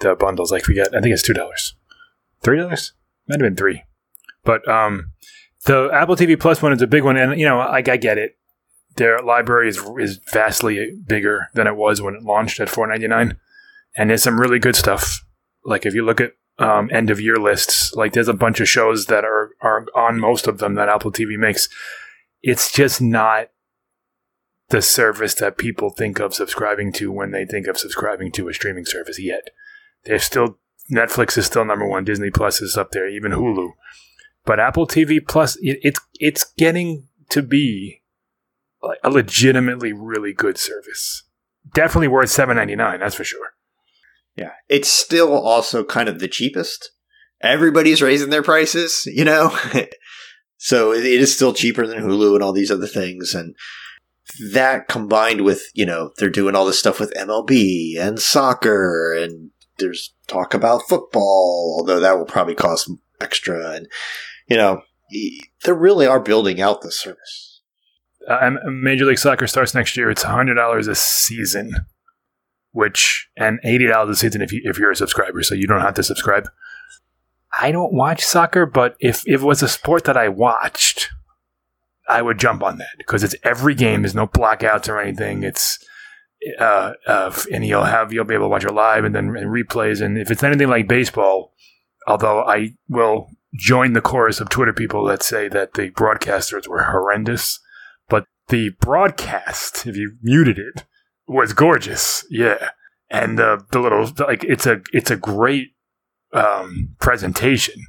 the 0.00 0.14
bundles. 0.14 0.52
Like 0.52 0.66
we 0.66 0.74
get, 0.74 0.94
I 0.94 1.00
think 1.00 1.12
it's 1.12 1.22
two 1.22 1.34
dollars, 1.34 1.74
three 2.42 2.58
dollars, 2.58 2.92
might 3.28 3.40
have 3.40 3.46
been 3.46 3.56
three, 3.56 3.84
but 4.44 4.66
um, 4.68 5.12
the 5.64 5.90
Apple 5.92 6.16
TV 6.16 6.38
Plus 6.38 6.62
one 6.62 6.72
is 6.72 6.82
a 6.82 6.86
big 6.86 7.04
one, 7.04 7.16
and 7.16 7.38
you 7.38 7.46
know, 7.46 7.58
like 7.58 7.88
I 7.88 7.96
get 7.96 8.18
it. 8.18 8.36
Their 8.96 9.20
library 9.20 9.68
is 9.68 9.80
is 9.98 10.20
vastly 10.32 10.96
bigger 11.06 11.48
than 11.54 11.66
it 11.66 11.76
was 11.76 12.02
when 12.02 12.14
it 12.14 12.22
launched 12.22 12.60
at 12.60 12.68
four 12.68 12.86
ninety 12.86 13.08
nine, 13.08 13.38
and 13.96 14.10
there's 14.10 14.22
some 14.22 14.40
really 14.40 14.58
good 14.58 14.76
stuff. 14.76 15.24
Like 15.64 15.86
if 15.86 15.94
you 15.94 16.04
look 16.04 16.20
at 16.20 16.32
um, 16.58 16.90
end 16.92 17.10
of 17.10 17.20
year 17.20 17.36
lists, 17.36 17.94
like 17.94 18.12
there's 18.12 18.28
a 18.28 18.34
bunch 18.34 18.60
of 18.60 18.68
shows 18.68 19.06
that 19.06 19.24
are 19.24 19.50
are 19.60 19.86
on 19.94 20.18
most 20.18 20.46
of 20.46 20.58
them 20.58 20.74
that 20.74 20.88
Apple 20.88 21.12
TV 21.12 21.38
makes. 21.38 21.68
It's 22.42 22.72
just 22.72 23.02
not 23.02 23.48
the 24.70 24.80
service 24.80 25.34
that 25.34 25.58
people 25.58 25.90
think 25.90 26.18
of 26.20 26.34
subscribing 26.34 26.92
to 26.92 27.12
when 27.12 27.32
they 27.32 27.44
think 27.44 27.66
of 27.66 27.78
subscribing 27.78 28.32
to 28.32 28.48
a 28.48 28.54
streaming 28.54 28.84
service 28.84 29.20
yet. 29.20 29.50
There's 30.04 30.24
still 30.24 30.58
Netflix 30.90 31.38
is 31.38 31.46
still 31.46 31.64
number 31.64 31.86
one, 31.86 32.04
Disney 32.04 32.30
Plus 32.30 32.60
is 32.60 32.76
up 32.76 32.90
there, 32.90 33.08
even 33.08 33.32
Hulu. 33.32 33.70
But 34.44 34.58
Apple 34.58 34.86
TV 34.86 35.20
Plus, 35.26 35.56
it, 35.60 35.78
it's 35.82 36.00
it's 36.18 36.44
getting 36.56 37.08
to 37.30 37.42
be 37.42 38.02
a 39.04 39.10
legitimately 39.10 39.92
really 39.92 40.32
good 40.32 40.56
service. 40.56 41.24
Definitely 41.74 42.08
worth 42.08 42.30
seven 42.30 42.56
ninety 42.56 42.76
nine, 42.76 43.00
that's 43.00 43.14
for 43.14 43.24
sure. 43.24 43.50
Yeah, 44.36 44.52
it's 44.68 44.88
still 44.88 45.32
also 45.32 45.84
kind 45.84 46.08
of 46.08 46.20
the 46.20 46.28
cheapest. 46.28 46.92
Everybody's 47.42 48.02
raising 48.02 48.30
their 48.30 48.42
prices, 48.42 49.02
you 49.06 49.24
know. 49.24 49.56
so 50.58 50.92
it 50.92 51.04
is 51.04 51.34
still 51.34 51.52
cheaper 51.52 51.86
than 51.86 52.02
Hulu 52.02 52.34
and 52.34 52.42
all 52.42 52.52
these 52.52 52.70
other 52.70 52.86
things, 52.86 53.34
and 53.34 53.54
that 54.52 54.88
combined 54.88 55.42
with 55.42 55.70
you 55.74 55.86
know 55.86 56.10
they're 56.18 56.30
doing 56.30 56.54
all 56.54 56.66
this 56.66 56.78
stuff 56.78 57.00
with 57.00 57.14
MLB 57.14 57.98
and 57.98 58.18
soccer, 58.20 59.14
and 59.14 59.50
there's 59.78 60.14
talk 60.26 60.54
about 60.54 60.88
football, 60.88 61.76
although 61.78 62.00
that 62.00 62.18
will 62.18 62.26
probably 62.26 62.54
cost 62.54 62.90
extra, 63.20 63.72
and 63.72 63.88
you 64.48 64.56
know 64.56 64.82
they 65.64 65.72
really 65.72 66.06
are 66.06 66.20
building 66.20 66.60
out 66.60 66.82
the 66.82 66.92
service. 66.92 67.62
Uh, 68.28 68.50
Major 68.66 69.06
League 69.06 69.18
Soccer 69.18 69.46
starts 69.46 69.74
next 69.74 69.96
year. 69.96 70.10
It's 70.10 70.22
hundred 70.22 70.54
dollars 70.54 70.86
a 70.86 70.94
season, 70.94 71.72
which 72.72 73.28
and 73.36 73.58
eighty 73.64 73.86
dollars 73.86 74.10
a 74.10 74.20
season 74.20 74.42
if 74.42 74.52
you 74.52 74.60
if 74.64 74.78
you're 74.78 74.90
a 74.90 74.96
subscriber, 74.96 75.42
so 75.42 75.54
you 75.54 75.66
don't 75.66 75.80
have 75.80 75.94
to 75.94 76.02
subscribe. 76.02 76.48
I 77.58 77.72
don't 77.72 77.92
watch 77.92 78.24
soccer, 78.24 78.64
but 78.64 78.96
if, 79.00 79.22
if 79.26 79.42
it 79.42 79.44
was 79.44 79.62
a 79.62 79.68
sport 79.68 80.04
that 80.04 80.16
I 80.16 80.28
watched, 80.28 81.10
I 82.10 82.22
would 82.22 82.38
jump 82.38 82.62
on 82.62 82.78
that 82.78 82.98
because 82.98 83.22
it's 83.22 83.36
every 83.44 83.74
game. 83.74 84.02
There's 84.02 84.14
no 84.14 84.26
blackouts 84.26 84.88
or 84.88 85.00
anything. 85.00 85.42
It's 85.42 85.78
uh, 86.58 86.92
uh, 87.06 87.32
and 87.52 87.64
you'll 87.64 87.84
have 87.84 88.12
you'll 88.12 88.24
be 88.24 88.34
able 88.34 88.46
to 88.46 88.48
watch 88.48 88.64
it 88.64 88.72
live 88.72 89.04
and 89.04 89.14
then 89.14 89.36
and 89.36 89.46
replays. 89.46 90.02
And 90.02 90.18
if 90.18 90.30
it's 90.30 90.42
anything 90.42 90.68
like 90.68 90.88
baseball, 90.88 91.54
although 92.06 92.42
I 92.42 92.74
will 92.88 93.28
join 93.54 93.92
the 93.92 94.00
chorus 94.00 94.40
of 94.40 94.48
Twitter 94.48 94.72
people 94.72 95.04
that 95.06 95.22
say 95.22 95.48
that 95.48 95.74
the 95.74 95.90
broadcasters 95.90 96.66
were 96.66 96.84
horrendous, 96.84 97.60
but 98.08 98.24
the 98.48 98.70
broadcast, 98.80 99.86
if 99.86 99.96
you 99.96 100.16
muted 100.22 100.58
it, 100.58 100.84
was 101.26 101.52
gorgeous. 101.52 102.24
Yeah, 102.30 102.70
and 103.10 103.38
the 103.38 103.64
the 103.70 103.78
little 103.78 104.10
like 104.18 104.44
it's 104.44 104.66
a 104.66 104.80
it's 104.92 105.10
a 105.10 105.16
great 105.16 105.74
um, 106.32 106.96
presentation 107.00 107.86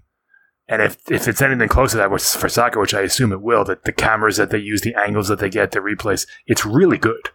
and 0.71 0.81
if, 0.81 1.11
if 1.11 1.27
it's 1.27 1.41
anything 1.41 1.67
close 1.67 1.91
to 1.91 1.97
that 1.97 2.09
for 2.09 2.47
soccer, 2.47 2.79
which 2.79 2.93
I 2.93 3.01
assume 3.01 3.33
it 3.33 3.41
will, 3.41 3.65
that 3.65 3.83
the 3.83 3.91
cameras 3.91 4.37
that 4.37 4.51
they 4.51 4.57
use, 4.57 4.79
the 4.79 4.95
angles 4.95 5.27
that 5.27 5.39
they 5.39 5.49
get, 5.49 5.71
the 5.71 5.79
replays, 5.79 6.25
it's 6.47 6.65
really 6.65 6.97
good. 6.97 7.29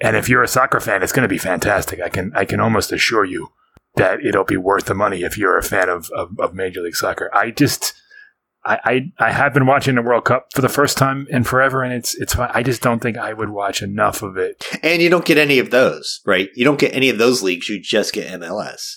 And 0.00 0.16
if 0.16 0.28
you're 0.28 0.42
a 0.42 0.48
soccer 0.48 0.80
fan, 0.80 1.00
it's 1.00 1.12
going 1.12 1.22
to 1.22 1.28
be 1.28 1.38
fantastic. 1.38 2.00
I 2.00 2.08
can 2.08 2.32
I 2.34 2.44
can 2.44 2.58
almost 2.58 2.90
assure 2.90 3.24
you 3.24 3.52
that 3.94 4.26
it'll 4.26 4.42
be 4.42 4.56
worth 4.56 4.86
the 4.86 4.94
money 4.94 5.22
if 5.22 5.38
you're 5.38 5.56
a 5.56 5.62
fan 5.62 5.88
of, 5.88 6.10
of, 6.10 6.30
of 6.40 6.52
Major 6.52 6.80
League 6.80 6.96
Soccer. 6.96 7.30
I 7.32 7.52
just 7.52 7.94
I, 8.64 9.12
I, 9.18 9.26
I 9.28 9.30
have 9.30 9.54
been 9.54 9.66
watching 9.66 9.94
the 9.94 10.02
World 10.02 10.24
Cup 10.24 10.48
for 10.52 10.60
the 10.60 10.68
first 10.68 10.98
time 10.98 11.28
in 11.30 11.44
forever, 11.44 11.84
and 11.84 11.92
it's 11.92 12.16
it's 12.16 12.34
fine. 12.34 12.50
I 12.52 12.64
just 12.64 12.82
don't 12.82 12.98
think 12.98 13.16
I 13.16 13.34
would 13.34 13.50
watch 13.50 13.82
enough 13.82 14.20
of 14.20 14.36
it. 14.36 14.64
And 14.82 15.00
you 15.00 15.10
don't 15.10 15.24
get 15.24 15.38
any 15.38 15.60
of 15.60 15.70
those, 15.70 16.20
right? 16.26 16.48
You 16.56 16.64
don't 16.64 16.80
get 16.80 16.92
any 16.92 17.08
of 17.08 17.18
those 17.18 17.40
leagues. 17.40 17.68
You 17.68 17.80
just 17.80 18.12
get 18.12 18.40
MLS. 18.40 18.96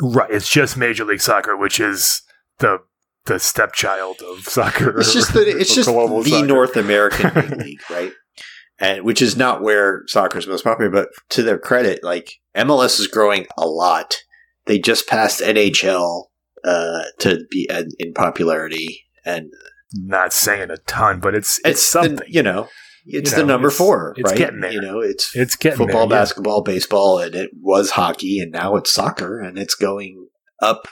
Right. 0.00 0.30
It's 0.30 0.48
just 0.48 0.76
Major 0.76 1.04
League 1.04 1.20
Soccer, 1.20 1.56
which 1.56 1.80
is 1.80 2.22
the 2.58 2.78
the 3.26 3.38
stepchild 3.38 4.22
of 4.22 4.44
soccer. 4.44 4.98
It's 4.98 5.12
just 5.12 5.32
the 5.32 5.46
it's 5.46 5.74
just 5.74 5.88
the 5.88 6.22
soccer. 6.24 6.46
North 6.46 6.76
American 6.76 7.58
league, 7.58 7.80
right? 7.90 8.12
And 8.80 9.04
which 9.04 9.20
is 9.20 9.36
not 9.36 9.62
where 9.62 10.02
soccer 10.06 10.38
is 10.38 10.46
most 10.46 10.64
popular. 10.64 10.90
But 10.90 11.08
to 11.30 11.42
their 11.42 11.58
credit, 11.58 12.02
like 12.02 12.34
MLS 12.56 12.98
is 13.00 13.06
growing 13.06 13.46
a 13.56 13.66
lot. 13.66 14.14
They 14.66 14.78
just 14.78 15.08
passed 15.08 15.40
NHL 15.40 16.26
uh, 16.64 17.04
to 17.20 17.44
be 17.50 17.68
in, 17.70 17.90
in 17.98 18.12
popularity, 18.12 19.04
and 19.24 19.52
not 19.94 20.32
saying 20.32 20.70
a 20.70 20.76
ton, 20.78 21.20
but 21.20 21.34
it's 21.34 21.58
it's, 21.60 21.68
it's 21.68 21.82
something. 21.82 22.16
The, 22.16 22.24
you 22.28 22.42
know, 22.42 22.68
it's 23.06 23.30
you 23.30 23.38
know, 23.38 23.42
the 23.42 23.48
number 23.48 23.68
it's, 23.68 23.76
four, 23.76 24.14
it's 24.16 24.30
right? 24.30 24.38
Getting 24.38 24.60
there. 24.60 24.72
You 24.72 24.80
know, 24.80 25.00
it's 25.00 25.34
it's 25.34 25.56
getting 25.56 25.78
football, 25.78 26.06
there, 26.06 26.18
yeah. 26.18 26.22
basketball, 26.22 26.62
baseball, 26.62 27.18
and 27.18 27.34
it 27.34 27.50
was 27.60 27.92
hockey, 27.92 28.38
and 28.40 28.52
now 28.52 28.76
it's 28.76 28.92
soccer, 28.92 29.40
and 29.40 29.58
it's 29.58 29.74
going 29.74 30.28
up 30.60 30.88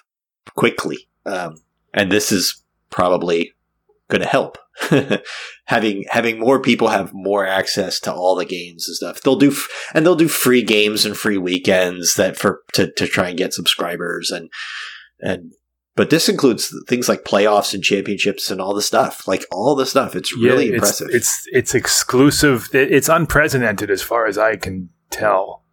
quickly. 0.55 1.09
Um, 1.25 1.57
and 1.97 2.13
this 2.13 2.31
is 2.31 2.63
probably 2.91 3.53
going 4.09 4.23
to 4.23 4.29
help. 4.29 4.59
having 5.65 6.05
having 6.11 6.39
more 6.39 6.61
people 6.61 6.89
have 6.89 7.15
more 7.15 7.47
access 7.47 7.99
to 7.99 8.13
all 8.13 8.37
the 8.37 8.45
games 8.45 8.87
and 8.87 8.95
stuff. 8.95 9.23
They'll 9.23 9.37
do 9.37 9.51
f- 9.51 9.91
and 9.95 10.05
they'll 10.05 10.15
do 10.15 10.29
free 10.29 10.63
games 10.63 11.07
and 11.07 11.17
free 11.17 11.39
weekends 11.39 12.15
that 12.15 12.37
for 12.37 12.61
to, 12.75 12.93
to 12.93 13.07
try 13.07 13.31
and 13.31 13.39
get 13.39 13.55
subscribers 13.55 14.31
and 14.31 14.51
and 15.21 15.53
but 15.97 16.11
this 16.11 16.29
includes 16.29 16.73
things 16.87 17.09
like 17.09 17.25
playoffs 17.25 17.73
and 17.73 17.83
championships 17.83 18.51
and 18.51 18.61
all 18.61 18.75
the 18.75 18.83
stuff. 18.83 19.27
Like 19.27 19.47
all 19.51 19.75
the 19.75 19.87
stuff. 19.87 20.15
It's 20.15 20.33
yeah, 20.37 20.51
really 20.51 20.67
it's, 20.67 20.75
impressive. 20.75 21.09
It's 21.11 21.49
it's 21.51 21.75
exclusive. 21.75 22.69
It's 22.75 23.09
unprecedented 23.09 23.91
as 23.91 24.03
far 24.03 24.27
as 24.27 24.37
I 24.37 24.57
can 24.57 24.91
tell 25.11 25.65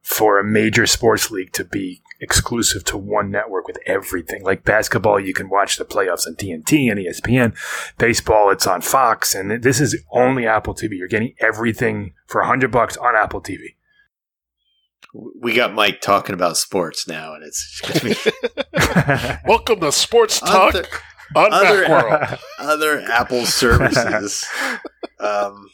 for 0.00 0.38
a 0.38 0.44
major 0.44 0.86
sports 0.86 1.30
league 1.30 1.52
to 1.52 1.64
be 1.64 2.00
exclusive 2.20 2.84
to 2.84 2.96
one 2.96 3.30
network 3.30 3.66
with 3.66 3.78
everything. 3.86 4.42
Like 4.42 4.64
basketball, 4.64 5.20
you 5.20 5.34
can 5.34 5.48
watch 5.48 5.76
the 5.76 5.84
playoffs 5.84 6.26
on 6.26 6.34
TNT 6.34 6.90
and 6.90 7.00
ESPN. 7.00 7.56
Baseball, 7.98 8.50
it's 8.50 8.66
on 8.66 8.80
Fox, 8.80 9.34
and 9.34 9.62
this 9.62 9.80
is 9.80 9.96
only 10.10 10.46
Apple 10.46 10.74
TV. 10.74 10.92
You're 10.92 11.08
getting 11.08 11.34
everything 11.40 12.14
for 12.26 12.42
hundred 12.42 12.70
bucks 12.70 12.96
on 12.96 13.14
Apple 13.16 13.42
TV. 13.42 13.74
We 15.40 15.54
got 15.54 15.72
Mike 15.72 16.00
talking 16.00 16.34
about 16.34 16.56
sports 16.56 17.08
now, 17.08 17.34
and 17.34 17.44
it's 17.44 17.80
welcome 19.46 19.80
to 19.80 19.92
Sports 19.92 20.40
Talk 20.40 20.74
other, 20.74 20.86
on 21.34 21.52
other, 21.52 22.38
other 22.58 23.00
Apple 23.00 23.46
services. 23.46 24.44
um, 25.20 25.70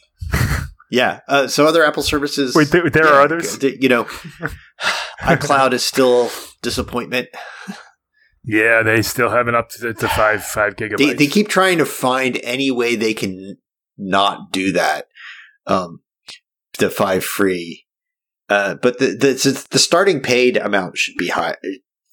yeah. 0.93 1.21
Uh, 1.27 1.49
so 1.49 1.67
other 1.67 1.83
Apple 1.85 2.03
services. 2.03 2.55
Wait, 2.55 2.69
there, 2.69 2.89
there 2.91 3.07
yeah, 3.07 3.15
are 3.15 3.23
others. 3.23 3.61
You 3.63 3.89
know, 3.89 4.07
iCloud 5.21 5.73
is 5.73 5.85
still 5.85 6.31
disappointment. 6.63 7.29
Yeah, 8.45 8.83
they 8.83 9.03
still 9.03 9.31
haven't 9.31 9.55
up 9.55 9.71
to, 9.71 9.95
to 9.95 10.09
five 10.09 10.43
five 10.43 10.75
gigabytes. 10.75 10.99
They, 10.99 11.15
they 11.15 11.27
keep 11.27 11.49
trying 11.49 11.79
to 11.79 11.87
find 11.87 12.41
any 12.43 12.71
way 12.71 12.97
they 12.97 13.15
can 13.15 13.57
not 13.97 14.51
do 14.51 14.73
that. 14.73 15.07
Um, 15.67 16.01
the 16.79 16.91
five 16.91 17.25
free, 17.25 17.87
uh, 18.49 18.75
but 18.75 18.99
the, 18.99 19.07
the 19.09 19.67
the 19.71 19.79
starting 19.79 20.21
paid 20.21 20.57
amount 20.57 20.99
should 20.99 21.17
be 21.17 21.29
high. 21.29 21.57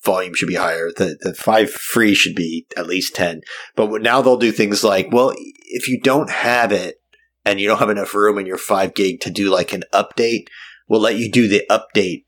Volume 0.05 0.33
should 0.35 0.47
be 0.47 0.55
higher. 0.55 0.89
The 0.95 1.17
the 1.19 1.33
five 1.33 1.71
free 1.71 2.13
should 2.13 2.35
be 2.35 2.67
at 2.77 2.87
least 2.87 3.15
ten. 3.15 3.41
But 3.75 4.01
now 4.03 4.21
they'll 4.21 4.37
do 4.37 4.51
things 4.51 4.83
like, 4.83 5.07
well, 5.11 5.33
if 5.35 5.87
you 5.87 5.99
don't 5.99 6.29
have 6.29 6.71
it 6.71 7.01
and 7.43 7.59
you 7.59 7.67
don't 7.67 7.79
have 7.79 7.89
enough 7.89 8.13
room 8.13 8.37
in 8.37 8.45
your 8.45 8.57
five 8.57 8.93
gig 8.93 9.19
to 9.21 9.31
do 9.31 9.49
like 9.49 9.73
an 9.73 9.83
update, 9.93 10.45
we'll 10.87 11.01
let 11.01 11.17
you 11.17 11.31
do 11.31 11.47
the 11.47 11.63
update 11.71 12.25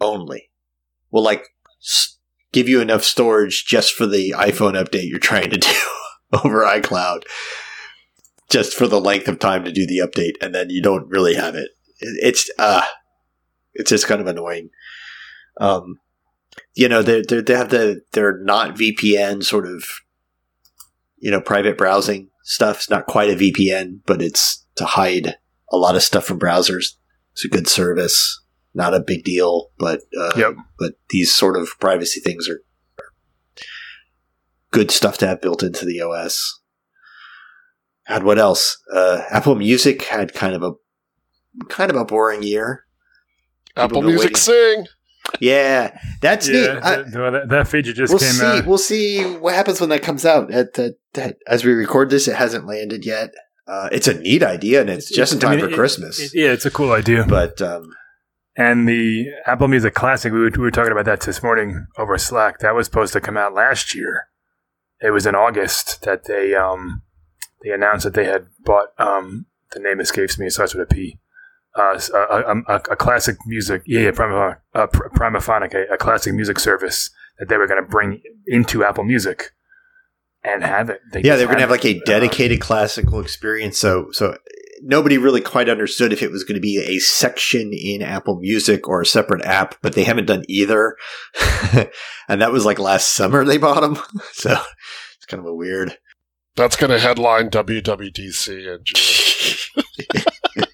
only. 0.00 0.50
We'll 1.10 1.22
like 1.24 1.44
give 2.52 2.68
you 2.68 2.80
enough 2.80 3.04
storage 3.04 3.64
just 3.66 3.92
for 3.94 4.06
the 4.06 4.34
iPhone 4.36 4.72
update 4.82 5.08
you're 5.08 5.18
trying 5.18 5.50
to 5.50 5.56
do 5.58 5.74
over 6.32 6.62
iCloud, 6.64 7.22
just 8.50 8.74
for 8.74 8.86
the 8.86 9.00
length 9.00 9.28
of 9.28 9.38
time 9.38 9.64
to 9.64 9.72
do 9.72 9.86
the 9.86 9.98
update, 9.98 10.34
and 10.40 10.54
then 10.54 10.70
you 10.70 10.82
don't 10.82 11.08
really 11.08 11.34
have 11.34 11.54
it. 11.54 11.70
It- 12.00 12.18
It's 12.22 12.50
uh, 12.58 12.82
it's 13.74 13.90
just 13.90 14.06
kind 14.06 14.20
of 14.20 14.26
annoying. 14.26 14.70
Um, 15.60 16.00
you 16.74 16.88
know, 16.88 17.02
they 17.02 17.22
they 17.22 17.54
have 17.54 17.70
the 17.70 18.02
they're 18.12 18.38
not 18.42 18.76
VPN 18.76 19.42
sort 19.44 19.66
of, 19.66 19.84
you 21.18 21.30
know, 21.30 21.40
private 21.40 21.78
browsing 21.78 22.28
stuff. 22.44 22.76
It's 22.78 22.90
not 22.90 23.06
quite 23.06 23.30
a 23.30 23.36
VPN, 23.36 24.00
but 24.06 24.20
it's 24.22 24.64
to 24.76 24.84
hide 24.84 25.36
a 25.70 25.76
lot 25.76 25.96
of 25.96 26.02
stuff 26.02 26.24
from 26.26 26.38
browsers. 26.38 26.96
It's 27.32 27.44
a 27.44 27.48
good 27.48 27.68
service, 27.68 28.42
not 28.76 28.94
a 28.94 29.00
big 29.00 29.24
deal, 29.24 29.70
but 29.78 30.00
uh, 30.20 30.32
Yep. 30.36 30.54
but 30.78 30.92
these 31.10 31.34
sort 31.34 31.56
of 31.56 31.70
privacy 31.80 32.20
things 32.20 32.48
are, 32.48 32.60
are 32.98 33.10
good 34.70 34.90
stuff 34.90 35.18
to 35.18 35.26
have 35.26 35.40
built 35.40 35.62
into 35.62 35.84
the 35.84 36.00
OS. 36.00 36.60
God, 38.08 38.22
what 38.22 38.38
else? 38.38 38.78
Uh, 38.92 39.22
Apple 39.30 39.54
Music 39.56 40.02
had 40.04 40.32
kind 40.34 40.54
of 40.54 40.62
a 40.62 40.72
kind 41.68 41.90
of 41.90 41.96
a 41.96 42.04
boring 42.04 42.42
year. 42.42 42.84
Apple 43.76 44.02
Music 44.02 44.20
waiting. 44.20 44.36
Sing. 44.36 44.86
Yeah, 45.40 45.98
that's 46.22 46.46
neat. 46.46 46.62
yeah, 46.64 46.80
I- 46.82 46.96
that, 47.02 47.12
well, 47.14 47.32
that, 47.32 47.48
that 47.48 47.68
feature 47.68 47.92
just 47.92 48.12
we'll 48.12 48.20
came 48.20 48.30
see. 48.32 48.44
out. 48.46 48.66
We'll 48.66 48.78
see 48.78 49.24
what 49.24 49.54
happens 49.54 49.80
when 49.80 49.90
that 49.90 50.02
comes 50.02 50.24
out. 50.24 50.52
At, 50.52 50.78
at, 50.78 50.92
at- 51.16 51.36
as 51.48 51.64
we 51.64 51.72
record 51.72 52.10
this, 52.10 52.28
it 52.28 52.36
hasn't 52.36 52.66
landed 52.66 53.04
yet. 53.04 53.30
Uh, 53.66 53.88
it's 53.90 54.06
a 54.06 54.14
neat 54.20 54.44
idea, 54.44 54.80
and 54.82 54.88
it's 54.88 55.10
just 55.10 55.32
in 55.32 55.38
I 55.38 55.40
time 55.40 55.50
mean, 55.56 55.64
for 55.66 55.70
it- 55.72 55.74
Christmas. 55.74 56.20
it- 56.20 56.30
yeah, 56.34 56.52
it's 56.52 56.64
a 56.64 56.70
cool 56.70 56.92
idea. 56.92 57.24
but 57.28 57.60
um, 57.60 57.90
And 58.56 58.88
the 58.88 59.32
Apple 59.44 59.68
Music 59.68 59.94
Classic, 59.94 60.32
we 60.32 60.38
were, 60.38 60.50
we 60.50 60.58
were 60.58 60.70
talking 60.70 60.92
about 60.92 61.04
that 61.04 61.20
this 61.20 61.42
morning 61.42 61.86
over 61.98 62.16
Slack. 62.16 62.60
That 62.60 62.74
was 62.74 62.86
supposed 62.86 63.12
to 63.12 63.20
come 63.20 63.36
out 63.36 63.52
last 63.52 63.94
year. 63.94 64.28
It 65.00 65.10
was 65.10 65.26
in 65.26 65.34
August 65.34 66.02
that 66.02 66.24
they 66.24 66.54
um, 66.54 67.02
they 67.62 67.70
announced 67.70 68.04
that 68.04 68.14
they 68.14 68.24
had 68.24 68.46
bought. 68.64 68.88
Um, 68.98 69.46
the 69.72 69.80
name 69.80 70.00
escapes 70.00 70.38
me. 70.38 70.46
It 70.46 70.52
starts 70.52 70.74
with 70.74 70.90
a 70.90 70.94
P. 70.94 71.18
Uh, 71.76 72.00
a, 72.14 72.18
a, 72.18 72.56
a, 72.68 72.74
a 72.76 72.96
classic 72.96 73.36
music, 73.46 73.82
yeah, 73.84 74.00
yeah 74.00 74.10
Prima, 74.10 74.56
uh, 74.74 74.86
Pr- 74.86 75.08
Primaphonic, 75.08 75.74
a, 75.74 75.92
a 75.92 75.98
classic 75.98 76.32
music 76.32 76.58
service 76.58 77.10
that 77.38 77.50
they 77.50 77.58
were 77.58 77.66
going 77.66 77.82
to 77.82 77.86
bring 77.86 78.22
into 78.46 78.82
Apple 78.82 79.04
Music 79.04 79.52
and 80.42 80.64
have 80.64 80.88
it. 80.88 81.00
They 81.12 81.20
yeah, 81.20 81.36
they 81.36 81.44
were 81.44 81.48
going 81.48 81.58
to 81.58 81.62
have 81.62 81.70
like 81.70 81.84
a 81.84 82.00
dedicated 82.06 82.62
classical 82.62 83.20
experience. 83.20 83.78
So, 83.78 84.08
so 84.12 84.38
nobody 84.82 85.18
really 85.18 85.40
quite 85.40 85.68
understood 85.68 86.12
if 86.12 86.22
it 86.22 86.30
was 86.30 86.44
going 86.44 86.54
to 86.54 86.60
be 86.60 86.78
a 86.78 86.98
section 86.98 87.72
in 87.72 88.02
Apple 88.02 88.38
Music 88.40 88.88
or 88.88 89.00
a 89.00 89.06
separate 89.06 89.44
app, 89.44 89.76
but 89.82 89.94
they 89.94 90.04
haven't 90.04 90.26
done 90.26 90.44
either. 90.48 90.96
and 92.28 92.40
that 92.40 92.52
was 92.52 92.64
like 92.64 92.78
last 92.78 93.14
summer 93.14 93.44
they 93.44 93.58
bought 93.58 93.80
them. 93.80 93.98
So 94.32 94.52
it's 95.16 95.26
kind 95.26 95.40
of 95.40 95.46
a 95.46 95.54
weird. 95.54 95.98
That's 96.56 96.76
going 96.76 96.90
to 96.90 96.98
headline 96.98 97.50
WWDC 97.50 98.74
in 98.74 98.80
June. 98.84 100.24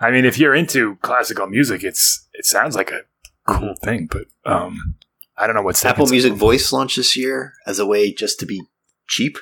I 0.00 0.10
mean, 0.10 0.24
if 0.24 0.38
you're 0.38 0.54
into 0.54 0.96
classical 0.96 1.46
music, 1.46 1.84
it's 1.84 2.28
it 2.32 2.44
sounds 2.44 2.76
like 2.76 2.90
a 2.90 3.02
cool 3.46 3.74
thing, 3.82 4.08
but 4.10 4.26
um, 4.44 4.96
I 5.36 5.46
don't 5.46 5.56
know 5.56 5.62
what's 5.62 5.84
Apple 5.84 6.06
Music 6.06 6.32
Voice 6.32 6.72
launched 6.72 6.96
this 6.96 7.16
year 7.16 7.54
as 7.66 7.78
a 7.78 7.86
way 7.86 8.12
just 8.12 8.40
to 8.40 8.46
be 8.46 8.62
cheap. 9.08 9.38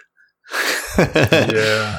Yeah, 0.99 1.99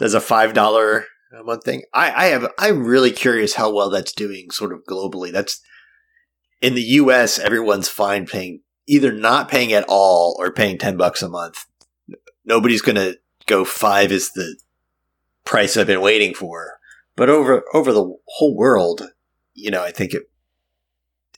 as 0.00 0.14
a 0.14 0.20
five 0.20 0.54
dollar 0.54 1.06
a 1.38 1.44
month 1.44 1.64
thing. 1.64 1.82
I, 1.92 2.12
I 2.12 2.26
have 2.26 2.50
I'm 2.58 2.84
really 2.84 3.12
curious 3.12 3.54
how 3.54 3.72
well 3.72 3.90
that's 3.90 4.12
doing 4.12 4.50
sort 4.50 4.72
of 4.72 4.84
globally. 4.84 5.32
That's 5.32 5.60
in 6.60 6.74
the 6.74 6.82
US, 6.82 7.38
everyone's 7.38 7.88
fine 7.88 8.26
paying 8.26 8.62
either 8.86 9.12
not 9.12 9.48
paying 9.48 9.72
at 9.72 9.84
all 9.88 10.36
or 10.38 10.52
paying 10.52 10.78
ten 10.78 10.96
bucks 10.96 11.22
a 11.22 11.28
month. 11.28 11.66
Nobody's 12.44 12.82
gonna 12.82 13.14
go 13.46 13.64
five 13.64 14.10
is 14.12 14.32
the 14.32 14.56
price 15.44 15.76
I've 15.76 15.86
been 15.86 16.00
waiting 16.00 16.34
for. 16.34 16.78
But 17.16 17.28
over 17.28 17.64
over 17.74 17.92
the 17.92 18.16
whole 18.26 18.56
world, 18.56 19.10
you 19.54 19.70
know, 19.70 19.82
I 19.82 19.92
think 19.92 20.14
it 20.14 20.22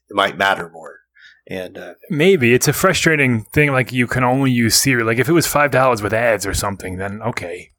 it 0.09 0.15
might 0.15 0.39
matter 0.39 0.71
more. 0.71 1.01
And 1.49 1.77
uh, 1.77 1.95
maybe 2.09 2.55
it's 2.55 2.69
a 2.69 2.73
frustrating 2.73 3.43
thing. 3.43 3.73
Like 3.73 3.93
you 3.93 4.07
can 4.07 4.23
only 4.23 4.53
use 4.53 4.77
Siri. 4.77 5.03
Like 5.03 5.19
if 5.19 5.29
it 5.29 5.33
was 5.33 5.47
five 5.47 5.71
dollars 5.71 6.01
with 6.01 6.15
ads 6.15 6.47
or 6.47 6.55
something, 6.55 6.99
then 6.99 7.21
okay. 7.23 7.72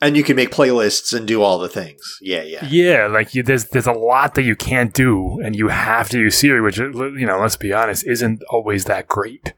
And 0.00 0.16
you 0.16 0.22
can 0.22 0.36
make 0.36 0.50
playlists 0.50 1.16
and 1.16 1.26
do 1.26 1.42
all 1.42 1.58
the 1.58 1.68
things. 1.68 2.18
Yeah, 2.20 2.42
yeah. 2.42 2.66
Yeah, 2.70 3.06
like 3.06 3.34
you, 3.34 3.42
there's 3.42 3.64
there's 3.66 3.86
a 3.86 3.92
lot 3.92 4.34
that 4.34 4.42
you 4.42 4.56
can't 4.56 4.92
do, 4.92 5.40
and 5.40 5.56
you 5.56 5.68
have 5.68 6.08
to 6.10 6.18
use 6.18 6.38
Siri, 6.38 6.60
which 6.60 6.78
you 6.78 7.26
know, 7.26 7.38
let's 7.40 7.56
be 7.56 7.72
honest, 7.72 8.06
isn't 8.06 8.42
always 8.50 8.84
that 8.84 9.08
great 9.08 9.54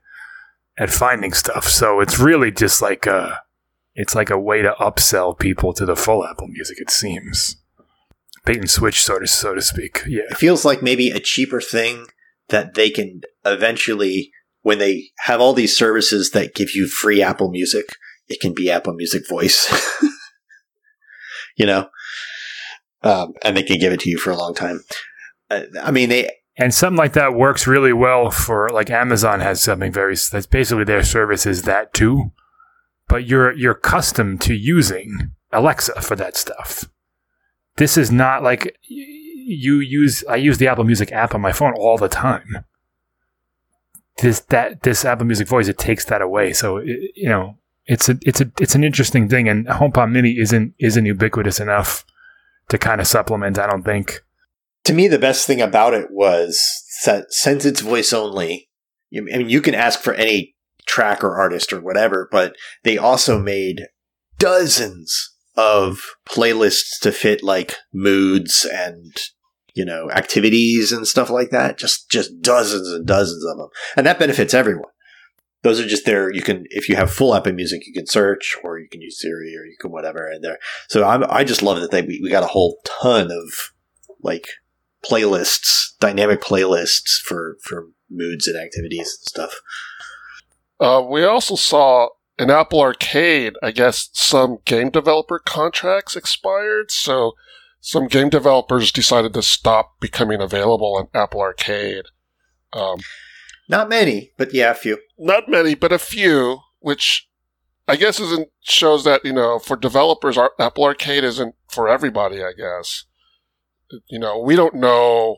at 0.78 0.91
finding 0.91 1.32
stuff. 1.32 1.68
So 1.68 2.01
it's 2.01 2.18
really 2.18 2.51
just 2.51 2.80
like 2.80 3.07
a, 3.07 3.43
it's 3.95 4.14
like 4.14 4.30
a 4.30 4.38
way 4.38 4.62
to 4.62 4.74
upsell 4.80 5.38
people 5.38 5.72
to 5.74 5.84
the 5.84 5.97
full 5.97 6.24
Apple 6.24 6.49
Music. 6.49 6.80
It 6.80 6.91
seems 6.91 7.57
bait 8.47 8.59
and 8.59 8.70
switch, 8.70 9.03
so 9.03 9.18
to 9.18 9.26
so 9.26 9.55
to 9.55 9.62
speak. 9.62 10.03
Yeah, 10.07 10.22
it 10.30 10.38
feels 10.38 10.64
like 10.64 10.82
maybe 10.82 11.11
a 11.11 11.20
cheaper 11.20 11.61
thing 11.61 12.07
that 12.49 12.74
they 12.74 12.91
can 12.91 13.20
eventually 13.45 14.32
when 14.62 14.78
they 14.78 15.11
have 15.20 15.41
all 15.41 15.53
these 15.53 15.76
services 15.76 16.30
that 16.32 16.55
give 16.55 16.74
you 16.74 16.86
free 16.86 17.22
Apple 17.22 17.51
Music, 17.51 17.86
it 18.28 18.41
can 18.41 18.55
be 18.55 18.70
Apple 18.70 18.95
Music 18.95 19.22
Voice. 19.28 19.72
you 21.61 21.66
know? 21.66 21.88
Um, 23.02 23.34
and 23.44 23.56
they 23.56 23.62
can 23.62 23.78
give 23.78 23.92
it 23.92 24.00
to 24.00 24.11
you 24.11 24.18
for 24.18 24.30
a 24.30 24.36
long 24.36 24.54
time. 24.54 24.80
Uh, 25.50 25.64
I 25.82 25.90
mean, 25.90 26.08
they 26.08 26.30
And 26.56 26.72
something 26.74 26.98
like 26.98 27.12
that 27.12 27.34
works 27.34 27.66
really 27.66 27.92
well 27.92 28.30
for 28.30 28.68
like 28.70 28.90
Amazon 28.90 29.40
has 29.40 29.62
something 29.62 29.92
very 29.92 30.16
that's 30.32 30.46
basically 30.46 30.84
their 30.84 31.02
service 31.02 31.46
is 31.46 31.62
that 31.62 31.92
too. 31.92 32.32
But 33.08 33.26
you're 33.26 33.52
you're 33.52 33.72
accustomed 33.72 34.40
to 34.42 34.54
using 34.54 35.32
Alexa 35.52 36.00
for 36.00 36.16
that 36.16 36.36
stuff. 36.36 36.84
This 37.76 37.96
is 37.96 38.11
not 38.11 38.42
like 38.42 38.76
you 38.88 39.80
use 39.80 40.24
I 40.28 40.36
use 40.36 40.58
the 40.58 40.68
Apple 40.68 40.84
Music 40.84 41.12
app 41.12 41.34
on 41.34 41.40
my 41.40 41.52
phone 41.52 41.74
all 41.78 41.98
the 41.98 42.08
time. 42.08 42.64
This 44.18 44.40
that 44.48 44.82
this 44.82 45.04
Apple 45.04 45.26
Music 45.26 45.48
voice 45.48 45.68
it 45.68 45.78
takes 45.78 46.04
that 46.06 46.22
away. 46.22 46.52
So 46.52 46.78
it, 46.78 47.12
you 47.14 47.28
know, 47.28 47.56
it's 47.91 48.09
a 48.09 48.16
it's 48.22 48.41
a 48.41 48.51
it's 48.61 48.76
an 48.76 48.84
interesting 48.84 49.28
thing 49.28 49.49
and 49.49 49.66
HomePod 49.66 50.12
mini 50.12 50.38
isn't 50.38 50.74
isn't 50.78 51.07
ubiquitous 51.07 51.59
enough 51.59 52.05
to 52.68 52.78
kind 52.78 53.01
of 53.01 53.09
supplement, 53.09 53.59
I 53.59 53.66
don't 53.66 53.82
think. 53.82 54.20
to 54.84 54.93
me, 54.93 55.09
the 55.09 55.18
best 55.18 55.47
thing 55.47 55.61
about 55.61 55.93
it 55.93 56.07
was 56.11 56.61
that 57.05 57.32
since 57.32 57.64
it's 57.64 57.80
voice 57.80 58.12
only, 58.12 58.70
you, 59.11 59.28
I 59.34 59.38
mean, 59.38 59.49
you 59.51 59.61
can 59.61 59.74
ask 59.74 60.01
for 60.01 60.14
any 60.14 60.55
track 60.86 61.24
or 61.24 61.36
artist 61.36 61.72
or 61.72 61.80
whatever, 61.80 62.28
but 62.30 62.55
they 62.84 62.97
also 62.97 63.41
made 63.41 63.88
dozens 64.38 65.34
of 65.57 66.01
playlists 66.28 66.99
to 67.03 67.11
fit 67.11 67.43
like 67.43 67.74
moods 67.93 68.64
and 68.72 69.16
you 69.74 69.84
know 69.84 70.11
activities 70.12 70.93
and 70.93 71.09
stuff 71.09 71.28
like 71.28 71.51
that. 71.51 71.76
Just 71.76 72.09
just 72.09 72.41
dozens 72.41 72.88
and 72.88 73.05
dozens 73.05 73.45
of 73.45 73.59
them, 73.59 73.68
and 73.97 74.07
that 74.07 74.20
benefits 74.20 74.55
everyone. 74.55 74.93
Those 75.62 75.78
are 75.78 75.86
just 75.86 76.06
there. 76.06 76.32
You 76.32 76.42
can, 76.42 76.64
if 76.70 76.88
you 76.88 76.96
have 76.96 77.11
full 77.11 77.34
Apple 77.34 77.52
Music, 77.52 77.86
you 77.86 77.92
can 77.92 78.06
search, 78.06 78.56
or 78.64 78.78
you 78.78 78.88
can 78.88 79.02
use 79.02 79.20
Siri, 79.20 79.54
or 79.56 79.64
you 79.66 79.76
can 79.78 79.90
whatever. 79.90 80.26
And 80.26 80.42
there, 80.42 80.58
so 80.88 81.04
I'm, 81.04 81.24
I 81.28 81.44
just 81.44 81.62
love 81.62 81.80
that 81.80 81.90
they 81.90 82.02
we 82.02 82.20
we 82.22 82.30
got 82.30 82.42
a 82.42 82.48
whole 82.48 82.78
ton 82.84 83.30
of 83.30 83.72
like 84.22 84.46
playlists, 85.04 85.98
dynamic 86.00 86.40
playlists 86.40 87.20
for 87.22 87.56
for 87.62 87.88
moods 88.11 88.46
and 88.46 88.56
activities 88.56 89.18
and 89.18 89.28
stuff. 89.28 89.54
Uh, 90.80 91.02
we 91.06 91.24
also 91.24 91.56
saw 91.56 92.08
in 92.38 92.50
Apple 92.50 92.80
Arcade, 92.80 93.54
I 93.62 93.70
guess 93.70 94.08
some 94.14 94.58
game 94.64 94.88
developer 94.88 95.38
contracts 95.38 96.16
expired, 96.16 96.90
so 96.90 97.32
some 97.80 98.08
game 98.08 98.30
developers 98.30 98.92
decided 98.92 99.34
to 99.34 99.42
stop 99.42 100.00
becoming 100.00 100.40
available 100.40 100.96
on 100.96 101.08
Apple 101.12 101.40
Arcade. 101.40 102.06
Um, 102.72 103.00
Not 103.70 103.88
many, 103.88 104.32
but 104.36 104.52
yeah, 104.52 104.72
a 104.72 104.74
few. 104.74 104.98
not 105.16 105.48
many, 105.48 105.76
but 105.76 105.92
a 105.92 105.98
few, 105.98 106.58
which 106.80 107.28
I 107.86 107.94
guess 107.94 108.18
isn't 108.18 108.48
shows 108.62 109.04
that 109.04 109.24
you 109.24 109.32
know 109.32 109.60
for 109.60 109.76
developers, 109.76 110.36
our, 110.36 110.50
Apple 110.58 110.82
Arcade 110.82 111.22
isn't 111.22 111.54
for 111.68 111.88
everybody. 111.88 112.42
I 112.42 112.52
guess 112.52 113.04
you 114.08 114.18
know 114.18 114.40
we 114.40 114.56
don't 114.56 114.74
know 114.74 115.36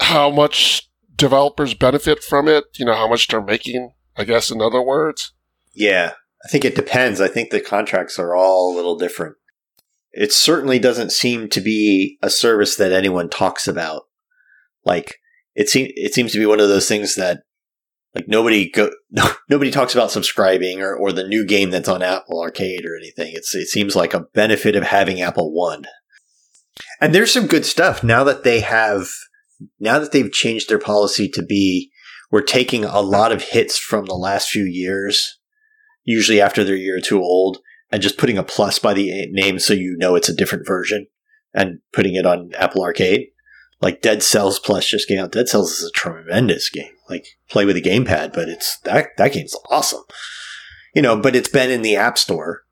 how 0.00 0.30
much 0.30 0.90
developers 1.14 1.74
benefit 1.74 2.24
from 2.24 2.48
it? 2.48 2.64
You 2.76 2.86
know, 2.86 2.94
how 2.94 3.08
much 3.08 3.28
they're 3.28 3.40
making, 3.40 3.92
I 4.16 4.24
guess, 4.24 4.50
in 4.50 4.60
other 4.60 4.82
words? 4.82 5.32
Yeah, 5.72 6.14
I 6.44 6.48
think 6.48 6.64
it 6.64 6.74
depends. 6.74 7.20
I 7.20 7.28
think 7.28 7.50
the 7.50 7.60
contracts 7.60 8.18
are 8.18 8.34
all 8.34 8.74
a 8.74 8.76
little 8.76 8.96
different. 8.96 9.36
It 10.10 10.32
certainly 10.32 10.80
doesn't 10.80 11.12
seem 11.12 11.48
to 11.50 11.60
be 11.60 12.18
a 12.20 12.30
service 12.30 12.74
that 12.76 12.92
anyone 12.92 13.28
talks 13.28 13.68
about. 13.68 14.08
Like 14.84 15.20
it 15.58 15.68
seems 15.68 15.90
it 15.96 16.14
seems 16.14 16.32
to 16.32 16.38
be 16.38 16.46
one 16.46 16.60
of 16.60 16.68
those 16.68 16.86
things 16.88 17.16
that 17.16 17.42
like 18.14 18.28
nobody 18.28 18.70
go 18.70 18.90
nobody 19.50 19.72
talks 19.72 19.92
about 19.92 20.12
subscribing 20.12 20.80
or, 20.80 20.94
or 20.94 21.12
the 21.12 21.26
new 21.26 21.44
game 21.44 21.70
that's 21.70 21.88
on 21.88 22.00
Apple 22.00 22.40
Arcade 22.40 22.86
or 22.86 22.96
anything. 22.96 23.32
It's 23.34 23.54
it 23.54 23.66
seems 23.66 23.96
like 23.96 24.14
a 24.14 24.20
benefit 24.20 24.76
of 24.76 24.84
having 24.84 25.20
Apple 25.20 25.52
One. 25.52 25.84
And 27.00 27.12
there's 27.12 27.32
some 27.32 27.48
good 27.48 27.66
stuff 27.66 28.04
now 28.04 28.22
that 28.22 28.44
they 28.44 28.60
have 28.60 29.08
now 29.80 29.98
that 29.98 30.12
they've 30.12 30.32
changed 30.32 30.68
their 30.68 30.78
policy 30.78 31.28
to 31.30 31.42
be 31.42 31.90
we're 32.30 32.42
taking 32.42 32.84
a 32.84 33.00
lot 33.00 33.32
of 33.32 33.42
hits 33.42 33.78
from 33.78 34.04
the 34.04 34.14
last 34.14 34.50
few 34.50 34.64
years, 34.64 35.40
usually 36.04 36.40
after 36.40 36.62
they're 36.62 36.76
a 36.76 36.78
year 36.78 36.98
or 36.98 37.00
two 37.00 37.20
old, 37.20 37.58
and 37.90 38.02
just 38.02 38.18
putting 38.18 38.38
a 38.38 38.44
plus 38.44 38.78
by 38.78 38.94
the 38.94 39.26
name 39.32 39.58
so 39.58 39.72
you 39.72 39.96
know 39.98 40.14
it's 40.14 40.28
a 40.28 40.36
different 40.36 40.66
version 40.66 41.08
and 41.52 41.80
putting 41.92 42.14
it 42.14 42.26
on 42.26 42.52
Apple 42.56 42.84
Arcade. 42.84 43.28
Like 43.80 44.02
Dead 44.02 44.22
Cells 44.22 44.58
Plus 44.58 44.88
just 44.88 45.08
came 45.08 45.20
out. 45.20 45.32
Dead 45.32 45.48
Cells 45.48 45.78
is 45.78 45.88
a 45.88 45.92
tremendous 45.92 46.68
game. 46.68 46.92
Like 47.08 47.26
play 47.48 47.64
with 47.64 47.76
a 47.76 47.82
gamepad, 47.82 48.32
but 48.32 48.48
it's 48.48 48.78
that 48.80 49.16
that 49.16 49.32
game's 49.32 49.56
awesome. 49.70 50.02
You 50.94 51.02
know, 51.02 51.16
but 51.16 51.36
it's 51.36 51.48
been 51.48 51.70
in 51.70 51.82
the 51.82 51.96
App 51.96 52.18
Store 52.18 52.64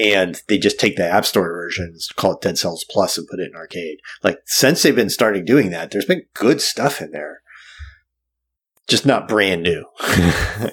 and 0.00 0.40
they 0.48 0.58
just 0.58 0.80
take 0.80 0.96
the 0.96 1.04
App 1.06 1.26
Store 1.26 1.52
version, 1.52 1.94
call 2.16 2.32
it 2.32 2.40
Dead 2.40 2.56
Cells 2.56 2.86
Plus, 2.88 3.18
and 3.18 3.28
put 3.28 3.38
it 3.38 3.50
in 3.50 3.56
arcade. 3.56 3.98
Like 4.22 4.38
since 4.46 4.82
they've 4.82 4.96
been 4.96 5.10
starting 5.10 5.44
doing 5.44 5.70
that, 5.70 5.90
there's 5.90 6.06
been 6.06 6.24
good 6.32 6.62
stuff 6.62 7.02
in 7.02 7.10
there, 7.10 7.42
just 8.88 9.04
not 9.04 9.28
brand 9.28 9.62
new. 9.62 9.84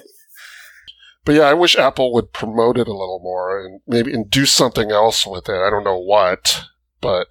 but 1.24 1.34
yeah, 1.34 1.42
I 1.42 1.54
wish 1.54 1.76
Apple 1.76 2.12
would 2.14 2.32
promote 2.32 2.78
it 2.78 2.88
a 2.88 2.92
little 2.92 3.20
more 3.22 3.60
and 3.60 3.80
maybe 3.86 4.14
and 4.14 4.30
do 4.30 4.46
something 4.46 4.90
else 4.90 5.26
with 5.26 5.48
it. 5.48 5.60
I 5.60 5.68
don't 5.68 5.84
know 5.84 5.98
what, 5.98 6.64
but 7.02 7.26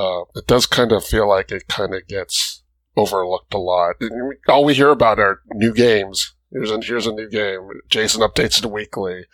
uh, 0.00 0.24
it 0.34 0.46
does 0.46 0.66
kind 0.66 0.92
of 0.92 1.04
feel 1.04 1.28
like 1.28 1.50
it 1.50 1.68
kind 1.68 1.94
of 1.94 2.06
gets 2.06 2.62
overlooked 2.96 3.54
a 3.54 3.58
lot. 3.58 3.96
All 4.48 4.64
we 4.64 4.74
hear 4.74 4.90
about 4.90 5.18
are 5.18 5.40
new 5.52 5.74
games 5.74 6.34
Here's 6.52 6.70
a 6.70 6.80
here's 6.80 7.06
a 7.06 7.12
new 7.12 7.28
game. 7.28 7.68
Jason 7.88 8.22
updates 8.22 8.58
it 8.58 8.70
weekly. 8.70 9.24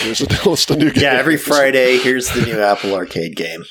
Here's 0.00 0.20
a 0.20 0.48
list 0.48 0.70
of 0.70 0.78
new 0.78 0.90
games. 0.90 1.02
Yeah, 1.02 1.12
every 1.12 1.36
Friday. 1.42 1.98
Here's 1.98 2.30
the 2.30 2.44
new 2.44 2.60
Apple 2.60 2.92
Arcade 2.94 3.36
game. 3.36 3.64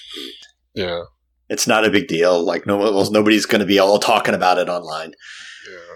Yeah, 0.74 1.04
it's 1.50 1.68
not 1.68 1.84
a 1.86 1.90
big 1.90 2.08
deal. 2.08 2.42
Like 2.42 2.66
no, 2.66 2.78
well, 2.78 3.12
nobody's 3.12 3.46
going 3.46 3.60
to 3.60 3.66
be 3.66 3.80
all 3.80 4.00
talking 4.00 4.34
about 4.34 4.60
it 4.60 4.70
online. 4.70 5.12
Yeah. 5.70 5.96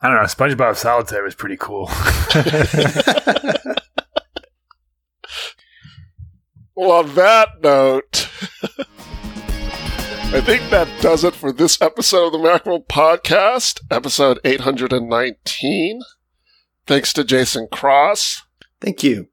I 0.00 0.08
don't 0.08 0.16
know. 0.16 0.22
SpongeBob 0.22 0.76
Solitaire 0.76 1.22
was 1.22 1.34
pretty 1.34 1.58
cool. 1.58 1.86
well, 6.74 6.92
on 6.92 7.14
that 7.14 7.48
note. 7.62 8.30
I 10.32 10.40
think 10.42 10.68
that 10.70 10.88
does 11.00 11.24
it 11.24 11.34
for 11.34 11.50
this 11.50 11.80
episode 11.80 12.26
of 12.26 12.32
the 12.32 12.38
Macworld 12.38 12.88
Podcast, 12.88 13.80
episode 13.90 14.38
819. 14.44 16.02
Thanks 16.86 17.12
to 17.14 17.24
Jason 17.24 17.68
Cross. 17.72 18.42
Thank 18.80 19.02
you. 19.02 19.28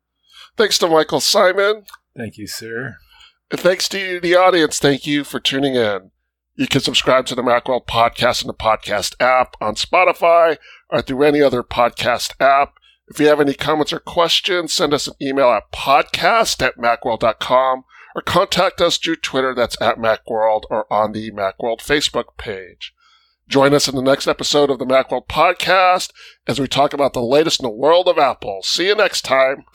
Thanks 0.56 0.78
to 0.78 0.88
Michael 0.88 1.20
Simon. 1.20 1.84
Thank 2.16 2.38
you, 2.38 2.48
sir. 2.48 2.98
And 3.52 3.60
thanks 3.60 3.90
to 3.90 4.00
you, 4.00 4.20
the 4.22 4.36
audience. 4.36 4.80
Thank 4.80 5.06
you 5.06 5.24
for 5.24 5.40
tuning 5.40 5.76
in. 5.76 6.12
You 6.56 6.68
can 6.68 6.82
subscribe 6.82 7.26
to 7.26 7.36
the 7.36 7.42
Macworld 7.42 7.86
Podcast 7.86 8.42
in 8.44 8.48
the 8.48 8.54
podcast 8.54 9.16
app 9.20 9.56
on 9.60 9.76
Spotify 9.76 10.58
or 10.90 11.02
through 11.02 11.24
any 11.24 11.42
other 11.42 11.64
podcast 11.64 12.34
app. 12.40 12.76
If 13.08 13.20
you 13.20 13.28
have 13.28 13.42
any 13.42 13.56
comments 13.56 13.92
or 13.92 14.00
questions, 14.00 14.74
send 14.74 14.94
us 14.94 15.08
an 15.08 15.16
email 15.22 15.50
at 15.50 15.72
podcast 15.74 16.66
at 16.66 16.78
macworld.com 16.78 17.84
or 18.16 18.22
contact 18.22 18.82
us 18.82 18.98
through 18.98 19.18
Twitter 19.18 19.54
that's 19.54 19.80
at 19.82 19.98
Macworld 19.98 20.64
or 20.70 20.92
on 20.92 21.12
the 21.12 21.32
Macworld 21.32 21.80
Facebook 21.80 22.38
page. 22.38 22.94
Join 23.48 23.74
us 23.74 23.88
in 23.88 23.96
the 23.96 24.02
next 24.02 24.28
episode 24.28 24.70
of 24.70 24.80
the 24.80 24.86
Macworld 24.86 25.28
podcast 25.28 26.12
as 26.48 26.60
we 26.60 26.68
talk 26.68 26.94
about 26.94 27.14
the 27.14 27.22
latest 27.22 27.60
in 27.60 27.66
the 27.66 27.70
world 27.70 28.08
of 28.08 28.18
Apple. 28.18 28.62
See 28.64 28.88
you 28.88 28.96
next 28.96 29.24
time. 29.24 29.66